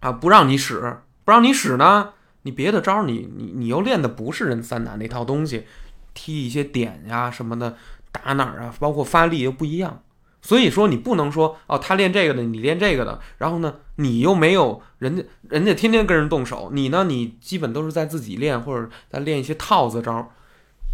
[0.00, 2.10] 啊，不让你使，不让你使呢，
[2.44, 5.66] 你别的招儿你你你又练的不是人散打那套东西，
[6.14, 7.76] 踢一些点呀什么的，
[8.10, 10.02] 打哪儿啊，包括发力又不一样。
[10.40, 20.28] 所以说你不能说哦，他练这个的，你练这个的，然后呢，你又没有人家，人家天天跟人动手，你呢，你基本都是在自己练或者在练一些套子招儿，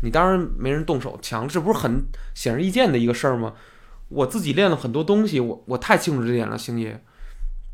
[0.05, 3.55] 你当然没人动手强，这不是很显而易见的一个事儿吗？
[4.09, 7.03] 我自己练了很多东西，我我太清楚这点了，星爷，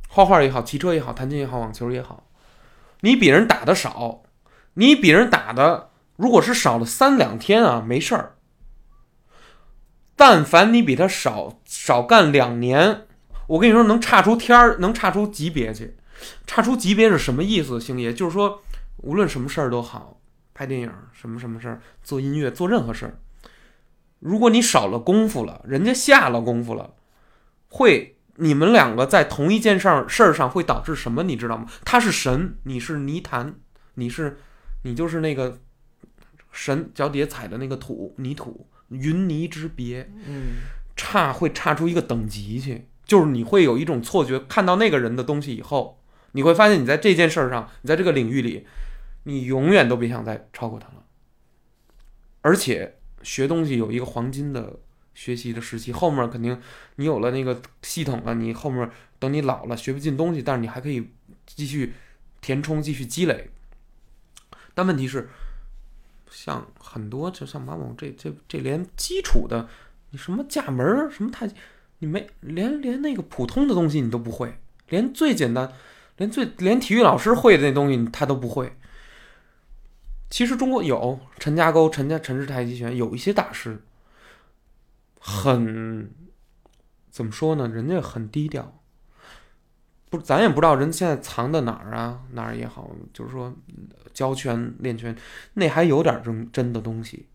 [0.09, 2.26] 画画也好，骑车也好，弹琴也好，网球也好，
[3.01, 4.23] 你比人打的少，
[4.75, 8.37] 你比人打的如果是少了三两天啊，没事儿。
[10.17, 13.07] 但凡你比他少少干两年，
[13.49, 15.97] 我跟你说能差出天儿，能差出级别去。
[16.47, 18.15] 差出级别是什么意思，星爷？
[18.15, 18.63] 就是说，
[18.97, 20.19] 无论什么事儿都好，
[20.55, 23.19] 拍电影什么什么事儿，做音乐做任何事儿，
[24.19, 26.95] 如果你少了功夫了，人家下了功夫了，
[27.69, 31.22] 会你们两个在同一件事儿事儿上会导致什么？
[31.22, 31.66] 你知道吗？
[31.84, 33.55] 他是神，你是泥潭，
[33.95, 34.39] 你是
[34.84, 35.61] 你就是那个
[36.53, 38.68] 神脚底下踩的那个土泥土。
[38.89, 40.59] 云泥之别，嗯，
[40.95, 48.64] 差会差出一个等级去，就是你会有一种错觉，看到那个人的东西以后，你会发现你在这件事儿上，你在这个领域里，
[49.24, 51.03] 你永远都别想再超过他了。
[52.43, 54.78] 而且学东西有一个黄金的
[55.17, 56.57] 学习的时期，后面肯定
[56.95, 58.89] 你有了那个系统了，你后面
[59.19, 61.11] 等你老了学不进东西，但是你还可以
[61.45, 61.95] 继续
[62.41, 63.51] 填充、继续积累。
[64.75, 65.29] 但问题是。
[66.29, 69.69] 像很多，就像马某这这这连基础的，
[70.11, 71.49] 你什么架门，什么太，
[72.01, 74.59] 你没连连那个普通的东西你都不会，
[74.89, 75.73] 连最简单，
[76.17, 78.77] 连最连体育老师会的那东西他都不会。
[80.29, 83.81] 其实中国有陈家沟、陈家陈氏太极拳，有一些大师，
[85.27, 86.09] 很
[87.11, 87.66] 怎么说呢？
[87.66, 88.81] 人家很低调。
[90.09, 93.53] 不，咱也不知道人现在藏在哪儿啊，哪儿也好，就是说
[94.14, 95.16] 教拳练拳，
[95.55, 97.27] 那还有点真真的东西。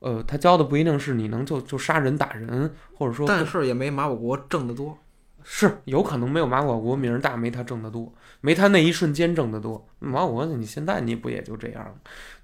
[0.00, 4.98] 呃，他教的不一定是你能就就杀人打人，或者说，但是也没马保国挣得多。
[5.46, 8.12] 是有可能没有马保国名儿大，没他挣得多，
[8.42, 9.86] 没他那一瞬间挣得多。
[9.98, 11.94] 马保国，你现在你不也就这样了，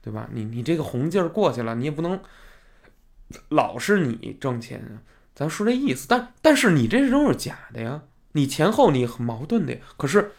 [0.01, 0.29] 对吧？
[0.33, 2.19] 你你这个红劲儿过去了，你也不能
[3.49, 5.01] 老是你挣钱。
[5.35, 8.03] 咱说这意思，但但是你这都是假的呀。
[8.33, 10.33] 你前后你很矛盾的呀，可是，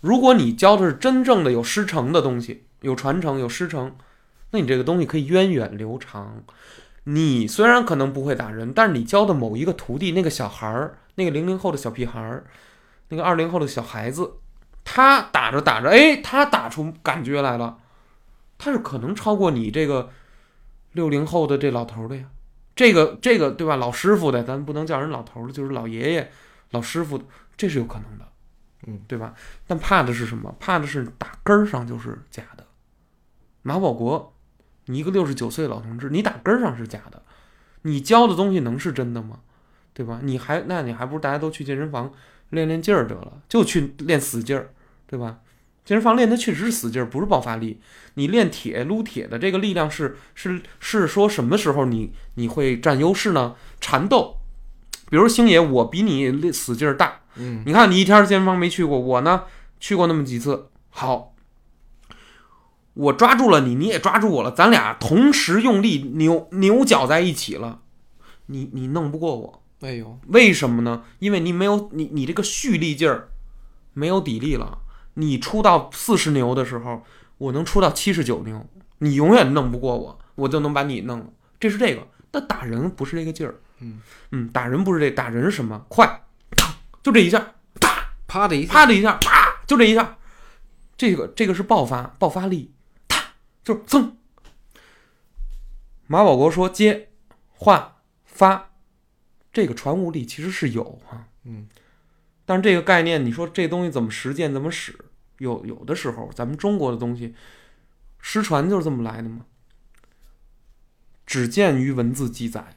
[0.00, 3.96] 如果你教的是真正的有师承的东西，有传承有师承，
[4.50, 6.42] 那你这个东西可以源远流长。
[7.04, 12.44] 你虽然可能不会打人，但是你教的某一个徒弟，那个小孩儿，那个零零后的小屁孩儿，
[13.08, 14.34] 那个二零后的小孩子，
[14.84, 17.78] 他打着打着，哎，他打出感觉来了，
[18.58, 20.10] 他是可能超过你这个
[20.92, 22.24] 六零后的这老头的呀。
[22.74, 23.76] 这个这个对吧？
[23.76, 26.30] 老师傅的，咱不能叫人老头儿，就是老爷爷。
[26.70, 27.20] 老师傅，
[27.56, 28.26] 这是有可能的，
[28.86, 29.34] 嗯，对吧？
[29.66, 30.54] 但怕的是什么？
[30.60, 32.64] 怕的是打根儿上就是假的。
[33.62, 34.32] 马保国，
[34.86, 37.22] 你一个六十九岁老同志，你打根儿上是假的，
[37.82, 39.40] 你教的东西能是真的吗？
[39.92, 40.20] 对吧？
[40.22, 42.10] 你还那你还不如大家都去健身房
[42.50, 44.72] 练练劲儿得了，就去练死劲儿，
[45.06, 45.40] 对吧？
[45.84, 47.80] 健身房练的确实是死劲儿，不是爆发力。
[48.14, 53.54] 你练铁撸铁的这个力量是是是说什么时候你你会占优势呢？
[53.80, 54.36] 缠斗。
[55.10, 59.42] 比如星爷，我比你死劲儿大，嗯，你看你一天健身房没去过，我呢
[59.80, 60.68] 去过那么几次。
[60.90, 61.34] 好，
[62.94, 67.80] 我抓住了你，你也抓住我了，咱俩同时用力扭扭脚在一起了，
[68.46, 69.62] 你你弄不过我。
[69.80, 71.02] 哎呦，为什么呢？
[71.18, 73.30] 因为你没有你你这个蓄力劲儿
[73.92, 74.78] 没有底力了。
[75.20, 77.04] 你出到四十牛的时候，
[77.36, 78.66] 我能出到七十九牛，
[78.98, 81.26] 你永远弄不过我，我就能把你弄了。
[81.58, 83.60] 这是这个，但打人不是这个劲儿。
[83.80, 84.00] 嗯
[84.30, 85.84] 嗯，打人不是这，打人是什么？
[85.88, 86.24] 快，
[87.02, 90.18] 就这一下，啪啪的一啪的一下，啪，就这一下，
[90.96, 92.72] 这个这个是爆发爆发力，
[93.08, 93.22] 啪，
[93.62, 94.12] 就是噌
[96.06, 97.08] 马保国说接、
[97.52, 98.70] 画、发，
[99.52, 101.68] 这个传物力其实是有啊，嗯，
[102.44, 104.98] 但是这个概念，你说这东西怎么实践，怎么使？
[105.40, 107.34] 有有的时候，咱们中国的东西，
[108.20, 109.46] 失传就是这么来的嘛，
[111.24, 112.76] 只见于文字记载，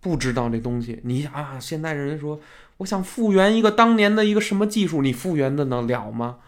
[0.00, 1.00] 不知道这东西。
[1.04, 2.40] 你啊，现代人说，
[2.78, 6.38] 我想复原一个当年的一个什么技术，你复原的能了吗？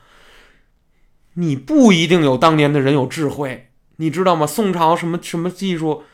[1.34, 4.46] 你不一定有当年的人有智慧，你知道吗？
[4.46, 6.04] 宋朝什么什么技术，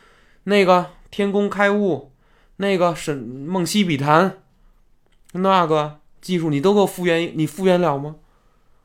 [0.43, 2.11] 那个天工开物，
[2.57, 4.39] 那个沈梦溪笔谈，
[5.31, 8.17] 那个技术你都给我复原，你复原了吗？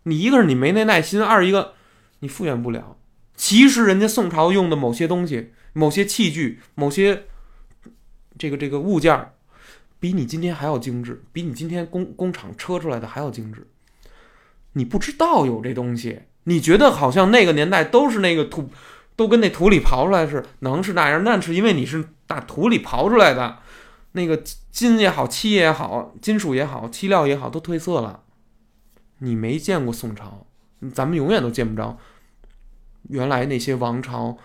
[0.09, 1.75] 你一个是你没那耐心，二一个
[2.21, 2.97] 你复原不了。
[3.35, 7.25] 其实人家宋朝用的某些东西、某些器具、某些
[8.39, 9.35] 这个这个物件儿，
[9.99, 13.67] 比你今天还要精致，比你今天工工厂车出来的还要精致。
[14.75, 18.71] 你不知道有这东西，你觉得好像那个年代都是那个土，
[19.17, 21.25] 都跟那土里刨出来是能是那样？
[21.25, 23.59] 那是因为你是打土里刨出来的，
[24.13, 24.41] 那个
[24.71, 28.23] 金也好，漆也好，金属也好，漆料也好，都褪色了。
[29.19, 30.47] 你没见过宋朝，
[30.93, 31.99] 咱们永远都见不着
[33.09, 34.37] 原来那些王朝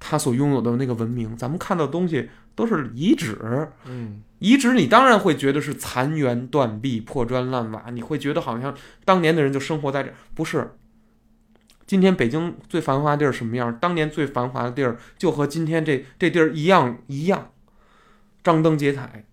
[0.00, 1.36] 他所拥有的那个文明。
[1.36, 10.72] 咱们看到的东西都是遗址，嗯，遗址你当然会觉得是残垣断壁、破砖烂瓦，你会觉得好像当年的人就生活在这，不是？
[11.86, 13.72] 今天北京最繁华的地儿什么样？
[13.78, 17.52] 当年最繁华的地儿就和今天这这地儿一样一样，
[18.42, 19.24] 张灯结彩，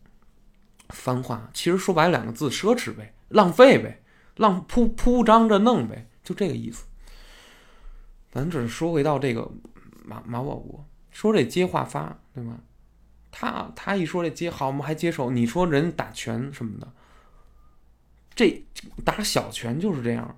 [0.90, 1.50] 繁华。
[1.52, 4.03] 其实说白了两个字：奢侈呗，浪费呗。
[4.36, 6.86] 浪铺铺张着弄呗，就这个意思。
[8.32, 9.52] 咱只是说回到这个
[10.04, 12.58] 马马保国，说这接话发，对吗？
[13.32, 15.30] 他他一说这接好，我们还接手。
[15.30, 16.92] 你说人打拳什么的，
[18.36, 18.64] 这
[19.06, 20.38] 打小拳就是这样，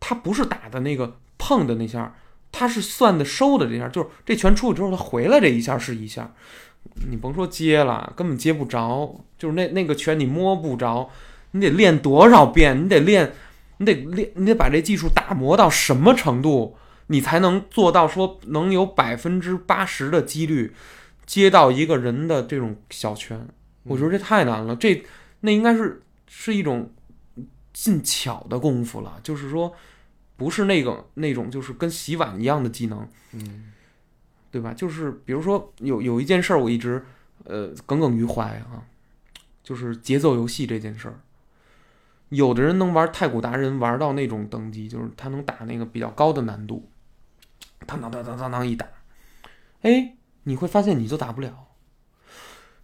[0.00, 2.14] 他不是打的那个碰的那下，
[2.50, 6.34] 他是算的收的这下，就是这拳出去之后，他回来这一下是一下。
[7.08, 11.10] 你甭说接了，根本接不着，就是那那个拳你摸不着。
[11.52, 12.84] 你得练多少遍？
[12.84, 13.32] 你得练，
[13.78, 16.76] 你得练，你得把这技术打磨到什么程度，
[17.06, 20.74] 你才能做到说能有百分之八十的几率
[21.24, 23.46] 接到一个人的这种小拳？
[23.84, 24.76] 我觉得这太难了。
[24.76, 25.02] 这
[25.40, 26.90] 那应该是是一种
[27.72, 29.72] 进巧的功夫了，就是说
[30.36, 33.72] 不是那个那种就是跟洗碗一样的技能，嗯，
[34.50, 34.72] 对吧？
[34.72, 37.04] 就是比如说有有一件事儿，我一直
[37.44, 38.86] 呃耿耿于怀啊，
[39.62, 41.18] 就是节奏游戏这件事儿。
[42.32, 46.88] 有的人能玩太古达人玩到那种等级，就是他能打那个比较高的难度，
[47.86, 48.86] 当当当当当当一打，
[49.82, 50.14] 哎，
[50.44, 51.68] 你会发现你就打不了，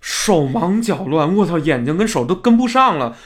[0.00, 3.16] 手忙脚乱，我操，眼睛跟手都跟不上了。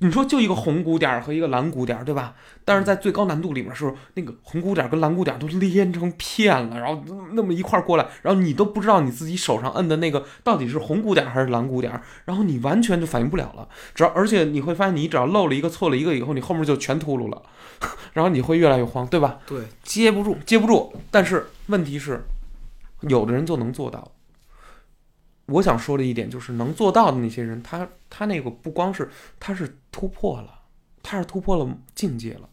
[0.00, 2.34] 你说就一个红鼓点和一个蓝鼓点，对吧？
[2.66, 7.02] 但是在最高难度里面的时候，那个红鼓点跟蓝鼓点都连成片了，然后
[7.32, 13.66] 那么一块过来，然后你都不知道你自己手上摁的那个到底是红鼓点还是蓝鼓点，然后你完全就反应不了了。
[13.94, 17.42] 只要而且你会发现，你只要漏了一个错了一个以后，你后面就全秃噜了，
[18.12, 19.38] 然后你会越来越慌，对吧？
[19.46, 20.92] 对，接不住，接不住。
[21.10, 22.22] 但是问题是，
[23.00, 24.12] 有的人就能做到。
[25.50, 30.60] 我想说的一点就是，能做到的那些人，他他那个不光是他是突破了，
[31.02, 32.48] 他是突破了境界了。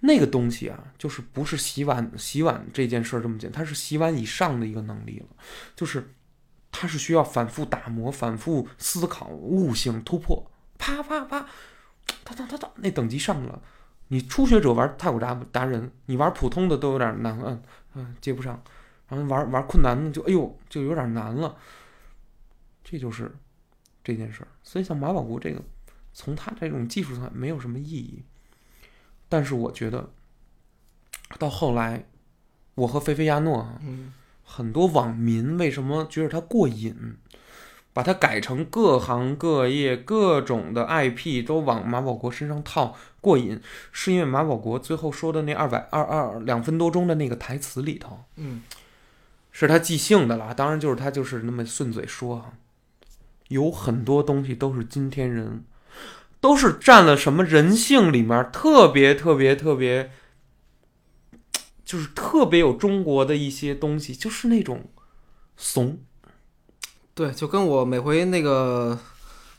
[0.00, 5.26] 那个东西啊，就是不是洗碗洗碗这件事儿这么简单，它是洗碗以上的一个能力了。
[5.74, 6.12] 就是
[6.70, 10.48] 他是需要反复打磨、反复思考、悟性突破，
[10.78, 11.40] 啪啪啪，
[12.22, 13.60] 哒哒哒哒，那等级上了。
[14.06, 17.62] 你初学者玩太古达达人，你玩普通的都有点难，嗯
[17.94, 18.62] 嗯，接不上。
[19.08, 21.56] 然后玩玩困难的就哎呦，就有点难了。
[22.90, 23.30] 这就是
[24.02, 25.62] 这件事儿，所以像马保国这个，
[26.14, 28.22] 从他这种技术上没有什么意义。
[29.28, 30.08] 但是我觉得，
[31.38, 32.06] 到后来，
[32.76, 33.78] 我和菲菲亚诺啊，
[34.42, 37.18] 很多网民为什么觉得他过瘾，
[37.92, 43.60] 把他改成各行各业各种的 IP 都往马保国身上套过瘾，
[43.92, 48.62] 是因为马保国最后说的那二百二二两分多钟的那个台词里头，嗯，
[49.52, 52.50] 是他即兴的了，当然就是他就是那么顺嘴说。
[53.48, 55.64] 有很多东西都是今天人，
[56.40, 60.10] 都是占了什么人性里面特别特别特别，
[61.84, 64.90] 就是特别有中国的一些东西，就是那种
[65.56, 65.98] 怂。
[67.14, 68.96] 对，就跟我每回那个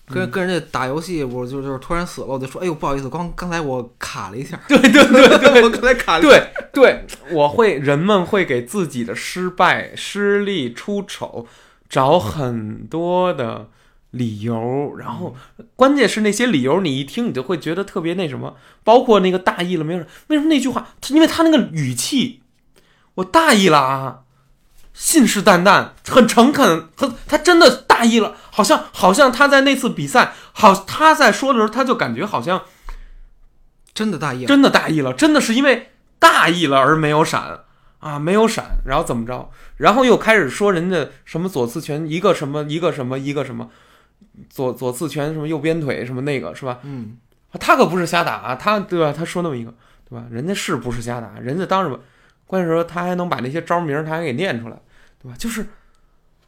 [0.05, 4.57] 跟跟人家打游戏，我就就是突然死了，我就说：“哎呦，不好意思，刚刚才我卡了一下。
[4.69, 6.21] ”对对对对，我刚才卡了。
[6.21, 11.47] 对对，我会人们会给自己的失败、失利、出丑
[11.89, 13.69] 找很多的。
[14.11, 15.35] 理由，然后
[15.75, 19.99] 关键是那些理由，你一听你就会觉得特别那什么，包括那个大意了没有？
[20.27, 20.89] 为什么那句话？
[21.09, 22.41] 因为他那个语气，
[23.15, 24.19] 我大意了啊！
[24.91, 32.63] 信誓旦旦、很诚恳，他他真的大意了，好像好像他在那次比赛，好他在说的时候，他就感觉好像
[33.93, 34.47] 真的大意了。
[34.47, 37.59] 真的大意了，真的是因为大意了而没有闪
[37.99, 39.51] 啊，没有闪，然后怎么着？
[39.77, 43.69] 然后又开始说人家什么左刺拳一个什么一个什么一个什么
[44.49, 46.79] 左左刺拳什么右边腿什么那个是吧？
[46.83, 47.17] 嗯，
[47.59, 49.11] 他可不是瞎打啊，他对吧？
[49.11, 49.73] 他说那么一个
[50.07, 50.25] 对吧？
[50.29, 51.39] 人家是不是瞎打？
[51.39, 51.99] 人家当然不，
[52.45, 54.79] 关键时候他还能把那些招名他还给念出来，
[55.21, 55.35] 对吧？
[55.37, 55.65] 就是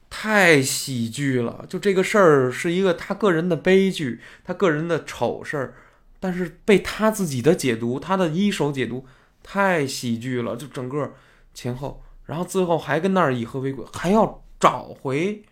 [0.10, 5.74] 太喜剧了，就这个事儿是一个他个人的悲剧，他个人的丑事儿，
[6.20, 9.06] 但是被他自己的解读，他的一手解读
[9.42, 11.14] 太喜剧了，就整个
[11.54, 15.44] 前后，然后最后还跟那儿以和为贵，还要找回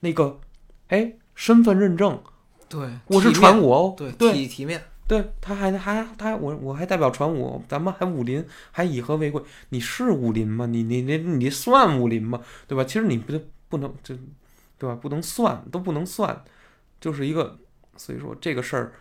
[0.00, 0.38] 那个
[0.88, 2.22] 哎身份认证，
[2.68, 9.42] 对，我是传武哦，对对体体面，对，他还还他我我还代表传武，咱们还武林，还以和为贵。
[9.70, 10.66] 你是武林吗？
[10.66, 12.40] 你你你你算武林吗？
[12.66, 12.84] 对吧？
[12.84, 13.32] 其实你不
[13.68, 14.14] 不能就，
[14.78, 14.94] 对吧？
[14.94, 16.44] 不能算，都不能算，
[17.00, 17.58] 就是一个。
[17.96, 18.92] 所以说这个事儿，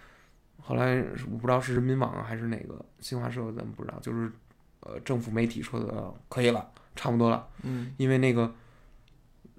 [0.61, 4.31] 后来我不知道是人民网啊还是哪个新华社，咱们不知道，就是
[4.81, 8.53] 呃政府媒体说的、呃可以了，差不多了，嗯，因为那个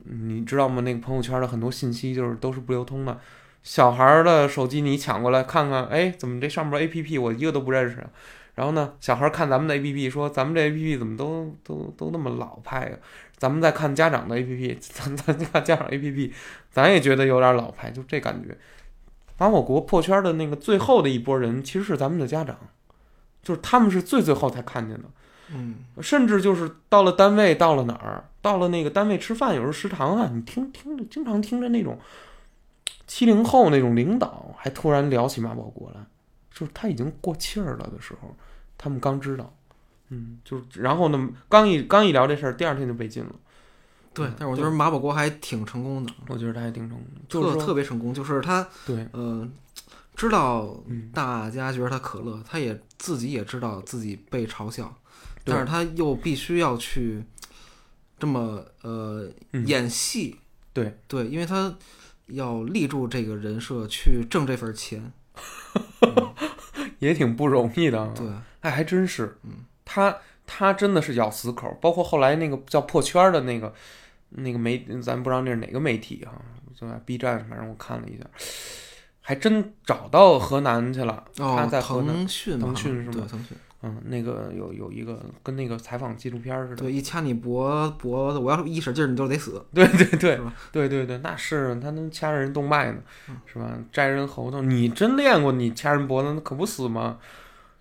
[0.04, 0.82] 你知道吗？
[0.82, 3.18] 那个朋友圈的很多信息就是都是不流通的。
[3.62, 8.06] 小孩儿的手机你抢过来看看，哎，怎么这上面 A P P 我一个都不认识？
[8.54, 12.96] 然后呢，小孩看咱们的 A P P 说咱们这 A P P 怎么都都都那么老派呀、
[13.36, 16.32] 咱们再看家长的 A P P，咱咱看家长 A P P，
[16.70, 18.56] 咱也觉得有点老派，就这感觉。
[19.36, 22.56] 把我国破圈的那个最后的一波人，其实是咱们的家长，
[23.42, 25.08] 就是他们是最最后才看见的。
[25.52, 31.98] 嗯，甚至就是到了单位，到了哪儿，到了那个单位吃饭，有时候食堂啊，你听听着，经常听着那种
[33.06, 36.00] 七零后那种领导，还突然聊起马保国来，
[36.52, 38.34] 就是他已经过气儿了的时候，
[38.78, 39.54] 他们刚知道，
[40.08, 43.30] 嗯，就是然后呢，刚一刚一聊这事儿，第二天就被禁了。
[44.14, 49.46] 对嗯，但是我觉得马保国还挺成功的，我觉得他还挺成功，就是特特别成功，就是他对，呃
[50.14, 54.94] 知道嗯，大家觉得他可乐，他也自己也知道自己被嘲笑，对
[55.44, 57.22] 但是他又必须要去
[58.18, 59.66] 这么呃嗯。
[59.66, 60.38] 演戏，
[60.72, 60.98] 对。
[61.06, 61.76] 对，因为他
[62.28, 65.12] 要立住这个人设去挣这份钱，
[66.98, 68.12] 也挺不容易的啊。
[68.16, 68.26] 对，
[68.60, 70.16] 哎，还真是，嗯，他
[70.46, 73.74] 他真的是咬死口儿，包括后来那个叫破圈儿的那个
[74.30, 76.32] 那个媒，咱不知道那是哪个媒体哈、
[76.74, 78.24] 就在 B 站，反正我看了一下，
[79.20, 81.24] 还真找到河南去了。
[81.36, 83.12] 他哦，在河南，腾讯吧，腾讯是吗？
[83.12, 86.76] 对，腾讯，嗯，那个有有一个跟那个采访纪录片儿似的。
[86.76, 90.40] 对，一掐你脖脖子，我要是一使劲儿，你就得死， 对对对
[90.72, 93.70] 对对对，那是他能掐人动脉呢，嗯是吧？
[93.92, 95.52] 摘人喉头，你真练过？
[95.52, 97.18] 你掐人脖子，那可不死吗？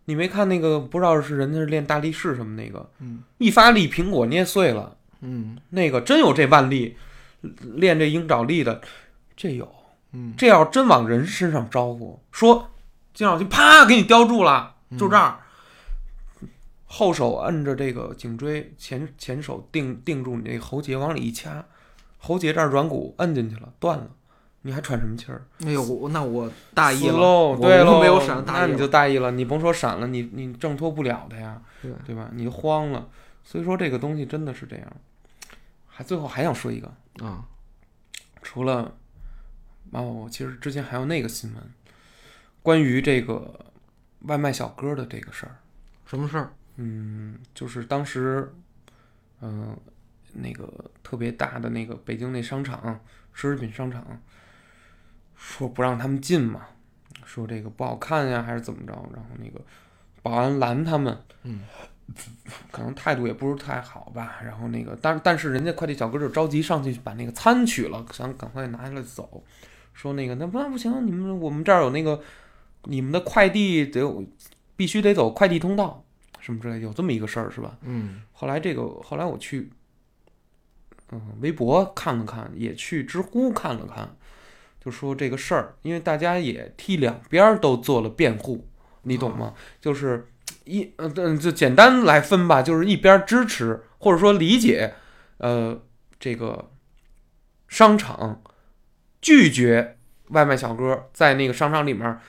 [0.06, 0.80] 你没看那个？
[0.80, 4.98] 不知道是人家是练大力士什么那个，嗯一发力苹果捏碎了。
[5.22, 6.98] 嗯那个真有这腕力，
[7.62, 8.82] 练这鹰爪力的，
[9.38, 9.72] 这有。
[10.12, 12.70] 嗯，这要真往人身上招呼，说
[13.16, 15.40] 金老师啪给你叼住了，嗯就这儿，
[16.96, 21.66] 后手摁着这个颈椎，前前手定定住你这个喉结，往里一掐，
[22.20, 24.08] 喉结这儿软骨摁进去了，断了，
[24.62, 25.44] 你还喘什么气儿？
[25.66, 32.30] 哎呦，我那我大意了，喽，对喽，我没有闪，那你就，大意了，你甭说闪了，你你挣脱不了的呀，对对吧？
[32.34, 33.10] 你就慌了，
[33.44, 34.86] 所以说这个东西真的是这样。
[35.88, 36.94] 还最后还想说一个，
[37.26, 37.44] 啊，
[38.44, 38.96] 除了
[39.90, 41.64] 马宝国，其实之前还有那个新闻，
[42.62, 43.60] 关于这个
[44.28, 45.56] 外卖小哥的这个事儿。
[46.06, 46.54] 什么事儿？
[46.76, 48.52] 嗯，就是当时，
[49.42, 49.78] 嗯、
[50.34, 53.00] 那个特别大的那个北京那商场，
[53.36, 54.06] 奢侈品商场，
[55.36, 56.62] 说不让他们进嘛，
[57.26, 58.94] 说这个不好看呀，还是怎么着？
[59.14, 59.62] 然后那个
[60.22, 61.62] 保安拦他们，嗯，
[62.72, 64.40] 可能态度也不是太好吧。
[64.44, 69.44] 然后那个，但但是人家快递小哥就着急上去把那个餐取了，想赶快拿下来走，
[69.94, 72.20] 说那个那不那不行，你们我们这儿有那个
[72.86, 74.26] 你们的快递得有
[74.76, 76.03] 必须得走快递通道。
[76.44, 77.78] 什么之类，有这么一个事儿是吧？
[77.84, 79.70] 嗯后来这个后来我去，
[81.14, 84.14] 嗯，微博看了看，也去知乎看了看，
[84.84, 88.68] 就说这个事儿，因为大家也替两边儿都做了辩护，
[89.04, 89.54] 你懂吗？
[89.80, 90.28] 就是
[90.66, 94.96] 一呃，嗯就简单来分吧，就是一边儿支持或者说理解，
[95.38, 95.82] 呃，
[96.20, 96.72] 这个
[97.70, 98.42] 商场
[99.22, 102.20] 拒绝外卖小哥在那个商场里面儿，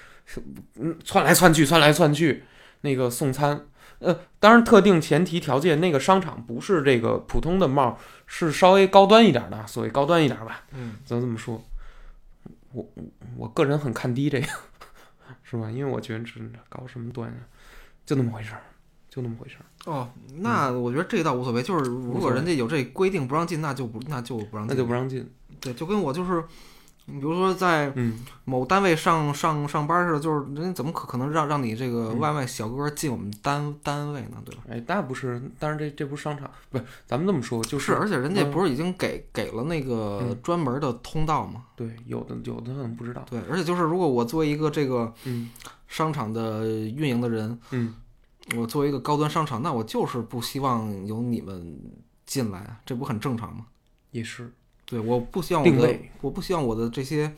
[0.77, 2.45] 嗯，窜来窜去，窜来窜去，
[2.83, 3.67] 那个送餐。
[4.05, 11.63] 呃，当然，特定前提条件，那个商场不是这个普通的帽，是稍微高端一点的，所谓高端一点吧，嗯咱这么说。
[12.73, 12.85] 我
[13.37, 14.47] 我个人很看低这个，
[15.45, 15.71] 是吧？
[15.71, 17.37] 因为我觉得这搞什么端呀，
[18.05, 18.63] 就那么回事儿，
[19.09, 19.65] 就那么回事儿。
[19.91, 25.31] 哦，那我觉得这倒无所谓，就是如果人家有这规定不让进，那就不那就不让那，就不让进。
[25.61, 26.43] 对，就跟我就是，
[27.07, 34.43] 你比如说在嗯，某单位上上上班似的，就是人家怎么可可能让让你这个嗯外卖小哥进我们单单位呢？
[34.45, 34.63] 对吧？
[34.71, 41.65] 哎，那不是，但是这这不是商场，不是，咱们这么说，就是而且人家嗯不是已经给给了那个嗯专门的通道吗？
[41.77, 43.23] 对，有的有的可能不知道。
[43.29, 45.51] 对，而且就是如果我作为一个这个嗯
[45.89, 47.95] 商场的运营的人，嗯，
[48.57, 51.79] 我作为一个高端商场，那我就是不希望有你们
[52.25, 53.67] 进来啊，这不很正常吗？
[54.11, 54.51] 也是。
[54.87, 57.33] 对，我不希望我的，我不希望我的这些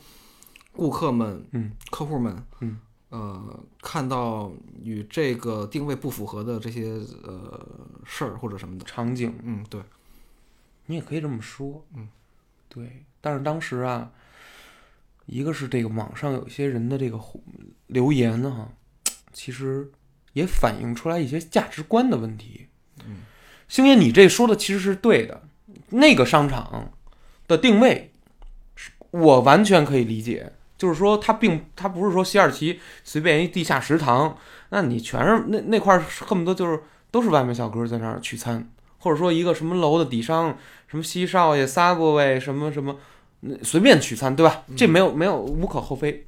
[0.71, 2.77] 顾客们、嗯客户们，嗯，
[3.09, 4.51] 呃，看到
[4.83, 7.67] 与这个定位不符合的这些呃
[8.05, 9.81] 事儿或者什么的，场景，嗯，对，
[10.87, 11.85] 你也可以这么说。
[11.95, 12.09] 嗯，
[12.67, 13.05] 对。
[13.21, 14.11] 但是当时啊，
[15.25, 17.43] 一个是这个网上有一些人的这个互
[17.87, 18.69] 留言呢，
[19.33, 19.91] 其实
[20.33, 22.67] 也反映出来一些价值观的问题。
[23.05, 23.21] 嗯，
[23.67, 25.43] 星爷，你这说的其实是对的。
[25.89, 26.91] 那个商场
[27.47, 28.11] 的定位，
[28.75, 30.51] 是我完全可以理解。
[30.77, 34.37] 就是说，它并它不是说西二旗随便一地下食堂，
[34.69, 36.79] 那你全是那那块儿恨不得就是
[37.09, 38.69] 都是外卖小哥在那儿取餐，
[38.99, 40.55] 或者说一个什么楼的底商，
[40.87, 42.95] 什么西少爷、Subway 什么什么，
[43.41, 44.63] 嗯随便取餐，对吧？
[44.75, 46.27] 这没有没有无可厚非，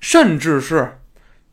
[0.00, 0.98] 甚至是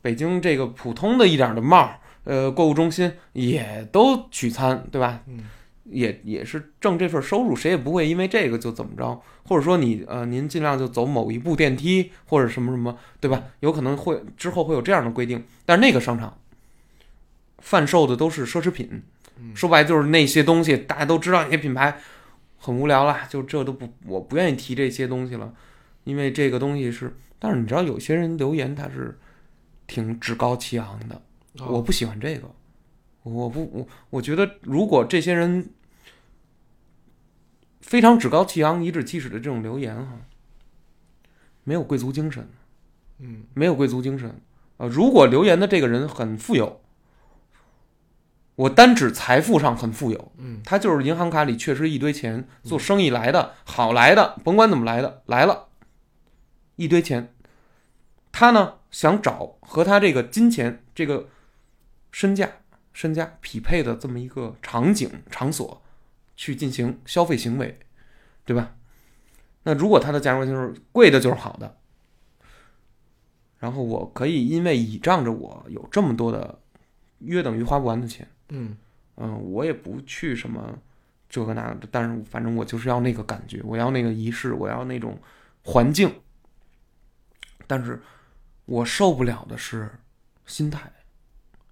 [0.02, 5.20] 北京这个普通的一点儿的帽儿，呃，购物中心也都取餐，对吧？
[5.28, 5.44] 嗯，
[5.92, 13.44] 也也是挣这份收入，谁也不会因为这个就怎么着，或者说你呃，您尽量就走某一部电梯或者什么什么，对吧？
[13.60, 16.38] 有可能会之后会有这样的规定，但是那个商场
[17.58, 19.02] 贩售的都是奢侈品，
[19.38, 19.56] 嗯。
[19.56, 21.98] 说白就是那些东西，大家都知道那些品牌
[22.58, 25.54] 很无聊了，就这都不，我不愿意提这些东西了，
[26.04, 29.18] 因为这个东西是，但是你知道有些人留言他是
[29.88, 31.22] 挺趾高气昂的，
[31.60, 32.50] 哦我不喜欢这个，
[33.24, 35.70] 我不我我觉得如果这些人
[37.82, 40.18] 非常趾高气扬、颐指气使的这种留言哈，
[41.64, 42.48] 没有贵族精神，
[43.20, 43.44] 嗯。
[43.54, 44.30] 没有贵族精神。
[44.30, 44.36] 啊、
[44.78, 46.82] 呃如果留言的这个人很富有，
[48.56, 50.62] 我单指财富上很富有，嗯。
[50.64, 55.70] 他就是银行卡里确实一堆钱，做生意来的，好来的，甭管怎么来的，来了，
[56.76, 57.34] 一堆钱。
[58.32, 61.30] 他呢想找和他这个金钱、这个
[62.12, 62.50] 身价、
[62.94, 65.82] 身价匹配的这么一个场景、场所，
[66.40, 67.78] 去进行消费行为，
[68.46, 68.74] 对吧？
[69.64, 71.76] 那如果它的价值观就是贵的就是好的，
[73.58, 76.58] 然后我可以因为倚仗着我有这么多的
[77.18, 78.26] 约等于花不完的钱。
[78.48, 78.78] 嗯
[79.18, 80.80] 嗯，我也不去什么
[81.28, 85.20] 这个那个的，但是反正我就是要那个感觉，我要那个仪式，我要那种
[85.66, 86.10] 环境。
[87.68, 88.02] 但是
[88.64, 89.92] 我受不了的是
[90.46, 90.90] 心态，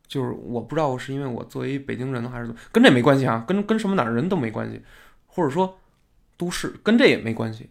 [0.07, 4.81] 就是我不知道是因为我作为北京人还是跟这没关系啊，跟跟什么哪儿人都没关系，
[5.25, 5.77] 或者说
[6.37, 7.69] 都市跟这也没关系，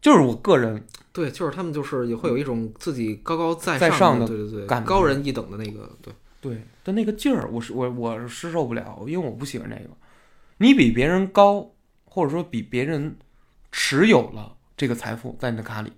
[0.00, 9.90] 就是我个人对，就是他们就是也会有一种自己高高在在上的的，对对对，感高人一等的那个，对，对的那个劲儿，我是我我是受不了，因为我不喜欢这个。
[10.58, 11.70] 你比别人高，
[12.04, 13.16] 或者说比别人
[13.72, 15.92] 持有了这个财富在你的卡里，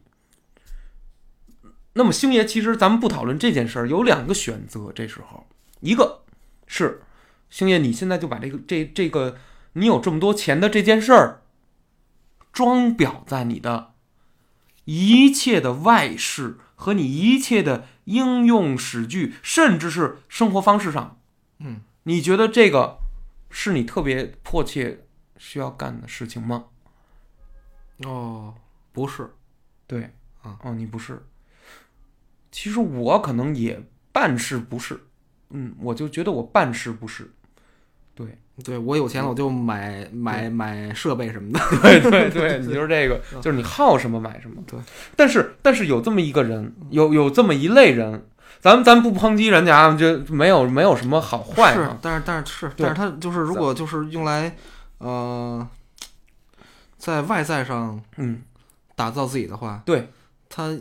[1.95, 4.91] 那么星爷，其实咱们不讨论这件事儿，有两个选择。
[4.95, 5.47] 这时候，
[5.81, 6.23] 一个
[6.67, 7.03] 是
[7.51, 9.37] 星爷，你现在就把这个这这个
[9.75, 11.43] 你有这么多钱的这件事儿，
[12.53, 13.93] 装裱在你的
[14.85, 21.21] 一切的外事和你一切的应用史句，甚至是生活方式上，
[21.59, 22.99] 嗯，你觉得这个
[23.51, 25.05] 是你特别迫切
[25.37, 26.65] 需要干的事情吗？
[28.05, 28.55] 哦，
[28.93, 29.35] 不是，
[29.87, 31.25] 对，啊，哦，你不是。
[32.53, 35.01] 其实我可能也半是不是，
[35.51, 37.29] 嗯，我就觉得我半是不是，
[38.15, 44.63] 对，对我有钱了我就买买买设备什么的， 对对对，你就是这个， 就是你好什么买什么。
[44.67, 44.79] 对，
[45.17, 48.27] 但是但是有这么一个人，有有这么一类人，
[48.61, 54.55] 咱们咱不抨击人家啊，就没有没有什么好坏是啊，，但是但是是，但是他就是如果就是用来
[54.99, 55.67] 呃，
[56.99, 58.43] 在外在上嗯，
[58.95, 60.11] 打造自己的话，对，
[60.51, 60.79] 他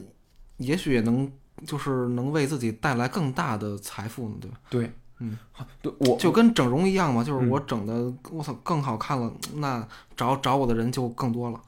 [0.57, 1.31] 也许也能
[1.65, 4.57] 就是能为自己带来更大的财富呢，对吧？
[4.69, 5.37] 对，嗯，
[5.81, 11.61] 对我就跟整容一样嘛，就是嗯我整的我操更好看了，那找找我的人就更多了，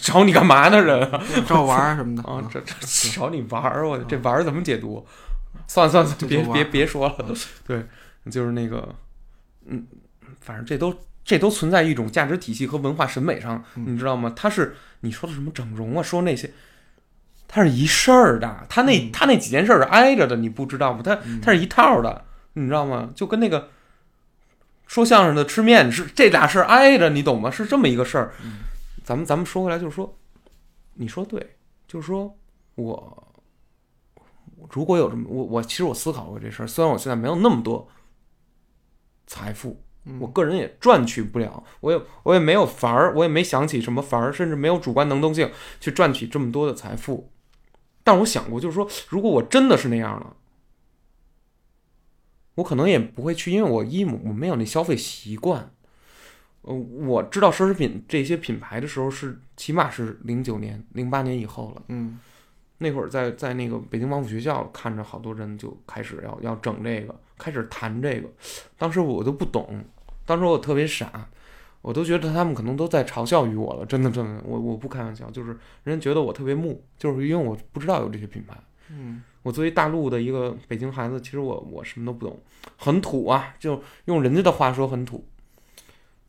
[0.00, 1.22] 找你干嘛呢，人啊？
[1.46, 5.04] 找我玩儿什么的啊，啊这这找你玩儿，我这玩儿怎么解读？
[5.66, 7.34] 算了算了，别别别说了。
[7.66, 7.84] 对，
[8.30, 8.94] 就是那个，
[9.66, 9.86] 嗯，
[10.40, 10.94] 反正这都
[11.24, 14.32] 这都存在一种价值体系和文化审美上，嗯你知道吗？
[14.36, 16.52] 他是你说的什么整容啊，说那些，
[17.54, 21.02] 它是一事儿的，它那嗯它那几件事儿是挨着的，你不知道吗？
[21.04, 22.24] 它嗯它是一套的，
[22.54, 23.10] 你知道吗？
[23.14, 23.68] 就跟那个
[24.86, 27.50] 说相声的吃面是这俩事儿挨着，你懂吗？
[27.50, 28.32] 是这么一个事儿。
[29.04, 30.16] 咱们咱们说回来，就是说，
[30.94, 31.56] 你说对，
[31.86, 32.34] 就是说
[32.76, 33.34] 我
[34.70, 37.86] 如果有这么我我其实我思考过这事儿，虽然我现在没有那么多
[39.26, 45.50] 财富，嗯我个人也赚取不了，我也我也没有法儿，我也没想起什么法儿，甚至没有主观能动性
[45.80, 47.28] 去赚取这么多的财富。
[48.04, 50.36] 但我想过，就是说，如果我真的是那样了，
[52.56, 55.72] 我可能也不会去，因为我一我没有那消费习惯。
[56.62, 61.82] 呃，我知道奢侈品这些品牌的时候是起码是零九年、零八年以后了。
[61.88, 62.20] 嗯
[62.78, 68.28] 那会儿在在那个北京王府学校看着好多人就开始要要整这个，开始谈这个。
[68.76, 69.84] 当时我都不懂，
[70.26, 71.28] 当时我特别傻，
[71.82, 73.84] 我都觉得他们可能都在嘲笑于我了。
[73.84, 78.56] 真的真的，我我不开玩笑，就是人家觉得我特别木，就是因为我不知道有这些品牌。
[78.88, 82.38] 嗯我作为大陆的一个北京孩子，其实我我什么都不懂，
[82.76, 85.26] 很土啊，就用人家的话说很土。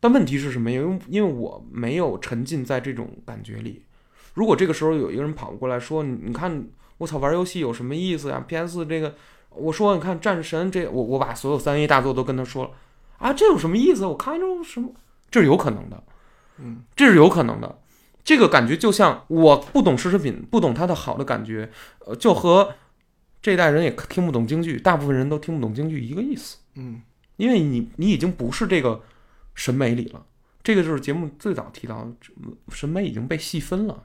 [0.00, 0.70] 但问题是什么？
[0.70, 3.84] 因为因为我没有沉浸在这种感觉里。
[4.34, 6.66] 如果这个时候有一个人跑过来说：“你你看，
[6.98, 9.14] 我操，玩游戏有什么意思呀？PS 这个，
[9.50, 12.70] 我说你看战神这，我我把所有三 A 大作都跟他说了
[13.18, 14.04] 啊，这有什么意思？
[14.04, 14.90] 我看着什么，
[15.34, 16.00] 这是有可能的，
[16.58, 17.80] 嗯，这是有可能的。
[18.22, 21.68] 这个感觉就像我不懂奢侈品，不懂它的好的感觉，
[22.06, 22.72] 呃，就和
[23.42, 27.02] 这代人也听不懂京剧，大部分人都听不懂京剧一个意思，嗯
[27.36, 29.02] 因为你你已经不是这个
[29.56, 30.24] 审美里了。
[30.62, 32.12] 这个就是节目最早提到的，
[32.68, 34.04] 审美已经被细分了。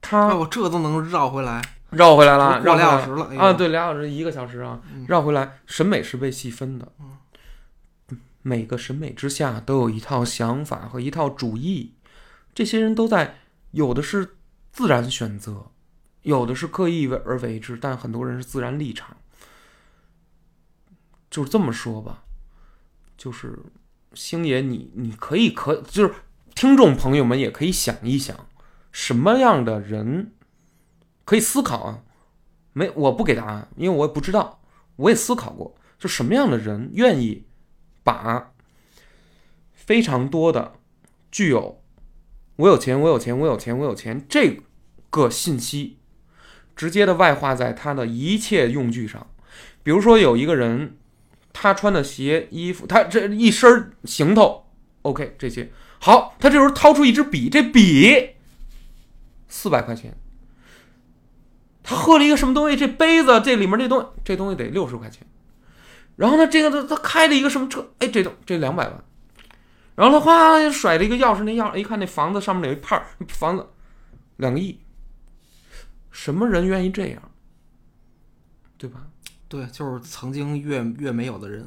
[0.00, 3.52] 它哎，我这都能绕回来，绕回来了，绕俩小时了哎啊！
[3.52, 6.90] 对，俩小时一个小时啊，嗯绕回来，审美是被细分的。
[8.42, 11.94] 每个审美之下都有一套想法和一套主义，
[12.54, 13.40] 这些人都在，
[13.72, 14.36] 有的是
[14.72, 15.72] 自然选择，
[16.22, 19.16] 有的是刻意为而为之，但很多人是自然立场。
[21.30, 22.24] 就是这么说吧，
[23.16, 23.58] 就是
[24.14, 26.14] 星爷你，你可以可就是
[26.54, 28.46] 听众朋友们也可以想一想，
[28.90, 30.32] 什么样的人
[31.24, 32.02] 可以思考啊？
[32.72, 34.62] 没，我不给答案，因为我也不知道，
[34.96, 37.47] 我也思考过，就什么样的人愿意
[38.02, 38.52] 把
[39.72, 40.74] 非常多的
[41.30, 41.82] 具有
[42.56, 44.60] 我有钱，我有钱，我有钱，我有钱这
[45.10, 45.98] 个信息，
[46.74, 49.26] 直接的外化在他的一切用具上。
[49.82, 50.96] 比如说有一个人，
[51.52, 54.66] 他穿的鞋、衣服，他这一身行头
[55.02, 58.30] ，OK，这些好，他这时候掏出一支笔，这笔
[59.48, 60.16] 四百块钱。
[61.82, 62.76] 他喝了一个什么东西？
[62.76, 65.26] 这杯子这里面这东，这东西得六十块钱。
[66.18, 67.88] 然后呢，这个他他开了一个什么车？
[68.00, 69.04] 哎，这东这两百万。
[69.94, 73.64] 然后他哗甩了一个钥匙，那钥匙一看那房子上面有一帕儿，房子
[74.36, 74.80] 两个亿。
[76.10, 77.30] 什么人愿意这样？
[78.76, 79.06] 对吧？
[79.48, 81.64] 对，就是曾经越越没有的人，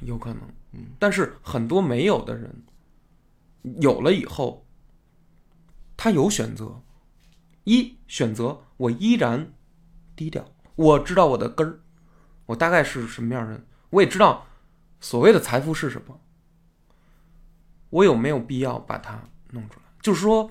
[0.00, 0.42] 有可能，
[0.72, 2.64] 嗯，但是很多没有的人，
[3.80, 4.66] 有了以后，
[5.96, 6.82] 他有选择，
[7.62, 9.52] 一选择我依然
[10.16, 11.80] 低调，我知道我的根儿，
[12.46, 14.46] 我大概是什么样的人，我也知道
[15.00, 16.18] 所谓的财富是什么，
[17.90, 19.86] 我有没有必要把它弄出来？
[20.00, 20.50] 就是说，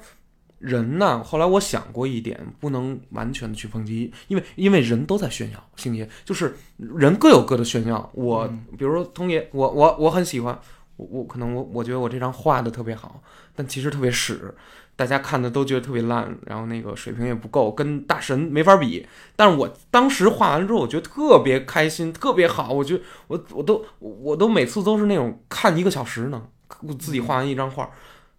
[0.59, 8.11] 人呢，后来我想过一点，不能完全的去抨击，因为因为人都在炫耀，星爷就是人各有各的炫耀。
[8.13, 8.47] 我、
[8.77, 10.57] 比如说通爷，我我我很喜欢，
[10.97, 13.23] 我我可能我我觉得我这张画的特别好，
[13.55, 14.53] 但其实特别屎，
[15.01, 19.03] 大家看的都觉得特别烂，然后那个水平也不够，跟大神没法比。
[19.35, 26.49] 但是我当时画完之后，我觉得特别开心，特别好，我觉得我我都我都每次都是那种看一个小时呢，
[26.81, 27.89] 我自己画完一张画，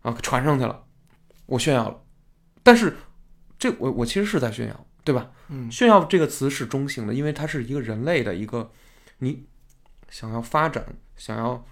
[0.03, 0.85] 啊传上去了，
[1.47, 2.01] 我炫耀了。
[2.63, 2.97] 但是
[3.59, 5.33] 这我我其实是在炫耀，对吧？
[5.49, 8.71] 嗯炫耀这个词是中性的，因为它是一个人类的一个
[9.19, 9.47] 你
[10.09, 10.87] 想要发展、
[11.17, 11.67] 想要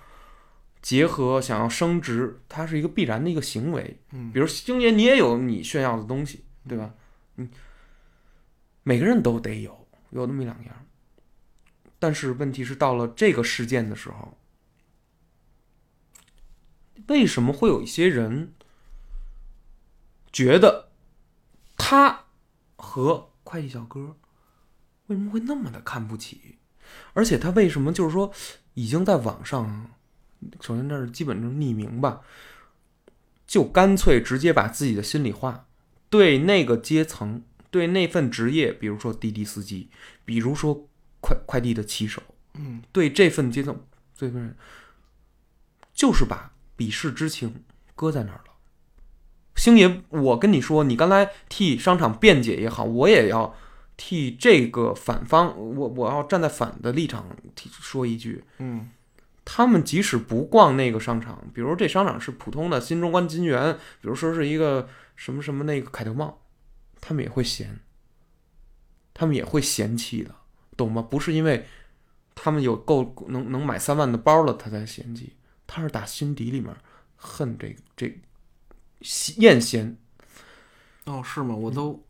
[0.83, 4.01] 结合、想要升值，它是一个必然的一个行为。
[4.13, 6.95] 嗯比如星爷，你也有你炫耀的东西，对吧？
[7.37, 7.51] 嗯，
[8.83, 10.87] 每个人都得有，有那么一两样。
[11.99, 14.39] 但是问题是，到了这个事件的时候，
[17.09, 18.55] 为什么会有一些人
[20.33, 20.93] 觉得
[21.77, 22.25] 他
[22.77, 24.17] 和快递小哥
[25.09, 26.59] 为什么会那么的看不起？
[27.13, 28.33] 而且他为什么就是说
[28.75, 29.91] 已经在网上，
[30.61, 32.21] 首先这是基本就是匿名吧，
[33.47, 35.67] 就干脆直接把自己的心里话
[36.09, 39.89] 对那个阶层、对那份职业，比如说滴滴司机，
[40.25, 40.89] 比如说
[41.21, 42.23] 快快递的骑手，
[42.55, 42.83] 嗯。
[42.93, 43.79] 对这份阶层、
[44.17, 44.57] 这份人，
[45.93, 47.63] 就是把鄙视之情
[47.95, 48.53] 搁在那儿了。
[49.57, 53.55] 星爷，我跟你说，你刚才替商场辩解也好，我也要
[53.97, 58.89] 替这个反方，我我要站在反的立场提说一句，嗯
[59.45, 66.43] 他们即使不逛那个商场，比如这商场是普通的新中关金源，比如说是一个什么什么那个凯特茂，
[67.01, 67.81] 他们也会嫌，
[69.15, 70.35] 他们也会嫌弃的，
[70.77, 71.03] 懂吗？
[71.03, 71.67] 不是因为
[72.35, 75.35] 他们有够能能买三万的包了，他才嫌弃，
[75.67, 76.75] 他是打心底里面
[77.17, 78.21] 恨这个这
[79.37, 79.97] 艳嫌。
[81.07, 81.55] 哦，是吗？
[81.55, 82.05] 我都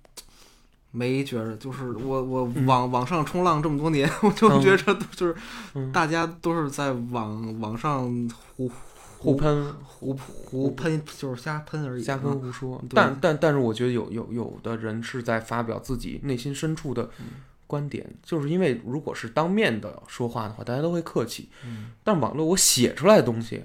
[0.91, 2.67] 没觉着，就是我我嗯。
[2.67, 4.61] 网网上冲浪这么多年，我就嗯。
[4.61, 5.37] 觉着就是
[5.75, 5.93] 嗯。
[5.93, 8.71] 大家都是在网网上胡
[9.19, 12.03] 互喷、胡胡喷，就是瞎喷而已。
[12.03, 17.27] 瞎喷胡说，对但但但是我觉得有有有的人是在发表自己内心深处的嗯。
[17.67, 21.93] 观点，就是因为如果是当面的说话的话，大家都会客气，嗯。
[22.03, 23.63] 但网络我写出来的东西，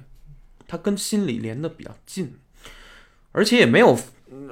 [0.68, 2.36] 它跟心里连的比较近，
[3.32, 3.98] 而且也没有呃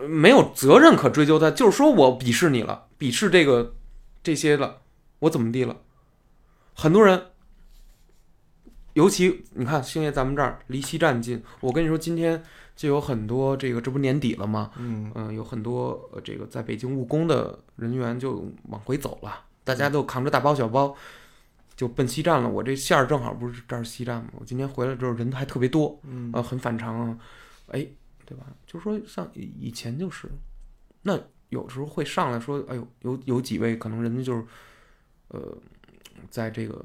[0.07, 3.75] 没有责任可追究他，就是说我鄙视你了，鄙视这个
[4.21, 4.81] 这些了，
[5.19, 5.77] 我怎么地了？
[6.73, 7.27] 很多人，
[8.93, 12.43] 尤其你看星爷咱们这儿离西站近，我跟你说，今天
[12.75, 14.71] 就有很多这个，这不年底了吗？
[14.77, 20.95] 嗯嗯、有很多呃这个在北京务工的人员就往回走了，大家都扛着大包小包，
[21.75, 22.49] 就奔西站了。
[22.49, 24.29] 我这线儿正好不是这儿西站吗？
[24.39, 27.17] 我今天回来之后人还特别多，嗯呃，很反常啊，
[27.67, 27.87] 哎，
[28.25, 28.45] 对吧？
[28.65, 30.29] 就是说像以以前就是，
[31.01, 31.19] 那
[31.49, 34.45] 有时候会上来说，哎呦，有有几位可能人家就是，
[35.29, 35.57] 呃，
[36.29, 36.83] 在这个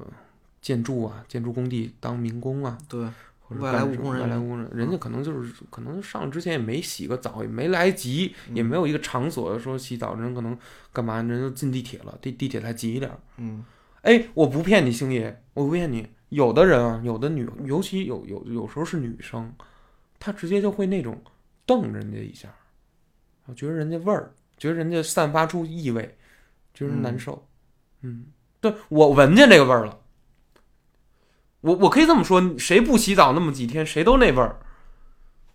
[0.61, 3.09] 建筑啊、建筑工地当民工啊，对，
[3.39, 10.57] 或者外来务工人员外来务工人，人家可能就是可能上来之前也没洗个澡，也没来及，也没有一个场所说洗澡，人可能
[10.93, 13.19] 干嘛，人就进地铁了，地地铁才挤一点儿。
[13.37, 13.63] 嗯
[14.01, 16.07] 哎，我不骗你，星爷，我不骗你。
[16.29, 19.53] 有的人啊，有的女，尤其有有有时候是女生，
[20.19, 21.21] 她直接就会那种
[21.65, 22.49] 瞪人家一下，
[23.45, 26.17] 我觉得人家味儿，觉得人家散发出异味，
[26.73, 27.47] 觉得人难受。
[28.01, 28.25] 嗯，
[28.59, 29.99] 对我闻见这个味儿了。
[31.61, 34.59] 我我可以这么说，谁不洗澡那么几天，谁都那味儿。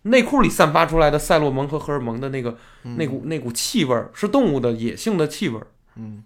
[0.03, 5.67] 内裤里散发出来的赛洛蒙和荷尔蒙的那个、嗯那股那股气味儿，是动物的野性的气味儿。
[5.95, 6.23] 嗯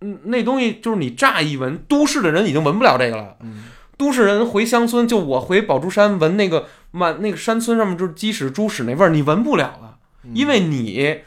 [0.00, 3.36] 嗯，那东西就是你乍一闻，都市的人已经闻不了这个了。
[3.40, 3.64] 嗯
[3.96, 10.32] 都市人回乡村，就我回宝珠山闻那个满那个山村上面就是鸡屎、猪屎那味儿，你闻不了了，嗯。
[10.34, 11.22] 因为你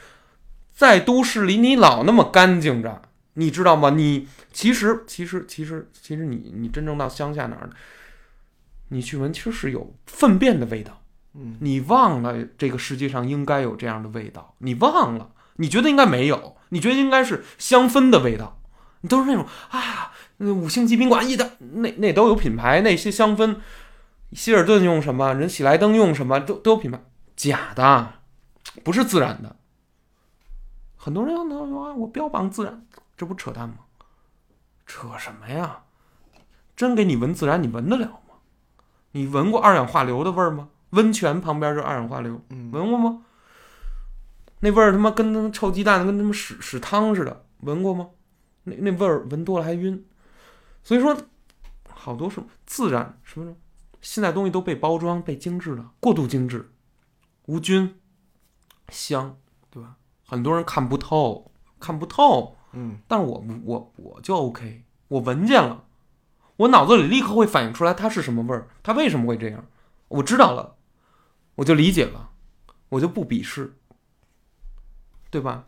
[0.73, 3.02] 在都市里你老那么干净着，
[3.34, 3.91] 你知道吗？
[3.91, 7.69] 你其实其实其实其实你你真正到乡下哪儿，
[8.89, 11.02] 你去闻其实是有粪便的味道。
[11.34, 11.57] 嗯。
[11.61, 18.60] 你忘了这个世界上应该有这样的味道，你忘了，你觉得应该没有，你觉得应该是香氛的味道，
[19.02, 23.57] 你都是那种啊，那五星级宾馆一的那那都有品牌，那些香氛，
[24.34, 27.01] 希尔顿用什么，人喜来登用什么，都都有品牌，
[27.35, 28.14] 假的，
[28.84, 29.55] 不是自然的。
[30.95, 32.85] 很多人要说啊，我标榜自然，
[33.15, 33.77] 这不扯淡吗？
[34.85, 35.84] 扯什么呀？
[36.76, 38.35] 真给你闻自然，你闻得了吗？
[39.11, 40.69] 你闻过二氧化硫的味儿吗？
[40.91, 43.23] 温泉旁边就是二氧化硫，嗯闻过吗？
[44.59, 48.09] 那味儿他妈跟臭鸡蛋跟他妈屎屎汤似的，闻过吗？
[48.64, 50.05] 那那味儿闻多了还晕，
[50.88, 51.18] 所以说
[51.89, 53.57] 好多是自然什么呢？
[53.99, 56.72] 现在东西都被包装、被精致了，过度精致，
[57.47, 57.99] 无菌，
[58.88, 59.38] 香，
[59.69, 59.97] 对吧？
[60.26, 65.84] 很多人看不透，看不透，嗯但是我不我我就 OK，我闻见了，
[66.55, 69.65] 我脑子里立刻会反映出来它是什么味儿，它为什么会这样，
[70.07, 70.77] 我知道了，
[71.55, 72.30] 我就理解了，
[72.88, 73.76] 我就不鄙视，
[75.30, 75.65] 对吧？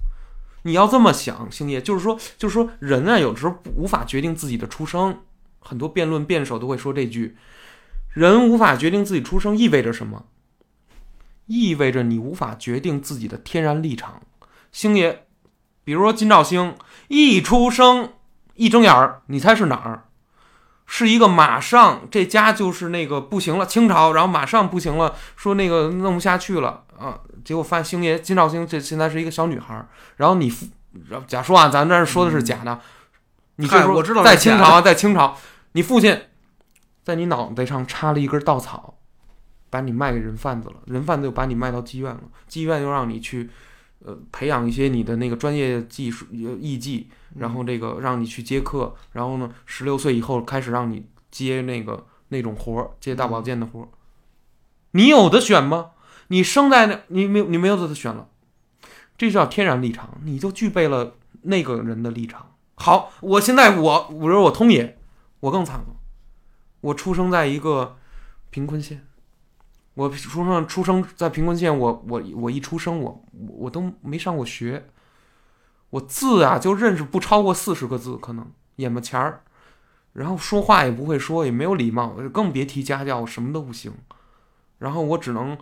[0.63, 5.19] 你要这么想，星爷，就是说，就是说，人啊，有时候无法决定自己的出生，
[5.59, 7.37] 很多辩论辩手都会说这句：
[8.13, 10.25] 人无法决定自己出生意味着什么？
[11.45, 14.21] 意味着你无法决定自己的天然立场。
[14.71, 15.25] 星爷，
[15.83, 16.75] 比如说金兆星
[17.07, 18.13] 一出生
[18.53, 20.05] 一睁眼儿，你猜是哪儿？
[20.85, 29.87] 是一个马上这家就是那个不行了，清朝，然后马上不行了，说那个弄不下去了啊，结果发现星爷金兆星这现在是一个小女孩，
[30.17, 30.51] 然后你，
[31.09, 32.79] 然后假说啊，咱这儿说的是假的，
[33.55, 35.37] 你就说嗨我知道在清朝啊，在清朝，
[35.73, 36.19] 你父亲
[37.03, 38.99] 在你脑袋上插了一根稻草，
[39.69, 43.49] 把你卖给人贩子了，人贩子又把你卖到妓院了，妓院又让你去，
[44.05, 53.87] 呃，培养一些你的那个专业技术呃艺技，然后这个让你去接客，然后呢，十六岁以后开始让你接那个那种活儿，接大保健的活儿，
[54.91, 55.91] 你有的选吗？
[56.29, 58.27] 你生在那，你没你没有得选了，
[59.17, 62.55] 这叫天然立场，你就具备了那个人的立场。
[62.75, 64.97] 好，我现在我我说我通野，
[65.41, 65.87] 我更惨了，
[66.81, 67.97] 我出生在一个
[68.49, 69.05] 贫困县，
[69.95, 74.87] 我出生出生在贫困县，我我我一出生我我都没上过学，
[75.89, 79.41] 我字啊就认识不超过四十个字，可能眼巴前儿，
[80.13, 83.91] 然后说话也不会说，也没有礼貌，更别提家教，我什么都不行。
[84.77, 85.57] 然后我只能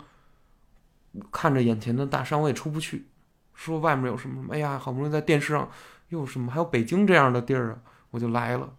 [1.32, 3.06] 看着眼前的大山，我也出不去。
[3.54, 4.54] 说外面有什么？
[4.54, 5.68] 哎呀，好不容易在电视上
[6.10, 6.50] 又有什么？
[6.52, 7.76] 还有北京这样的地儿啊，
[8.10, 8.70] 我就来了。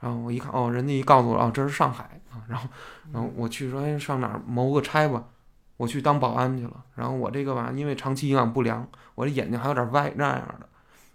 [0.00, 2.42] 然后我一看，哦，人家一告诉我，哦，这是上海啊。
[2.48, 2.68] 然后，
[3.12, 5.24] 然后我去说，哎，上哪儿谋个差吧？
[5.76, 6.84] 我去当保安去了。
[6.94, 10.68] 然后我这个吧，因为长期营养不良，我这眼睛还有点歪，那样的，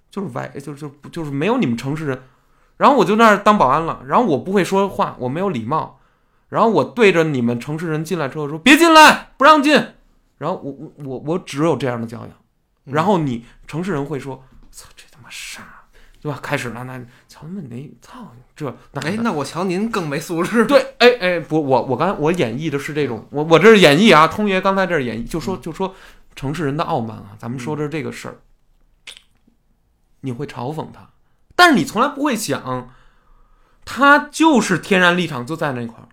[0.10, 2.22] 就是歪，就就就是没有你们城市人。
[2.78, 4.02] 然后我就那儿当保安了。
[4.06, 6.00] 然后我不会说话，我没有礼貌。
[6.50, 9.76] 然后我对着你们城市人进来之后说：“别进来，不让进。”
[10.38, 12.30] 然后我我我我只有这样的教养。
[12.86, 15.62] 然后你城市人会说：“操，这他妈傻，
[16.22, 16.98] 对吧？”开始了，那
[17.28, 20.66] 瞧他们那操这那哎，那我瞧您更没素质。
[20.68, 25.94] 对，哎哎，不，我我刚才我演绎的是这种，我我这是演绎啊，通爷刚才这是演绎，就说就说
[26.34, 28.38] 城市人的傲慢啊，咱们说的是这个事儿，
[30.22, 31.10] 你会嘲讽他，
[31.58, 32.94] 但是你从来不会想，
[33.84, 36.08] 他就是天然立场就在那块儿，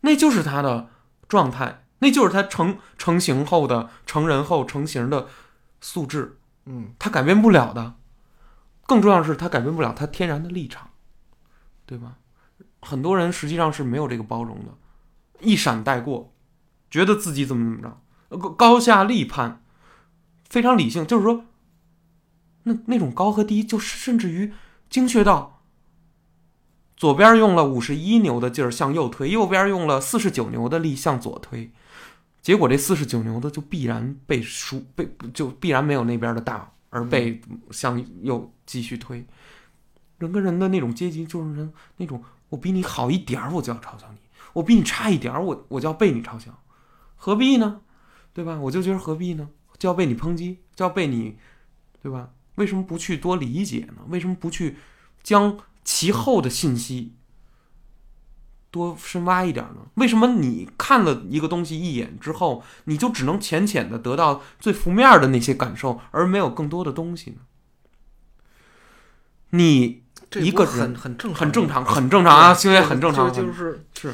[0.00, 0.88] 那就是他的
[1.28, 5.26] 状态，那就是他成成型后的成人后成型的
[5.80, 6.36] 素质，
[6.66, 7.94] 嗯，他改变不了的。
[8.86, 10.90] 更重要的是，他改变不了他天然的立场，
[11.86, 12.18] 对吧？
[12.82, 14.74] 很多人实际上是没有这个包容的，
[15.40, 16.34] 一闪带过，
[16.90, 17.96] 觉得自己怎么怎么
[18.28, 19.62] 着，高高下立判，
[20.46, 21.46] 非常理性，就是说，
[22.64, 24.52] 那那种高和低，就甚至于
[24.90, 25.62] 精确到，
[26.94, 31.72] 左边用了五十一牛的劲儿向右推，右边用了四十九牛的力向左推，
[32.44, 36.70] 结果这四十九牛的就必然被输，被就必然没有那边的大。
[36.90, 37.40] 而被
[37.72, 39.26] 向右继续推，
[40.18, 44.18] 人跟人的那种阶级就是人那种，我比你好一点儿，我就要嘲笑你；
[44.52, 46.56] 我比你差一点儿，我我就要被你嘲笑，
[47.16, 47.80] 何必呢？
[48.32, 48.60] 对吧？
[48.60, 49.48] 我就觉得何必呢？
[49.76, 51.36] 就要被你抨击，就要被你，
[52.00, 52.30] 对吧？
[52.54, 54.04] 为什么不去多理解呢？
[54.06, 54.76] 为什么不去
[55.24, 57.14] 将其后的信息
[58.74, 59.82] 多深挖一点呢？
[59.94, 67.36] 为什么你看了一个东西一眼之后，你就只能浅浅的得到最负面的那些感受，而没有更多的东西呢？
[69.50, 70.02] 你
[70.40, 74.12] 一个人很很正常，很正常，很正常啊，行为很正常，就就是是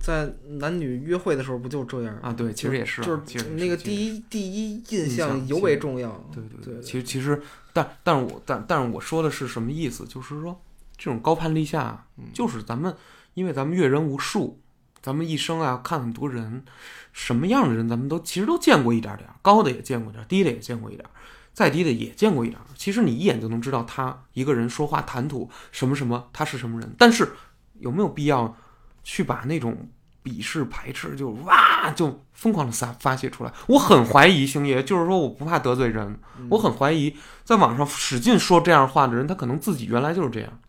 [0.00, 2.16] 在男女约会的时候不就这样？
[2.22, 6.24] 啊，对，其实也是啊，就是那个第一第一印印象象尤为重要。
[6.32, 7.42] 对对对，其实其实，
[7.74, 10.06] 但但是我但但是我说的是什么意思？
[10.06, 10.58] 就是说，
[10.96, 12.96] 这种高攀立下，嗯就是咱们
[13.38, 14.60] 因为咱们阅人无数，
[15.00, 16.64] 咱们一生啊看很多人，
[17.12, 21.10] 什么样的人咱们都其实都见过一点点，高的也见过点儿，低的也见过一点儿，
[21.52, 22.64] 再低的也见过一点儿。
[22.74, 26.92] 其实你一眼就能知道他一个人说话谈吐什么什么，他是什么人。
[26.98, 27.30] 但是
[27.78, 28.56] 有没有必要
[29.04, 29.88] 去把那种
[30.24, 33.52] 鄙视、排斥就哇就疯狂的撒发泄出来？
[33.68, 40.60] 我很怀疑星爷，就是说我不怕得罪人，我很怀疑在网上使劲说这样话的人，他可能自己原来就是这样，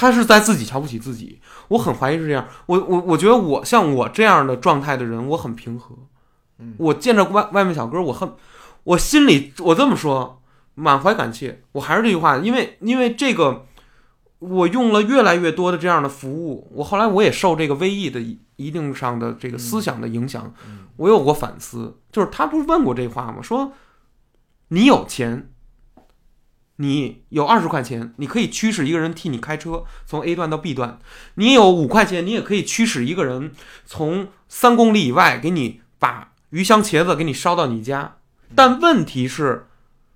[0.00, 1.38] 他是在自己瞧不起自己。
[1.68, 2.48] 我很怀疑是这样。
[2.64, 5.94] 我我我觉得我像我这样的状态的人，我很平和。
[6.58, 8.32] 嗯我见着外外面小哥，我恨，
[8.84, 10.40] 我心里我这么说，
[10.74, 11.62] 满怀感谢。
[11.72, 13.66] 我还是这句话，因为因为这个，
[14.38, 21.98] 我用了越来越多的这样的服务，我后来我也受这个威毅的一一定上的这个思想的影响，嗯我有过反思。
[22.10, 23.42] 就是他不是问过这话吗？
[23.42, 23.72] 说
[24.68, 25.50] 你有钱，
[26.80, 30.98] 你有二十块钱，你可以驱使一个人替你开车从 A 段到 B 段；
[31.34, 33.52] 你有五块钱，你也可以驱使一个人
[33.84, 38.16] 从三公里以外给你把鱼香茄子给你捎到你家。
[38.54, 39.66] 但问题是，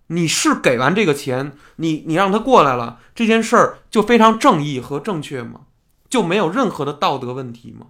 [0.06, 5.66] 你是给完这个钱，你你让他过来了，这件事儿就非常正义和正确吗？
[6.08, 7.88] 就没有任何的道德问题吗？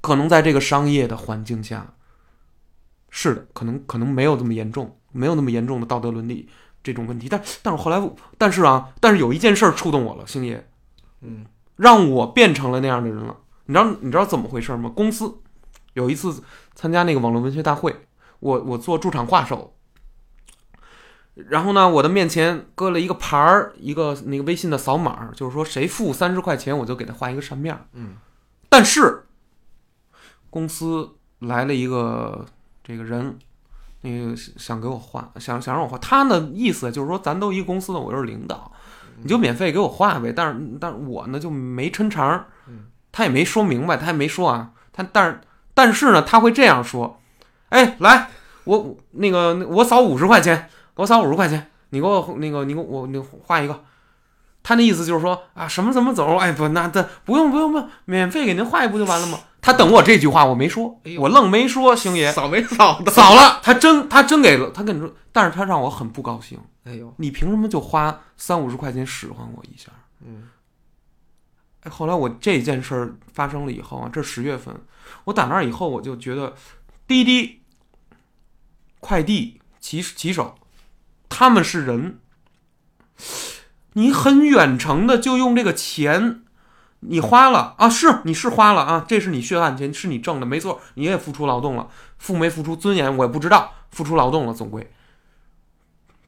[0.00, 1.94] 可能在这个商业的环境下，
[3.10, 6.48] 是的，可能可能没有这么严重，没有那么严重的道德伦理
[6.82, 7.28] 这种问题。
[7.28, 10.66] 但但是后来，但是啊，但是有一件事触动我了，星爷，
[11.20, 11.46] 嗯
[11.76, 13.36] 让我变成了那样的人了。
[13.66, 14.90] 你知道你知道怎么回事吗？
[14.94, 15.38] 公司
[15.92, 16.42] 有一次
[16.74, 17.94] 参加那个网络文学大会，
[18.40, 19.74] 我我做驻场画手，
[21.34, 27.78] 然后呢，我的面前搁了一个牌儿，一个那个微信的扫码，就是说谁付三十块钱，我就给他画一个扇面。
[27.92, 28.16] 嗯
[28.68, 29.24] 但是
[30.50, 32.46] 公司来了一个
[32.82, 33.38] 这个人，
[34.02, 38.70] 那个想给我画，想想让我画，他的意思就是说，咱都一公司的，我又是领导，
[39.22, 40.32] 你就免费给我画呗。
[40.34, 45.40] 但是但是我呢就没抻肠儿嗯，他也没说明白，他也没说啊，他但是
[45.74, 47.20] 但是呢，他会这样说，
[47.70, 48.30] 哎，来，
[48.64, 53.84] 我我那个我扫五十块钱，我扫五十块钱，你给我那个你给我你画一个。
[54.62, 56.36] 他那意思就是说啊，什么怎么走？
[56.36, 59.38] 哎，不，那这不用不用不用，免费给您画一不就完了吗？
[59.60, 62.32] 他等我这句话，我没说哎，我愣没说，星爷。
[62.32, 63.10] 扫没扫的？
[63.10, 69.90] 扫了，他真他真给了，他跟你说，但是他让我很不高兴，哎呦，你凭什么就花三五十块钱使唤我一下？
[70.24, 70.48] 嗯。
[71.82, 74.74] 哎，后来我这件事儿发生了以后啊，这十月份，
[75.24, 76.54] 我打那儿以后，我就觉得
[77.06, 77.62] 滴滴、
[79.00, 80.56] 快递、骑骑手，
[81.28, 82.18] 他们是人，
[83.92, 86.42] 你很远程的就用这个钱，
[87.00, 91.88] 你花了啊，是你是花了啊，这是你血汗钱，是你挣的，没错，你也付出劳动了，
[92.18, 94.90] 付没付出尊严我也不知道，付出劳动了，总归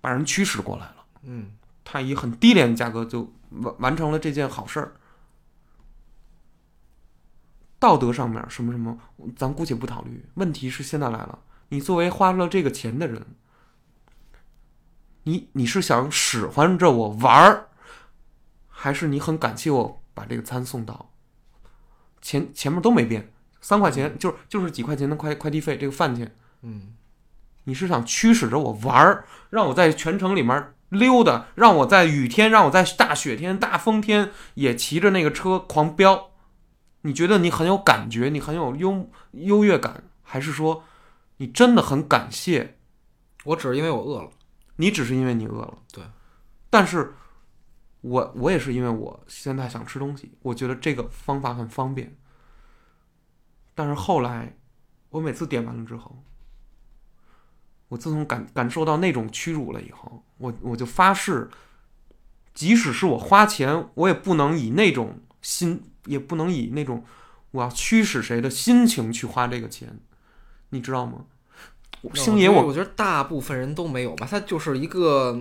[0.00, 0.96] 把人驱使过来了。
[1.24, 1.52] 嗯
[1.84, 4.92] 他以很低廉的价格就完完成了这件好事儿。
[7.80, 8.96] 道德上面什么什么，
[9.36, 10.24] 咱姑且不考虑。
[10.34, 11.40] 问题是现在来了，
[11.70, 13.26] 你作为花了这个钱的人，
[15.24, 17.68] 你你是想使唤着我玩儿，
[18.68, 21.10] 还是你很感谢我把这个餐送到？
[22.20, 26.94] 前前面都没变，三块钱就是就是几块钱的快快递费，这个饭钱，嗯
[27.64, 36.30] 你是想驱使着我玩儿，让我在全城里面溜达，让我在雨天，让我在大雪天、大风天也骑着那个车狂飙。
[37.02, 40.84] 你觉得你很有感觉，你很有优优越感，还是说
[41.36, 42.76] 你真的很感谢？
[43.44, 44.30] 我只是因为我饿了。
[44.76, 46.04] 你只是因为你饿了，对。
[46.68, 47.14] 但是
[48.00, 52.16] 我我也是因为我现在想吃东西，我觉得这个方法很方便。
[53.74, 54.56] 但是后来，
[55.10, 56.22] 我每次点完了之后，
[57.88, 61.48] 我自从感感受到那种屈辱了以后，我我就发誓，
[62.54, 67.04] 即使是我花钱，我也不能以那种心，也不能以那种
[67.52, 69.98] 我要驱使谁的心情去花这个钱，
[70.70, 71.24] 你知道吗？
[72.14, 75.38] 星爷，我我觉得大部分人都没有吧，他就是一个，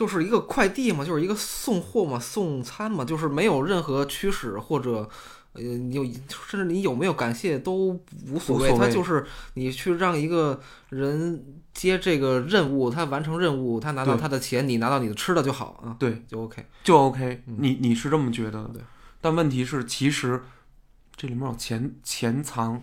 [0.00, 5.06] 就是一个快递嘛，就是一个送货嘛，送餐嘛，就是没有任何驱使或者。
[5.52, 5.60] 呃，
[5.90, 10.60] 有甚至你有没有感谢都无所谓，他就是你去让一个
[10.90, 11.44] 人
[11.74, 16.64] 接这个任务，他完成任务，他拿到他的钱，你拿到你的吃的就好啊，对就 OK。
[16.84, 18.82] 就 OK，嗯你你是这么觉得的对，
[19.20, 20.40] 但问题是，其实
[21.16, 22.80] 这里面有潜潜藏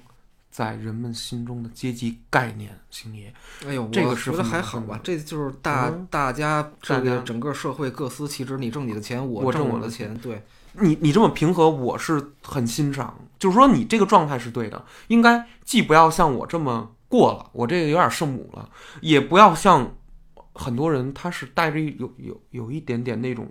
[0.58, 3.32] 在人们心中的阶级概念，星爷。
[3.64, 10.42] 哎呦，这个是我觉得还好吧，这就是大、嗯大家这个整个社会各司其职，你挣你的钱，我挣挣我的的钱，对，
[10.74, 13.16] 你你这么平和，我是很欣赏。
[13.38, 18.68] 就是说，你这个状态是对的，应该既不要像我这么过了，我这个有点圣母了，
[19.02, 19.94] 也不要像
[20.54, 23.48] 很多人，他是带着有有有一点点那种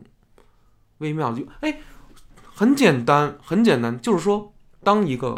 [0.99, 1.79] 微妙，就哎，
[2.53, 4.53] 很简单，很简单，就是说，
[4.83, 5.37] 当一个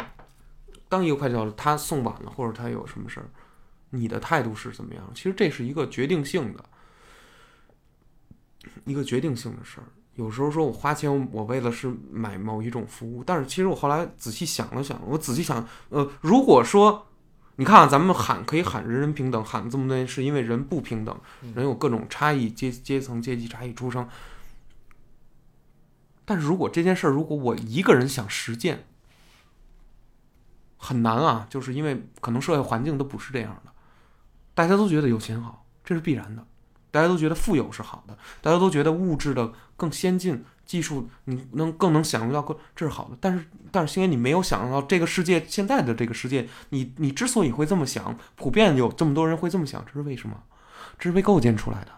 [0.89, 3.29] 当一个快递小哥他送晚了，或者他有什么事儿，
[3.91, 5.09] 你的态度是怎么样？
[5.15, 6.65] 其实这是一个决定性的，
[8.83, 9.87] 一个决定性的事儿。
[10.15, 17.07] 有时候说我花钱，我为了是买某一种服务，但是其实我后来仔细想了想，我仔细想，呃，如果说
[17.55, 21.17] 你看啊，咱们喊可以喊人人平等，喊这么多年是因为人不平等，
[21.55, 24.07] 人有各种差异，阶阶层、阶级差异出生。
[26.25, 28.85] 但是如果这件事儿，如果我一个人想实践，
[30.79, 33.71] 很难啊，就是因为可能社会环境都不是这样的，
[34.55, 36.43] 大家都觉得有钱好，这是必然的。
[36.91, 43.17] 大家都觉得富有是好的，大家都觉得物质的更先进，技术你能更能享用到更，这是好的。
[43.21, 50.41] 但是，但是，星爷你没有想到这个世界现在的这个世界，你你之所以会这么想，普遍有这么多人会这么想，这是为什么？
[50.97, 51.91] 这是被构建出来的。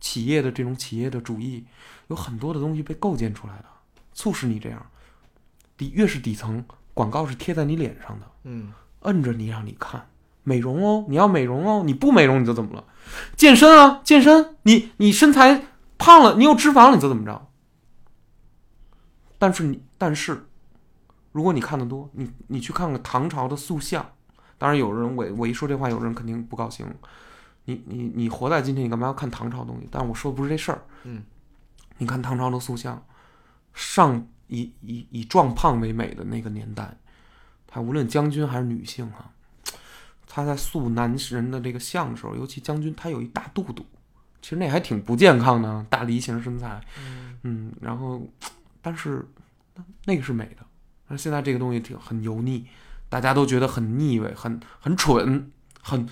[0.00, 1.64] 企业的这种企业的主义，
[2.08, 3.64] 有很多的东西被构建出来的，
[4.12, 4.84] 促使你这样。
[5.78, 6.62] 底越是底层，
[7.00, 8.74] 广告是贴在你脸上的，嗯，
[9.04, 10.06] 摁着你让你看
[10.44, 12.84] 美容哦，你要美容哦，你不美容你就怎么了？
[13.38, 15.64] 健身啊，健身，你你身材
[15.96, 17.48] 胖了，你有脂肪了，你就怎么着？
[19.38, 20.44] 但是你，但是，
[21.32, 24.06] 如果你看的多，你你去看看唐朝的塑像，
[24.58, 26.86] 当然有人我我一说这话，有人肯定不高兴。
[27.64, 29.88] 你你你活在今天，你干嘛要看唐朝的东西？
[29.90, 30.82] 但我说的不是这事儿。
[31.04, 31.22] 嗯，
[31.96, 33.02] 你看唐朝的塑像，
[33.72, 36.96] 上以以以壮胖为美的那个年代，
[37.66, 39.30] 他无论将军还是女性啊，
[40.26, 43.86] 他在塑男人的这个像的时候，尤其将军，他有一大肚肚，
[44.42, 46.80] 其实那还挺不健康的，大梨形身材，
[47.42, 48.20] 嗯，然后，
[48.82, 49.24] 但是
[50.04, 50.66] 那个是美的，
[51.06, 52.66] 而现在这个东西挺很油腻，
[53.08, 55.50] 大家都觉得很腻味，很很蠢，
[55.80, 56.08] 很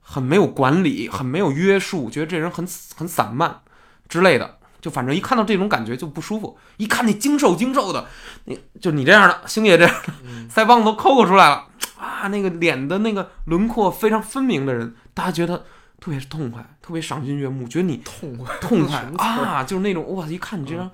[0.00, 3.60] 很没有管理，很没有约束，觉得这人很很散漫
[4.08, 4.57] 之类的。
[4.80, 8.06] 就反正一看到这种感觉就不舒服，一看那精瘦精瘦的，
[8.44, 10.12] 你就你这样的星爷这样的，
[10.48, 11.66] 腮帮子都抠抠出来了
[11.98, 15.58] 啊，那个脸的那个轮廓非常分明的人，大家觉得
[16.00, 18.98] 特别痛快，特别赏心悦目，觉得你痛快痛快
[19.44, 20.90] 啊，就是那种哇，一看你这张，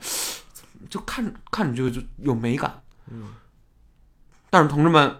[0.89, 2.83] 就看看你就就有美感。
[3.11, 3.35] 嗯，
[4.49, 5.17] 但是同志们，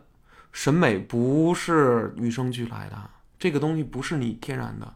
[0.53, 2.97] 审美不是与生俱来的，
[3.39, 4.95] 这个东西不是你天然的。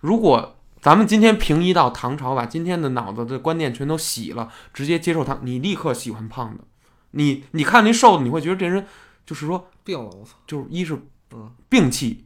[0.00, 0.57] 如果
[0.88, 6.64] 咱们今天平移到唐朝，把今天的脑子的观念全都洗了，直接接受他，你立刻喜欢胖的。
[7.10, 8.86] 你你看那瘦的，你会觉得这人
[9.26, 10.36] 就是说，病了，我操！
[10.46, 10.98] 就是一是
[11.34, 12.24] 嗯病气、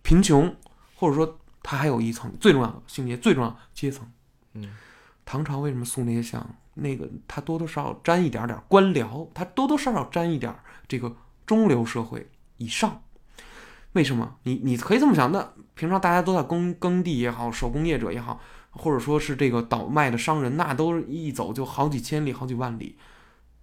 [0.00, 0.56] 贫穷，
[0.94, 4.10] 或者说他还有一层最重要的性别最重要的阶层。
[4.54, 4.74] 嗯，
[5.26, 6.56] 唐朝为什么塑那些像？
[6.72, 10.58] 那个他多多少少沾一点点官僚，他多多少少沾一点
[10.88, 11.14] 这个
[11.44, 12.26] 中流社会
[12.56, 13.02] 以上。
[13.92, 14.36] 为什么？
[14.42, 18.40] 你你可以这么想，那平常大家都在耕耕地也好，手工业者也好，
[18.70, 22.98] 或者说是这个倒卖的商人，那都一走就好几千里、好几万里，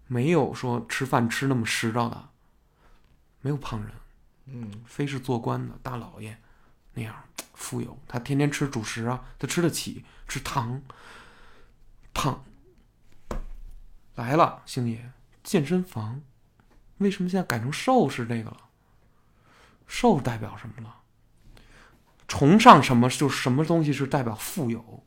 [0.08, 2.30] 没有说吃饭吃那么实着的，
[3.42, 3.92] 没有胖人。
[4.48, 6.38] 嗯，非是做官的大老爷
[6.94, 7.16] 那样
[7.54, 10.82] 富有，他天天吃主食啊，他吃得起，吃糖，
[12.14, 12.44] 胖。
[14.16, 15.12] 来了，星爷，
[15.44, 16.22] 健身房，
[17.00, 18.58] 为什么现在改成瘦是这个了？
[19.88, 21.02] 瘦代表什么了？
[22.28, 25.04] 崇尚什么就什么东西是代表富有，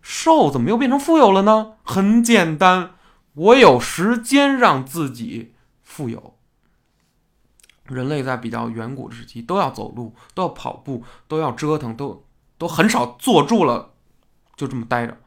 [0.00, 1.74] 瘦怎么又变成富有了呢？
[1.82, 2.94] 很简单，
[3.34, 6.38] 我有时间让自己富有。
[7.84, 12.26] 人类在比较远古的时期都要走路，都要跑步，都要折腾，都
[12.56, 13.92] 都很少坐住了
[14.56, 15.20] 就这么待着，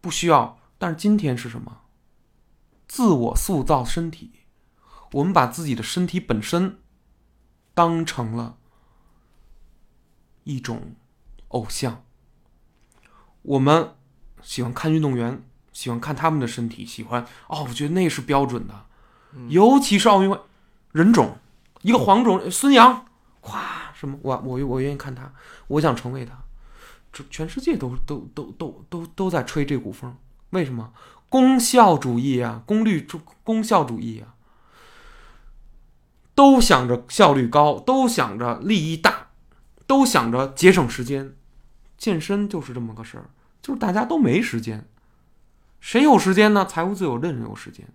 [0.00, 0.58] 不需要。
[0.78, 1.82] 但是今天是什么？
[2.88, 4.32] 自我塑造身体，
[5.12, 6.78] 我们把自己的身体本身
[7.76, 8.56] 当成了
[10.44, 10.94] 一种
[11.48, 12.02] 偶像。
[13.42, 13.92] 我们
[14.40, 15.44] 喜欢看运动员，
[15.74, 18.86] 喜欢看他们的身体，喜欢哦，我觉得那是标准的，
[19.50, 20.40] 尤其是奥运会
[20.92, 21.36] 人种。
[21.82, 23.04] 一个黄种孙杨，
[23.42, 23.60] 咵
[23.94, 25.30] 什么我我我愿意看他，
[25.66, 26.32] 我想成为他，
[27.12, 30.16] 这全世界都都都都都都在吹这股风，
[30.50, 30.94] 为什么？
[31.28, 34.34] 功效主义啊，功率主功效主义啊，
[36.36, 39.30] 都想着效率高，都想着利益大，
[39.88, 41.34] 都想着节省时间，
[41.98, 43.30] 健身就是这么个事儿，
[43.60, 44.86] 就是大家都没时间，
[45.80, 46.64] 谁有时间呢？
[46.64, 47.88] 财务自由的人有时间，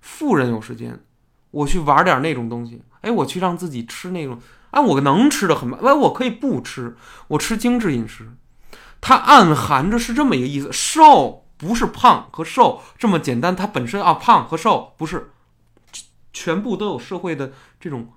[0.00, 0.98] 富人有时间。
[1.50, 4.40] 我去玩点那种东西，哎，我去让自己吃那种，
[4.70, 6.96] 哎，我能吃的很慢，哎，我可以不吃，
[7.28, 8.30] 我吃精致饮食。
[9.02, 15.31] 它暗含着是这么一个意思：瘦不是胖和瘦这么简单，它本身啊，胖和瘦不是
[16.32, 18.12] 全部都有社会的这种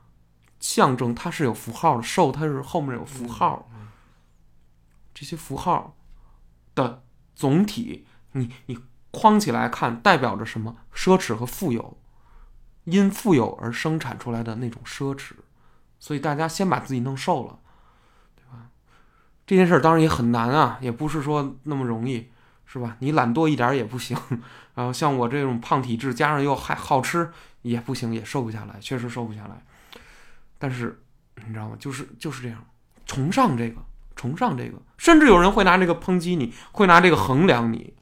[0.59, 3.69] 象征，它是有符号的，瘦它是后面有符号，
[5.13, 5.95] 这些符号
[6.73, 8.79] 的总体，你你
[9.11, 10.77] 框起来看，代表着什么？
[10.93, 11.97] 奢侈和富有。
[12.85, 15.31] 因富有而生产出来的那种奢侈，
[15.97, 17.57] 所以大家先把自己弄瘦了，
[18.35, 18.69] 对吧？
[19.47, 22.29] 这件事儿当然也很难啊，也不是说那么容易，
[22.63, 22.95] 是吧？
[22.99, 24.15] 你懒惰一点也不行，
[24.75, 27.31] 然后像我这种胖体质，加上又还好吃，
[27.65, 29.59] 也不行，也瘦不下来，确实瘦不下来。
[30.59, 31.01] 但是
[31.47, 31.75] 你知道吗？
[31.79, 32.63] 就是就是这样，
[33.07, 33.81] 崇尚这个，
[34.15, 37.95] 崇尚这个，甚至有人会拿这个抨击你，会拿这个衡量你。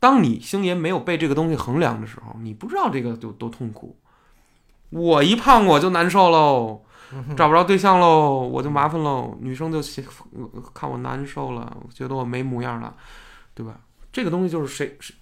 [0.00, 3.96] 当你星爷没有被这个东西衡量的时候，你不知道这个有多痛苦。
[4.90, 6.82] 我一胖我就难受喽，
[7.36, 9.38] 找不着对象喽，我就麻烦喽。
[9.40, 9.80] 女生就
[10.74, 12.96] 看我难受了，觉得我没模样了，
[13.54, 13.78] 对吧？
[14.10, 15.14] 这个东西就是谁谁，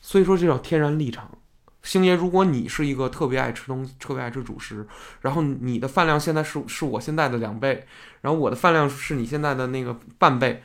[0.00, 1.30] 所以说这叫天然立场。
[1.82, 4.86] 星爷，如果你是一个特别爱吃东西、特别爱吃主食，
[5.22, 7.86] 然后你的饭量现在是是我现在的两倍，
[8.20, 10.62] 然后我的饭量是你现在的那个半倍，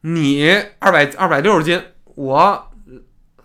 [0.00, 1.82] 你二百二百六十斤。
[2.16, 2.70] 我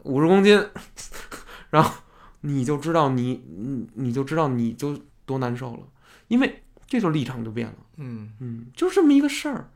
[0.01, 0.67] 五十公斤，
[1.69, 1.93] 然后
[2.41, 5.83] 你就知道你你你就知道你就多难受了，
[6.27, 9.69] 因为这就立场就变了，嗯嗯，就这么一个事儿。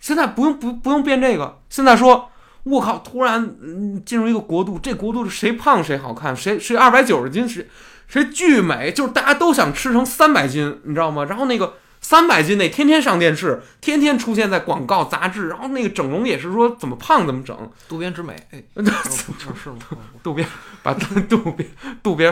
[0.00, 2.28] 现在不用不不用变这个，现在说，
[2.64, 3.56] 我靠，突然
[4.04, 7.66] 进入一个国度，这国度是谁胖谁好看，谁谁二百九十斤谁
[8.08, 11.24] 谁巨美，就是大家都想吃成三百斤，你知道吗？
[11.24, 11.74] 然后那个。
[12.00, 17.56] 三百斤那天天上电视，天天出现在广告杂志，然后那个整容也是说怎么胖怎么整。
[17.88, 19.78] 渡边直美，哎，是吗？
[20.22, 20.46] 渡边
[20.82, 21.66] 把渡边
[22.02, 22.30] 渡边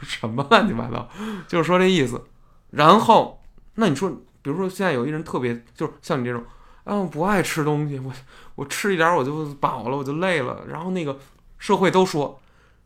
[0.00, 1.06] 什么乱七八糟，
[1.46, 2.18] 就是说这意思。
[2.70, 3.42] 然后
[3.74, 4.08] 那你说，
[4.40, 6.42] 比如说现在有一人特别就是像你这种，
[6.84, 8.10] 啊，我不爱吃东西，我
[8.54, 10.64] 我吃一点我就饱了，我就累了。
[10.68, 11.18] 然后那个
[11.58, 12.40] 社会都说，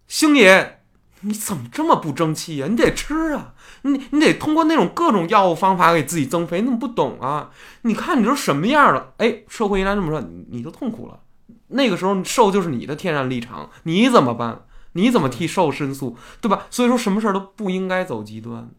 [0.07, 0.75] 星爷。
[1.23, 2.69] 你怎么这么不争气呀？
[2.69, 3.53] 你得吃啊！
[3.83, 7.51] 你你得通过那种各种药物方法给自己增肥，你怎么不懂啊？
[7.83, 9.15] 你看你都什么样了？
[9.17, 11.19] 哎，社会应该这么说，你就痛苦了。
[11.67, 14.65] 那个时候瘦就是你的天然立场，你怎么办？
[14.93, 16.67] 你怎么替瘦申诉，对吧？
[16.71, 18.71] 所以说什么事儿都不应该走极端，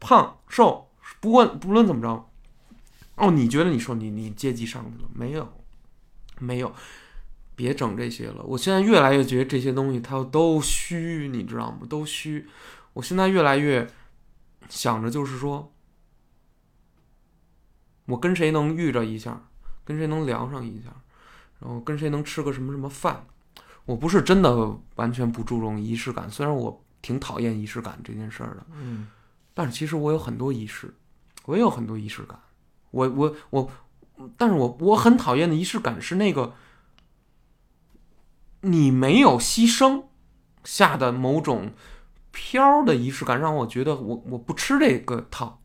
[0.00, 0.88] 胖瘦
[1.20, 2.28] 不论不论怎么着，
[3.14, 5.48] 哦，你觉得你说你你阶级上去了没有？
[6.44, 6.72] 没有。
[7.56, 11.86] 别整这些了，我现在越来越觉得这些东西它都虚，你知道吗？
[11.88, 12.48] 都虚。
[12.94, 13.88] 我现在越来越
[14.68, 15.72] 想着就是说，
[18.06, 19.48] 我跟谁能遇着一下，
[19.84, 20.90] 跟谁能聊上一下，
[21.60, 23.24] 然后跟谁能吃个什么什么饭。
[23.84, 29.06] 我不是真的完全不注重仪式感，虽然我挺讨厌仪式感这件事儿的，嗯
[29.54, 30.92] 但是其实我有很多仪式，
[31.44, 32.36] 我也有很多仪式感。
[32.90, 33.70] 我我我，
[34.36, 36.54] 但是我我很讨厌的仪式感是那个
[38.60, 40.04] 你没有牺牲
[40.64, 41.72] 下的某种
[42.30, 45.60] 飘的仪式感，让我觉得我我不吃这个套。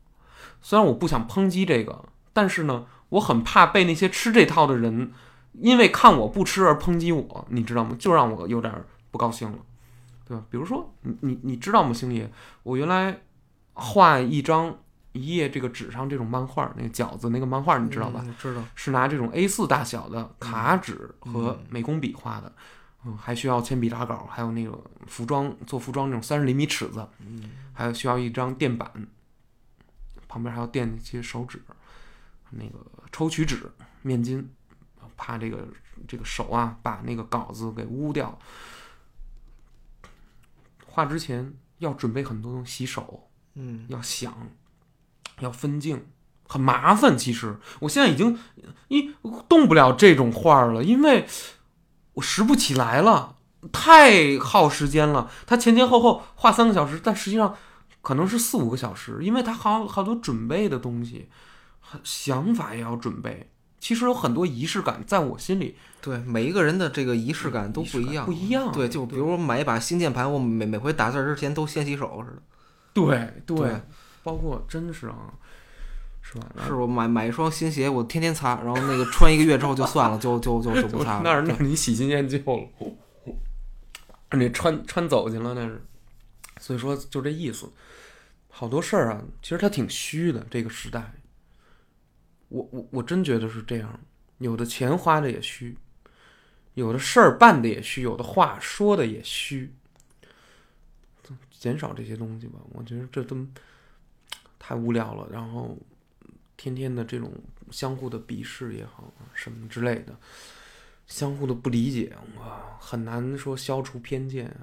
[0.60, 5.12] 虽然我不想抨击这个，但是呢，我很怕被那些吃这套的人
[5.52, 7.96] 因为看我不吃而抨击我，你知道吗？
[7.98, 8.72] 就让我有点
[9.10, 9.58] 不高兴了，
[10.26, 10.44] 对吧？
[10.50, 12.30] 比如说，你你你知道吗，星爷？
[12.62, 13.20] 我原来
[13.72, 14.78] 画一张
[15.12, 18.22] 一页这个纸上这种漫画，那个饺子那个漫画，你知道吧？
[18.24, 18.62] 嗯知道。
[18.74, 22.52] 是拿这种 A 4大小的卡纸和嗯美工笔画的，
[23.04, 28.88] 嗯，还需要铅笔打稿，还有那个服装做服装那种三十厘米尺子，嗯还有需要一张垫板，
[30.28, 31.60] 旁边还要垫一些手纸，
[32.50, 32.78] 那个
[33.10, 33.70] 抽取纸、
[34.02, 34.44] 面巾，
[35.16, 35.66] 怕这个
[36.06, 38.38] 这个手啊把那个稿子给污掉。
[40.86, 44.34] 画之前要准备很多东西，洗手，嗯要想，
[45.40, 46.06] 要分镜，
[46.46, 47.18] 很麻烦。
[47.18, 48.38] 其实我现在已经
[48.88, 49.12] 一
[49.48, 51.26] 动不了这种画儿了，因为
[52.14, 53.36] 我拾不起来了，
[53.72, 55.30] 太耗时间了。
[55.46, 57.54] 它前前后后画三个小时，但实际上
[58.00, 61.28] 可能是四五个小时，因为他好好多准备的东西，
[62.02, 63.50] 想法也要准备。
[63.78, 72.42] 其实有很多仪式感，在我心里对，每一个人的这个仪式感都不一样，不一样对，就比如我买一把新键盘，我每每回打字之前都先洗手似的。
[72.92, 73.80] 对对对
[74.22, 75.32] 包括真是啊，
[76.20, 76.46] 是吧？
[76.66, 81.22] 是我买买一双新鞋，我天天擦，然后那个穿一个月之后就算了，就就就就不擦了。
[81.24, 82.68] 那是那是你喜新厌旧了，
[84.38, 85.82] 你穿穿走去了那是。
[86.58, 87.72] 所以说就这意思，
[88.48, 90.46] 好多事儿啊，其实它挺虚的。
[90.50, 91.14] 这个时代，
[92.48, 93.98] 我我我真觉得是这样，
[94.38, 95.78] 有的钱花的也虚，
[96.74, 99.72] 有的事儿办的也虚，有的话说的也虚。
[101.50, 103.36] 减少这些东西吧，我觉得这都
[104.60, 105.26] 太无聊了。
[105.32, 105.76] 然后
[106.56, 107.32] 天天的这种
[107.72, 110.14] 相互的鄙视也好，什么之类的，
[111.06, 114.54] 相互的不理解，哇，很难说消除偏见。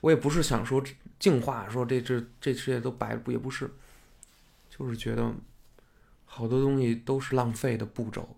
[0.00, 0.82] 我也不是想说
[1.18, 3.70] 净化，说这这这世界都白，也不是，
[4.70, 5.32] 就是觉得
[6.24, 8.36] 好多东西都是浪费的步骤。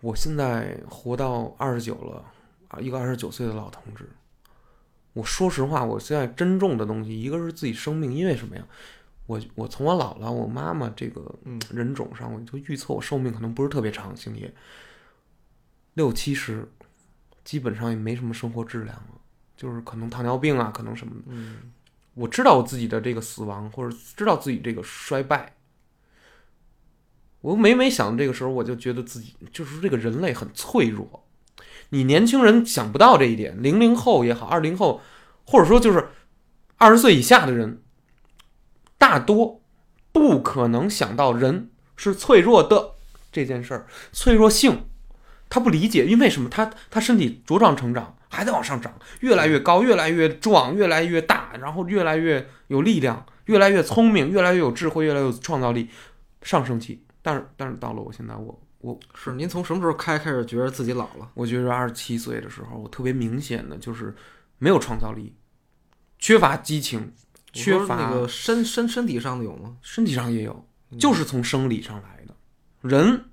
[0.00, 2.24] 我现在活到二十九了，
[2.68, 4.08] 啊，一个二十九岁的老同志。
[5.14, 8.64] 我说实话，我现在珍重的东西，一个是自己生命，因为什么呀？
[9.26, 14.52] 我我从我姥姥、我妈妈这个嗯人种上，我就预测我寿命可能不是特别长，星爷
[15.94, 16.68] 六七十，
[17.44, 19.20] 基本上也没什么生活质量了，
[19.56, 21.22] 就是可能糖尿病啊，可能什么的。
[21.28, 21.72] 嗯
[22.14, 25.54] 我知道我自己的这个死亡，或者知道自己这个衰败。
[27.42, 31.26] 我每每想这个时候，我就觉得自己就是这个人类很脆弱。
[31.90, 35.02] 你年轻人想不到这一点，零零后也好，二零后，
[35.44, 36.08] 或者说就是
[36.76, 37.82] 二十岁以下的人，
[38.98, 39.62] 大多
[40.12, 42.94] 不可能想到人是脆弱的
[43.30, 43.86] 这件事儿。
[44.12, 44.88] 脆弱性，
[45.48, 46.48] 他不理解，因为什么？
[46.48, 55.90] 他他身体茁壮成长，还在往上涨，越来越高，越来越壮，越来越大，然后越来越有力量，越来越聪明，越来越有智慧，越来越有创造力，
[56.42, 57.04] 上升期。
[57.22, 61.28] 但是但是到了我现在，我我是您从什么时候开开始觉得自己老了？
[61.34, 64.14] 我觉得二十七岁的时候，我特别明显的就是
[64.58, 65.34] 没有创造力，
[66.18, 67.12] 缺乏激情，
[67.56, 69.76] 缺乏那个身身身体上的有吗？
[69.82, 70.68] 身体上也有，
[70.98, 72.34] 就是从生理上来的。
[72.82, 73.24] 人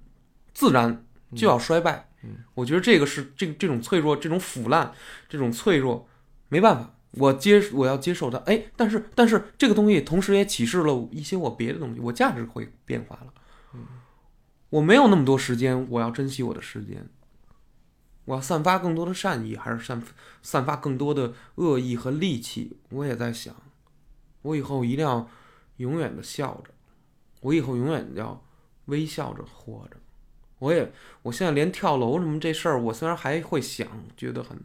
[0.54, 1.06] 自然
[1.36, 2.10] 就要衰败。
[2.24, 4.94] 嗯我觉得这个是这这种脆弱、这种腐烂、
[5.28, 6.08] 这种脆弱，
[6.48, 8.38] 没办法，我接我要接受它。
[8.46, 13.34] 哎，但是但是这个东西同时也启示了一些我别的东西，我价值会变化了。
[14.70, 17.06] 我没有那么多时间，我要珍惜我的时间。
[18.26, 20.02] 我要散发更多的善意，还是散
[20.42, 22.78] 散发更多的恶意和戾气？
[22.90, 23.54] 我也在想，
[24.44, 25.28] 我以后一定要
[25.78, 26.72] 永远的笑着，
[27.42, 28.42] 我以后永远要
[28.86, 29.98] 微笑着活着。
[30.60, 30.94] 我也，
[31.24, 34.58] 我现在连跳楼什么这事儿，我虽然还会想，觉得很，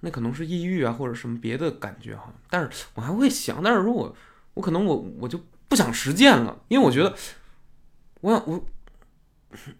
[0.00, 4.14] 那可能是抑郁啊，或者什么别的感觉哈，但是我还会想，但是如果
[4.52, 7.14] 我可能我我就不想实践了，因为我觉得，
[8.20, 8.66] 我想我，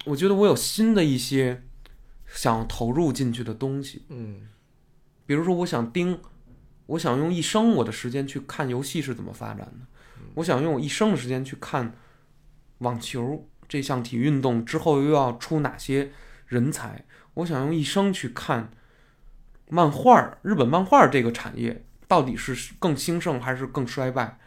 [0.06, 1.62] 我觉得我有新的一些
[2.26, 4.48] 想投入进去的东西，嗯
[5.26, 6.18] 比如说，我想盯，
[6.88, 9.86] 我想用一生我的时间去看游戏是怎么发展的，
[10.34, 11.94] 我想用我一生的时间去看
[12.78, 16.10] 网球这项体育运动之后又要出哪些
[16.46, 17.04] 人才，
[17.34, 18.70] 我想用一生去看
[19.68, 24.38] 漫画儿，日本漫画儿这个产业到底是更兴盛还是更衰败？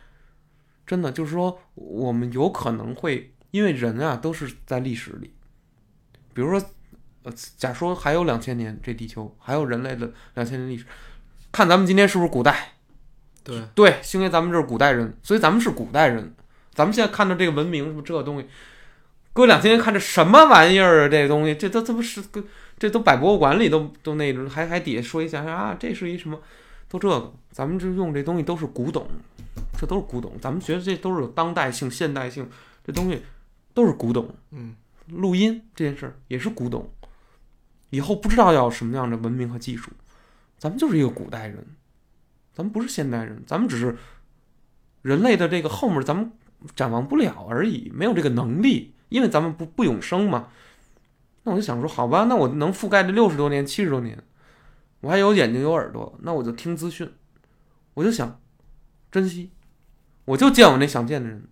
[0.88, 5.34] 真的就是说，我们有可能会因为人啊都是在历史里，
[6.34, 6.70] 比如说，
[7.24, 10.86] 呃，假说还有两千年，这地球还有人类的两千年历史，
[11.52, 12.74] 看咱们今天是不是古代？
[13.44, 16.34] 对，对，因为咱们这是古代人，所以咱们是古代人。
[16.74, 18.48] 咱们现在看到这个文明什么这个东西，
[19.34, 21.10] 搁两千年看这什么玩意儿啊？
[21.10, 22.44] 这东西，这都这不是个，
[22.80, 26.40] 这都摆博物馆里都都那种，还还底下说一下啊，这是一什么，
[26.88, 27.34] 都这个。
[27.52, 29.06] 咱们这用这东西都是古董，
[29.78, 30.40] 这都是古董。
[30.40, 32.50] 咱们觉得这都是有当代性、现代性，
[32.86, 33.22] 这东西
[33.74, 34.34] 都是古董。
[34.52, 34.74] 嗯，
[35.08, 36.90] 录音这件事儿也是古董，
[37.90, 39.92] 以后不知道要什么样的文明和技术，
[40.62, 41.66] 咱们就是一个古代人，
[42.54, 43.98] 咱们不是现代人，咱们只是
[45.02, 46.32] 人类的这个后面咱们
[46.76, 50.50] 展望不了而已，没有这个能力，因为咱们不不永生嘛。
[51.42, 54.24] 那我就想说，好吧，那我能覆盖这六十多年、七十多年，
[55.00, 57.12] 我还有眼睛有耳朵，那我就听资讯，
[57.96, 58.40] 我就想
[59.12, 59.50] 珍惜，
[60.26, 61.44] 我就见我那想见的人。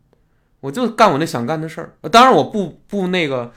[0.60, 3.54] 我就干我那想干的事儿，呃当然我不不那个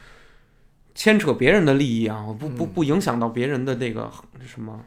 [0.94, 4.08] 牵扯别人的利益啊，我不不嗯不影响到别人的那个
[4.46, 4.80] 什么，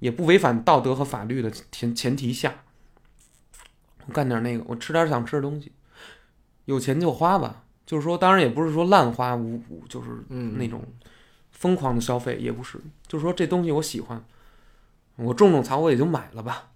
[0.00, 2.64] 也不违反道德和法律的前前提下，
[4.06, 5.70] 我干点那个，我吃点想吃的东西，
[6.64, 7.64] 有钱就花吧。
[7.86, 10.84] 就是说，当然也不是说滥花无无，就是嗯，那种
[11.50, 14.24] 疯狂的消费，也不是，就是说这东西我喜欢，
[15.16, 16.70] 我种种草我也就买了吧，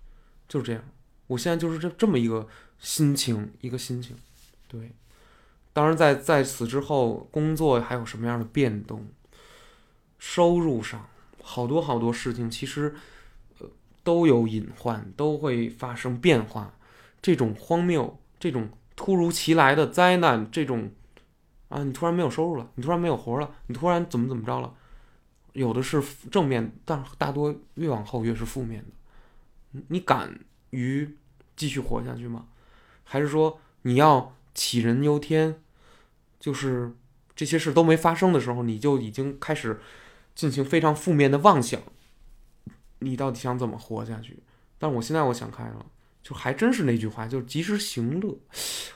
[0.48, 0.82] 就是这样。
[1.28, 2.48] 我现在就是这这么一个
[2.80, 4.16] 心情，一个心情。
[4.66, 4.90] 对，
[5.72, 9.06] 当然在在此之后，工作还有什么样的变动？
[10.18, 11.08] 收入上，
[11.42, 12.94] 好多好多事情其实呃
[14.04, 16.76] 都有隐患，都会发生变化。
[17.20, 20.90] 这种荒谬，这种突如其来的灾难，这种
[21.68, 24.72] 啊，你突然没有收入了，你突然没有活了，你突然怎么怎么着了？
[25.54, 29.80] 有的是正面，但大多越往后越是负面的。
[29.88, 30.38] 你敢
[30.70, 31.16] 于
[31.56, 32.46] 继续活下去吗？
[33.04, 35.60] 还是说你要杞人忧天？
[36.38, 36.94] 就是
[37.34, 39.80] 这些事都没发生的时候，你就已经开始
[40.34, 41.80] 进行非常负面的妄想。
[43.04, 44.38] 你到底想怎么活下去？
[44.78, 45.86] 但是我现在我想开了，
[46.22, 48.36] 就还真是那句话，就是及时行乐。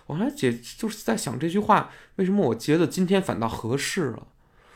[0.07, 4.27] 我还解就是在想这句话，为什么我觉得今天反倒合适了？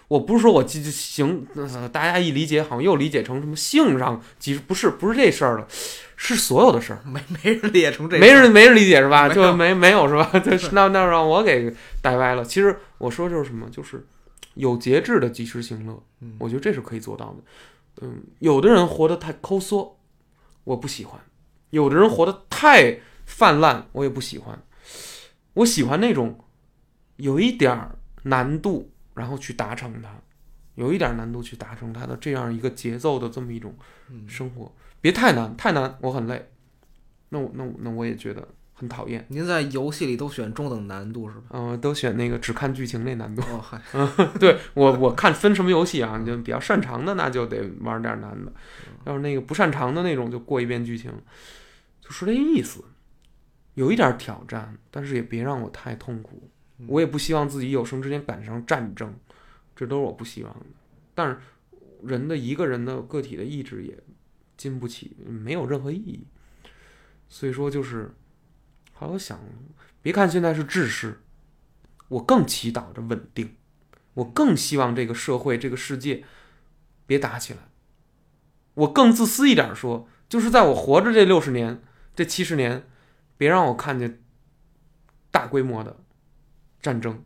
[0.09, 5.67] 我不是说我积极行，呃大家一理解好像又理解成什么性上及时，不是不是这事儿了，
[6.17, 7.01] 是所有的事儿。
[7.07, 9.29] 没没人理解成这，没人没人理解是吧？
[9.29, 10.31] 没就没没有是吧？
[10.41, 12.45] 就是那那让我给带歪了。
[12.45, 14.07] 其实我说就是什么，就是
[14.55, 17.37] 有节制的及时行乐，嗯我觉得这是可以做到的。
[18.01, 19.99] 嗯，有的人活得太抠缩，
[20.65, 21.21] 我不喜欢；
[21.71, 24.61] 有的人活得太泛滥，我也不喜欢。
[25.55, 26.39] 我喜欢那种
[27.17, 30.09] 有一点儿难度，然后去达成它，
[30.75, 33.75] 有一点儿难度去达成它的这样一个节奏的这么一种
[34.09, 36.49] 嗯生活，别太难，太难我很累。
[37.29, 38.47] 那我那我那我也觉得
[38.83, 39.25] 很讨厌。
[39.29, 41.45] 您在游戏里都选中等难度是吧？
[41.51, 43.41] 嗯、都选那个只看剧情那难度。
[43.43, 43.81] 哦嗨，
[44.41, 48.53] 对我我看分什么游戏啊，你就比较擅长的那就得玩点难的，
[49.05, 51.13] 要是那个不擅长的那种就过一遍剧情，
[52.01, 52.85] 就是这意思。
[53.75, 56.51] 有一点挑战，但是也别让我太痛苦。
[56.89, 59.15] 我也不希望自己有生之年赶上战争，
[59.77, 60.67] 这都是我不希望的。
[61.15, 61.39] 但是
[62.03, 63.97] 人的一个人的个体的意志也
[64.57, 66.27] 经不起，没有任何意义。
[67.29, 68.13] 所以说就是，
[69.03, 69.41] 后来我想，
[70.01, 71.21] 别看现在是治世，
[72.07, 73.57] 我更祈祷着稳定，
[74.15, 76.23] 我更希望这个社会、这个世界
[77.05, 77.59] 别打起来。
[78.75, 81.83] 我更自私一点说，就是在我活着这六十年、
[82.15, 82.89] 这七十年，
[83.37, 84.23] 别让我看见
[85.33, 85.97] 大规模的
[86.81, 87.25] 战争。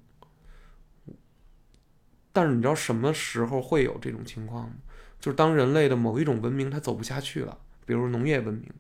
[2.33, 4.77] 但是你知道什么时候会有这种情况吗？
[5.21, 8.71] 就是当人类的某一种文明它走不下去了，比如农业文明、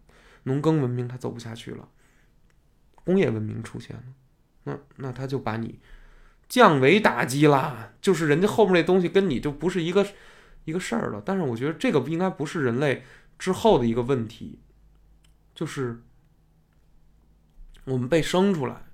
[0.44, 1.86] 农耕文明它走不下去了，
[3.06, 4.02] 工业文明出现了，
[4.64, 5.78] 那那他就把你
[6.48, 10.04] 降维打击啦，就是人家后面那东西跟你就不是一个
[10.64, 11.22] 一个事儿了。
[11.24, 13.04] 但是我觉得这个应该不是人类
[13.38, 14.58] 之后的一个问题，
[15.54, 16.02] 就是
[17.84, 18.84] 我们被生出来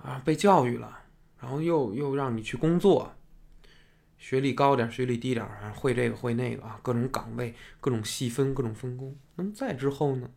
[0.00, 1.00] 啊，被教育了，
[1.40, 3.16] 然后又又让你去工作，
[4.16, 9.16] 学历高点，学历低点儿，啊会这个会那个啊，各种岗位、各种细分、各种分工。
[9.34, 10.30] 那么再之后呢，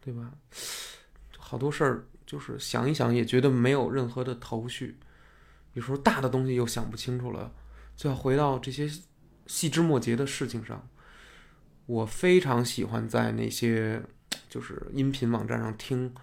[0.00, 0.32] 对吧？
[1.52, 4.96] 好多事儿就是想一想也觉得没有任何的头绪，
[5.74, 7.52] 有时候大的东西又想不清楚了，
[7.94, 8.90] 就要回到这些
[9.46, 10.88] 细枝末节的事情上。
[11.84, 14.02] 我非常喜欢在那些
[14.48, 16.14] 就是音频网站上听，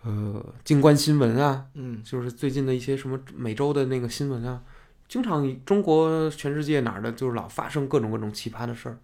[0.00, 4.62] 呃，静观新闻啊，嗯就是最近的一些什么每周的那个新闻啊，
[5.06, 8.96] 经常中国全世界哪儿的，就是老发生各种各种奇葩的事儿，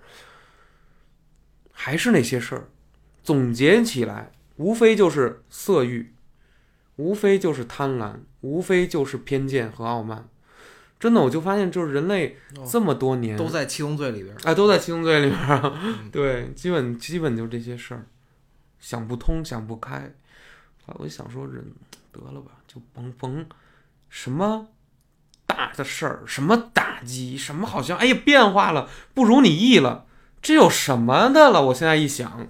[1.72, 2.68] 还是那些事儿，
[3.22, 6.14] 总结起来，无非就是色欲，
[6.96, 10.28] 无非就是贪婪，无非就是偏见和傲慢。
[11.00, 14.38] 真的，我就发现，就是人类哦这么多年，都在七宗罪里边儿。
[14.44, 15.60] 哎，都在七宗罪里边。
[15.64, 18.06] 嗯对，基本基本就这些事儿，
[18.78, 20.14] 想不通，想不开。
[20.86, 21.64] 啊，我就想说，人
[22.12, 23.44] 得了吧，就甭甭
[24.08, 24.68] 什么
[25.46, 30.06] 大的事儿，什么打击，什么好像哎呀变化了，不如你意了，
[30.40, 31.66] 这有什么的了？
[31.66, 32.46] 我现在一想，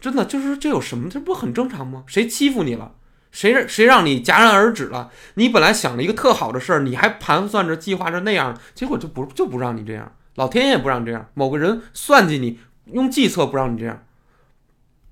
[0.00, 1.08] 真的就是这有什么？
[1.10, 2.04] 这不很正常吗？
[2.06, 2.94] 谁欺负你了？
[3.30, 5.12] 谁谁让你戛然而止了？
[5.34, 14.04] 你本来想了一个特好的事儿，你还盘算着、计划着那样，结果就不就不让你这样，老天爷不让你这样，某个人算计你，用计策不让你这样，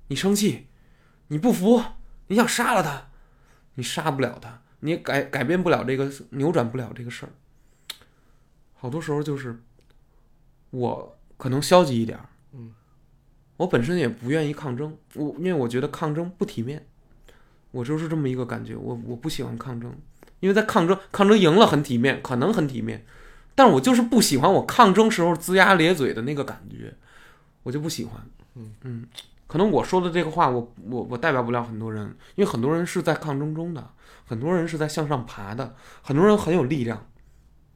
[0.07, 0.67] 你生气，
[1.27, 1.81] 你不服，
[2.27, 3.07] 你想杀了他，
[3.75, 7.29] 你杀不了他，你改改变不了这个，扭转不了这个事儿。
[8.73, 9.61] 好多时候就是
[10.71, 12.73] 我可能消极一点儿，嗯，
[13.59, 16.87] 我本身也不愿意抗争，我因为我觉得抗争不体面，
[17.71, 19.93] 我就是这么一个感觉，我我不喜欢抗争，
[20.39, 23.05] 因为在抗争，抗争赢了很体面，可能很体面，
[23.55, 26.95] 但是我就是不喜欢我抗争时候龇牙咧嘴的那个感觉，
[27.63, 28.25] 我就不喜欢，
[28.83, 29.05] 嗯。
[29.45, 32.05] 可能我说的这个话，我我我代表不了很多人，
[32.35, 33.89] 因为很多人是在抗争中的，
[34.23, 37.07] 很多人是在向上爬的，很多人很有力量，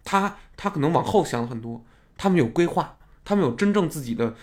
[0.03, 1.83] 他他可能往后想很多，
[2.15, 2.95] 他们有规划，
[3.25, 4.35] 他们有真正自己的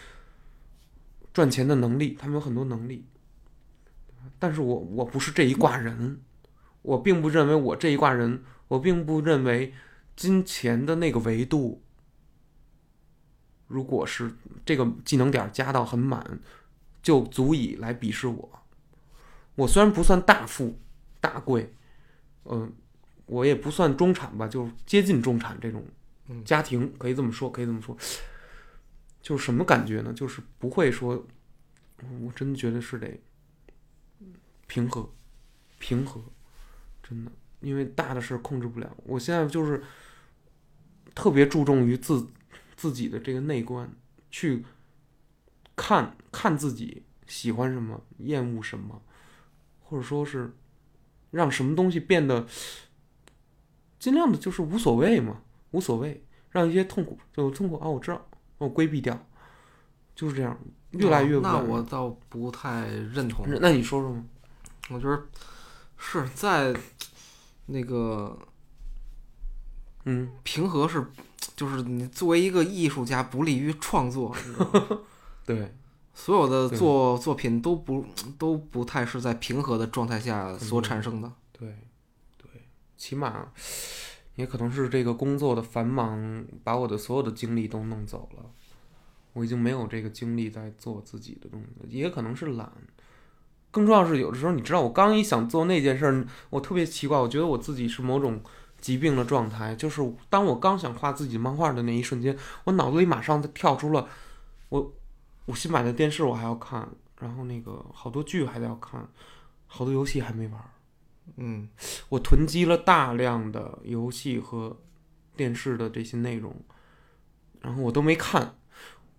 [1.32, 3.07] 赚钱的能力，他们有很多能力，
[4.39, 6.20] 但是我我不是这一挂人，
[6.82, 9.73] 我并不认为我这一挂人，我并不认为
[10.16, 11.82] 金钱的那个维度，
[13.69, 14.35] 如果是
[14.66, 16.40] 这个技能点加到很满，
[17.02, 18.62] 就足以来鄙视我。
[19.55, 20.78] 我虽然不算大富
[21.20, 21.74] 大贵，
[22.44, 22.73] 嗯、
[23.27, 25.85] 我也不算中产吧，就是接近中产这种
[26.28, 27.97] 嗯家庭，可以这么说，可以这么说。
[29.22, 30.12] 就是什么感觉呢？
[30.12, 31.26] 就是不会说，
[32.20, 33.20] 我真的觉得是得
[34.66, 35.12] 平和，
[35.78, 36.22] 平和，
[37.02, 37.30] 真的，
[37.60, 38.97] 因为大的事控制不了。
[39.05, 39.82] 我现在就是
[41.14, 42.28] 特别注重于自
[42.76, 43.92] 自己的这个内观，
[44.30, 44.64] 去
[45.76, 49.02] 看看自己喜欢什么，厌恶什么，
[49.80, 50.55] 或者说是
[51.30, 52.47] 让什么东西变得
[53.98, 55.42] 尽量的就是无所谓嘛，
[55.72, 58.30] 无所谓，让一些痛苦就痛苦啊，我知道，
[58.61, 59.19] 我规避掉，
[60.15, 60.55] 就是这样，
[60.91, 63.47] 越来越哦那我倒不太认同。
[63.61, 64.23] 那你说说吗？
[64.91, 65.23] 我觉得
[65.97, 66.77] 是在
[67.66, 68.39] 那个
[70.05, 71.07] 嗯，平和是，
[71.57, 74.99] 就是你作为一个艺术家不利于创作，你知道吗
[75.47, 75.74] 对，
[76.12, 78.05] 所有的对作作品都不
[78.39, 81.32] 都不太是在平和的状态下所产生的。
[81.53, 81.69] 对，
[82.37, 82.69] 对，
[82.99, 83.49] 起码
[84.40, 88.50] 也可能是这个工作的繁忙把我的所有的精力都弄走了，
[89.34, 92.72] 我已经没有这个精力在做自己的东西，也可能是懒。
[93.70, 98.42] 更重要是，有的时候你知道，我刚一想做那件事儿，我特别奇怪，我觉得我自己是某种
[98.80, 104.08] 疾病的状态，就是当我刚想画自己漫画的那一瞬间，我脑子里马上跳出了
[104.70, 104.92] 我
[105.44, 106.88] 我新买的电视我还要看，
[107.20, 109.06] 然后那个好多剧还得要看，
[109.68, 110.70] 好多游戏还没玩儿。
[111.36, 111.69] 嗯
[112.09, 114.77] 我囤积了大量的游戏和
[115.36, 116.55] 电视的这些内容，
[117.61, 118.57] 然后我都没看，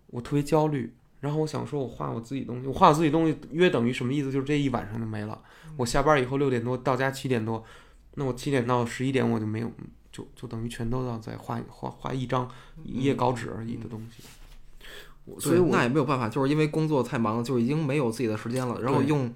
[0.08, 0.94] 我特别焦虑。
[1.20, 4.32] 然后我想说，我画我自己东西，我画我自己东西约等于什么意思？
[4.32, 5.40] 就是这一晚上就没了。
[5.78, 7.64] 我下班以后六点多到家七点多，
[8.16, 9.72] 那我七点到十一点我就没有，
[10.12, 12.50] 就就等于全都要再画画画一张
[12.84, 14.24] 一页稿纸而已的东西。
[15.26, 19.32] 我所以，我那也没有办法，就是因为工作太忙了，就已经没有自己的时间了，然后用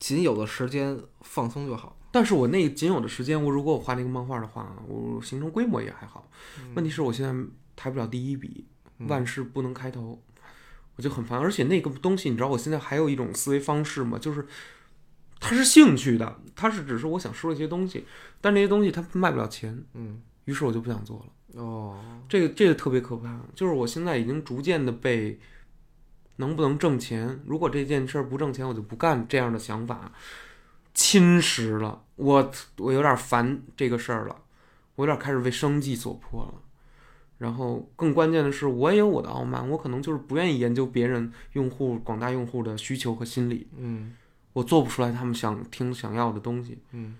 [0.00, 1.96] 仅有的时间放松就好。
[2.12, 6.30] 但是我那仅有的时间，我如果我画那个漫画的话，我形成规模也还好。
[6.74, 7.34] 问题是我现在
[7.74, 8.66] 抬不了第一笔，
[8.98, 10.22] 嗯万事不能开头，
[10.96, 11.40] 我就很烦。
[11.40, 14.18] 而且那个东西，你知道我现在还有一种思维方式吗？
[14.18, 14.46] 就是
[15.40, 18.04] 它是兴趣的，它是只是我想说一些东西，
[18.40, 21.60] 但那些东西它卖不了钱，嗯，于是我就不想做了。
[21.60, 21.98] 哦，
[22.28, 25.40] 这个这个特别可怕，就是我现在已经逐渐的被
[26.36, 30.12] 能不能挣钱，如果这件事儿不挣钱，我就不干这样的想法
[30.94, 34.36] 侵蚀了我，我有点烦这个事儿了，
[34.96, 36.54] 我有点开始为生计所迫了。
[37.38, 44.16] 然后更关键的是，我也有我的傲慢，我可能就是不愿意研究别人用户广大用户的需求和心理，嗯。
[44.52, 47.16] 我做不出来他们想听想要的东西，嗯。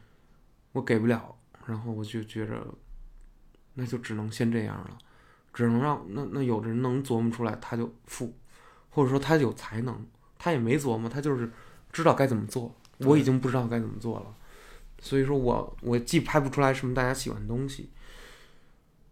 [0.72, 1.34] 我给不了，
[1.66, 2.64] 然后我就觉着，
[3.74, 4.98] 那就只能先这样了，
[5.52, 8.36] 只能让那那有的人能琢磨出来，他就富，
[8.90, 10.06] 或者说他有才能，
[10.38, 11.50] 他也没琢磨，他就是
[11.90, 14.26] 知道该怎么做，我已经不知道该怎么做了，
[15.00, 17.90] 所以说我我既拍不出来什么大家喜欢的东西，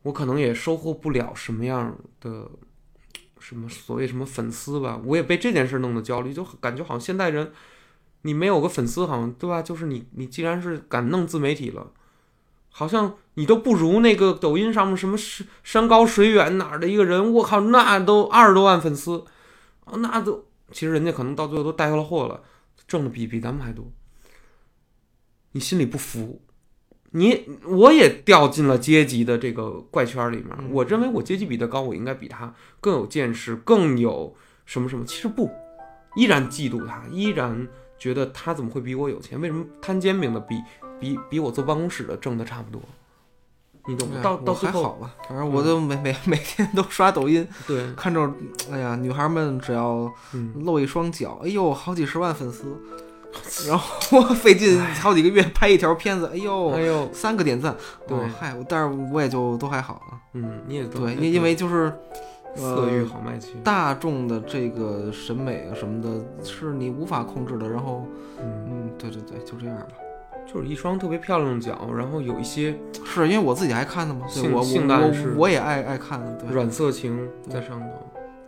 [0.02, 2.50] 我可能也收获不了什么样的。
[3.42, 7.50] 什么所谓什么粉丝吧，我也被这件事弄得焦虑，就感觉好像现代人，
[8.20, 9.62] 你没有个粉丝，好像对吧？
[9.62, 11.90] 就是你你既然是敢弄自媒体了，
[12.68, 19.24] 好像你都不如那个抖音上面什么山山高水远哪儿的一个人，我靠，那都二十多万粉丝，
[19.90, 22.42] 那都其实人家可能到最后都带回来货了，
[22.90, 23.92] 挣的比比咱们还多。
[25.52, 26.42] 你心里不服，
[27.12, 30.48] 你我也掉进了阶级的这个怪圈里面。
[30.58, 34.34] 嗯我认为我阶级比他高，我应该比他更有见识，更有
[34.66, 35.04] 什么什么。
[35.04, 35.48] 其实不，
[36.16, 39.40] 依然嫉妒他，依然觉得他怎么会比我有钱？
[39.40, 40.56] 为什么摊煎饼的比
[40.98, 42.82] 比比我坐办公室的挣的差不多？
[43.86, 44.15] 你懂吗？
[44.15, 48.31] 哎呀到到最后，还好吧，反正我就每每每天都刷抖音， 对，看着，
[48.70, 52.77] 哎呀，女孩们只要嗯，露一双脚，哎呦，好几十万粉丝，
[53.69, 57.74] 然后我费劲好几个月拍一条片子，哎呦，哎呦，三个点赞，
[58.07, 61.01] 对哦嗨，但是我也就都还好啊，嗯，你也都。
[61.01, 61.93] 对，因因为就是，
[62.57, 66.09] 色欲呃，好卖气，大众的这个审美啊什么的，
[66.44, 68.05] 是你无法控制的，然后，
[68.40, 69.86] 嗯，嗯，对对对，就这样吧。
[70.52, 72.74] 就是一双特别漂亮的脚，然后有一些
[73.05, 77.81] 是因为我自己爱看的嘛，对性我性的暗示我我我也爱爱看，对，软色情在上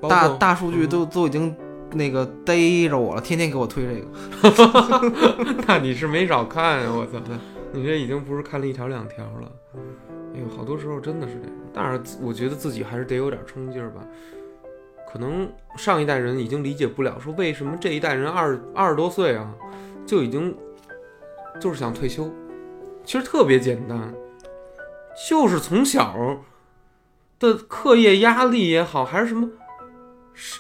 [0.01, 1.55] 头，大大数据嗯都都已经
[1.93, 5.55] 那个逮着我了，天天给我推这个。
[5.69, 7.37] 那你是没少看呀、我操对！
[7.73, 9.53] 你这已经不是看了一条两条了。
[10.35, 11.57] 哎呦，好多时候真的是这样。
[11.73, 14.01] 但是我觉得自己还是得有点冲劲儿吧。
[15.13, 19.55] 可能上一代人已经理解不了，说为什么这一代人二二十多岁啊，
[20.07, 20.57] 就已经
[21.63, 22.29] 就是想退休。
[23.05, 24.13] 其实特别简单，
[25.29, 26.17] 就是从小
[27.39, 29.49] 的课业压力也好，还是什么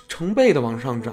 [0.06, 1.12] 成倍的往上涨。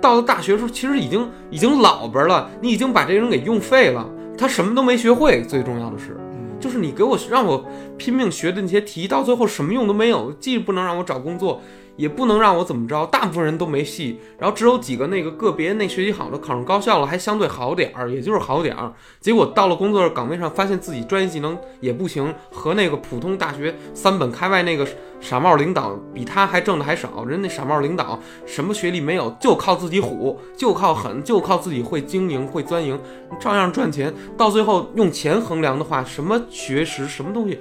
[0.00, 5.42] 到了大学时候，其实已经已经老边儿了，你已经把这个人给用废了，他什么都没学会。
[5.42, 7.66] 最重要的是，嗯，就是你给我让我
[7.98, 11.60] 拼命学的那些题，到最后什么用都没有，既不能让我找工作，
[12.00, 18.90] 也不能让我怎么着，大部分人都没戏，然后只有几个那个个别那学习好的考上高校了，还相对好点儿，也就是好点儿。
[19.20, 24.88] 结果到了工作岗位上，发现自己专业技能也不行，和那个普通大学三本开外那个
[25.20, 27.26] 傻帽领导比他还挣的还少。
[27.26, 32.98] 人那傻帽领导什么学历没有，就靠自己虎，就靠狠，就靠自己会经营会钻营，
[33.38, 34.14] 照样赚钱。
[34.38, 37.60] 到最后用钱衡量的话，什么学识什么东西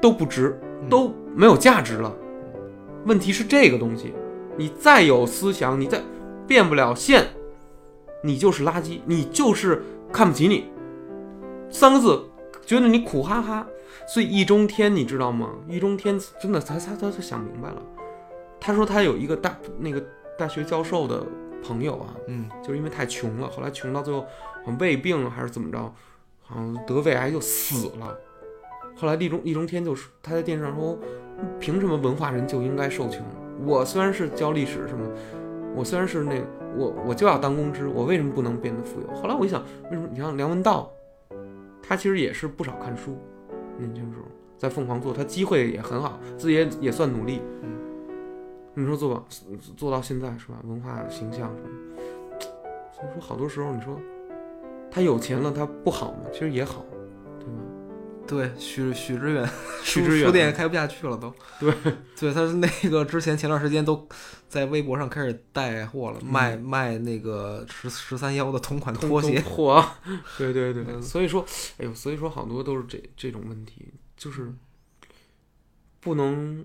[0.00, 0.60] 都不值，
[0.90, 2.12] 都没有价值了。
[3.06, 4.12] 问题是这个东西，
[4.58, 6.02] 你再有思想，你再
[6.46, 7.28] 变不了现，
[8.22, 10.64] 你就是垃圾，你就是看不起你。
[11.70, 12.24] 三个字，
[12.66, 13.66] 觉得你苦哈哈。
[14.08, 15.50] 所以易中天你知道吗？
[15.68, 17.82] 易中天真的他他他他想明白了，
[18.60, 20.04] 他说他有一个大那个
[20.38, 21.24] 大学教授的
[21.64, 25.78] 朋友啊，嗯，就是因为太穷了，后来穷到最后好像胃病还是怎么着，
[26.42, 28.16] 好像得胃癌就死了。
[28.96, 30.98] 后来易中易中天就是他在电视上说，
[31.60, 33.22] 凭什么文化人就应该受穷？
[33.64, 35.06] 我虽然是教历史什么，
[35.76, 36.46] 我虽然是那个
[36.76, 39.06] 我我就要当公知，我为什么不能变得富有？
[39.14, 40.08] 后来我一想，为什么？
[40.10, 40.90] 你像梁文道，
[41.82, 43.16] 他其实也是不少看书，
[43.78, 44.24] 年轻时候
[44.56, 47.42] 在凤凰做，他机会也很好，自己也也算努力。
[47.62, 47.70] 嗯，
[48.74, 49.22] 你说做吧
[49.76, 50.54] 做到现在是吧？
[50.64, 51.68] 文化形象什么？
[52.92, 53.98] 所以说好多时候你说
[54.90, 56.20] 他有钱了，他不好吗？
[56.32, 56.82] 其实也好？
[58.26, 59.48] 对，许许知远，
[59.82, 61.32] 许知 远书书店也开不下去了都。
[61.60, 61.72] 对，
[62.18, 64.08] 对，他是那个之前前段时间都
[64.48, 69.40] 在微博上开始带货了，嗯卖卖那个十十三幺的同款拖 鞋。
[69.40, 69.84] 嚯，
[70.36, 71.44] 对对对，嗯所以说，
[71.78, 74.52] 哎呦，所以说好多都是这这种问题，就是
[76.00, 76.64] 不能，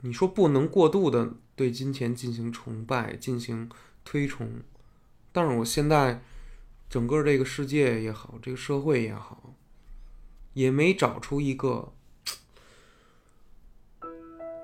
[0.00, 3.68] 你说不能过度的对金钱进行崇拜，进行
[4.04, 4.60] 推崇，
[5.32, 6.22] 但是我现在
[6.90, 9.43] 整个这个世界也好，这个社会也好，
[10.54, 11.92] 也没找出一个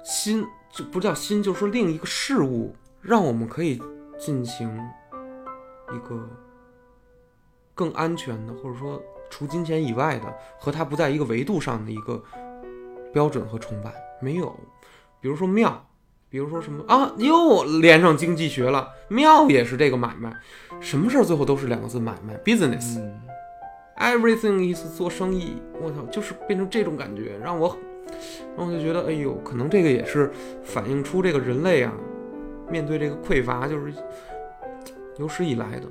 [0.03, 3.81] 新，就不叫新，就是说另一个事物，让我们可以
[4.19, 4.69] 进行
[5.93, 6.29] 一个
[7.75, 12.23] 更安全的，或者说除金钱以外的，和它不在一个维度上的一个
[13.13, 14.59] 标准和崇拜，没有。
[15.21, 15.87] 比如说庙，
[16.29, 20.35] 比如说什么啊，又连上经济学了，庙也是这个买卖，
[20.81, 22.99] 什么事儿最后都是两个字买卖，business。
[24.01, 27.77] Everything is 做生意，我操，就是变成这种感觉，让我，
[28.57, 30.31] 让我就觉得，哎呦，可能这个也是
[30.65, 31.93] 反映出这个人类啊，
[32.71, 33.93] 面对这个匮乏，就是
[35.19, 35.87] 有史以来的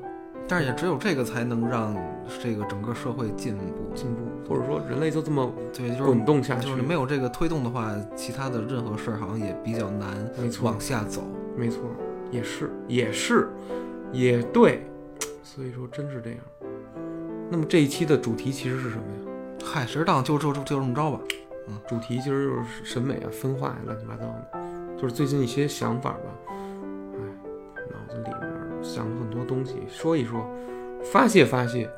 [0.48, 1.96] 但是也只有这个才能让
[2.42, 3.94] 这个整个社会进步。
[3.94, 6.68] 进步，或者说人类就这么对，就是滚动下去。
[6.68, 10.10] 就是没有这个推动的话，其他的任何事儿好像也比较难
[10.42, 11.22] 没错往，下走。
[11.56, 11.84] 没错，
[12.32, 13.50] 也是，也是，
[14.12, 14.84] 也对，
[15.44, 16.40] 所以说真是这样。
[17.52, 19.32] 那么这一期的主题其实是什么呀？
[19.66, 20.22] 嗨，谁知道？
[20.22, 21.20] 就就就就这么着吧。
[21.68, 24.60] 嗯，主题其实就是审美啊、分化呀、乱七八糟的，
[24.98, 26.20] 就是最近一些想法吧。
[26.48, 27.20] 哎，
[27.92, 30.48] 脑子里面想了很多东西，说一说，
[31.04, 31.90] 发泄发泄。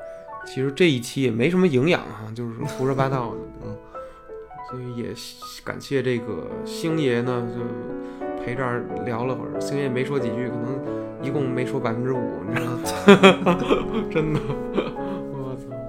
[0.44, 3.38] 其实这一期也没什么营养哈、啊，就是胡说八道的。
[3.64, 3.76] 嗯，
[4.70, 5.14] 所以也
[5.64, 9.60] 感谢这个星爷呢，就陪这儿聊了会儿。
[9.60, 10.78] 星爷没说几句，可能
[11.22, 13.58] 一共没说百分之五，你知道吗？
[14.10, 14.40] 真的。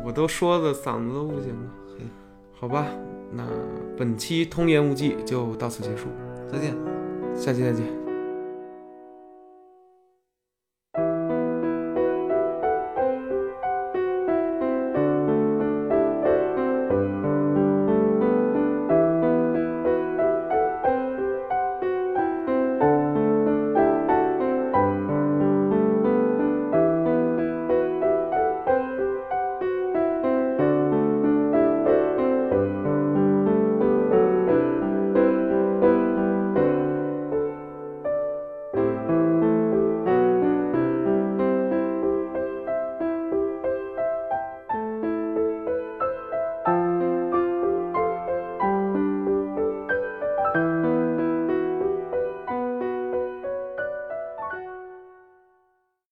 [0.04, 1.70] 我都说的嗓子都不行了。
[2.52, 2.88] 好吧，
[3.32, 3.44] 那
[3.98, 6.08] 本期《通言无忌》就到此结束，
[6.50, 6.76] 再见，
[7.36, 8.03] 下期再见。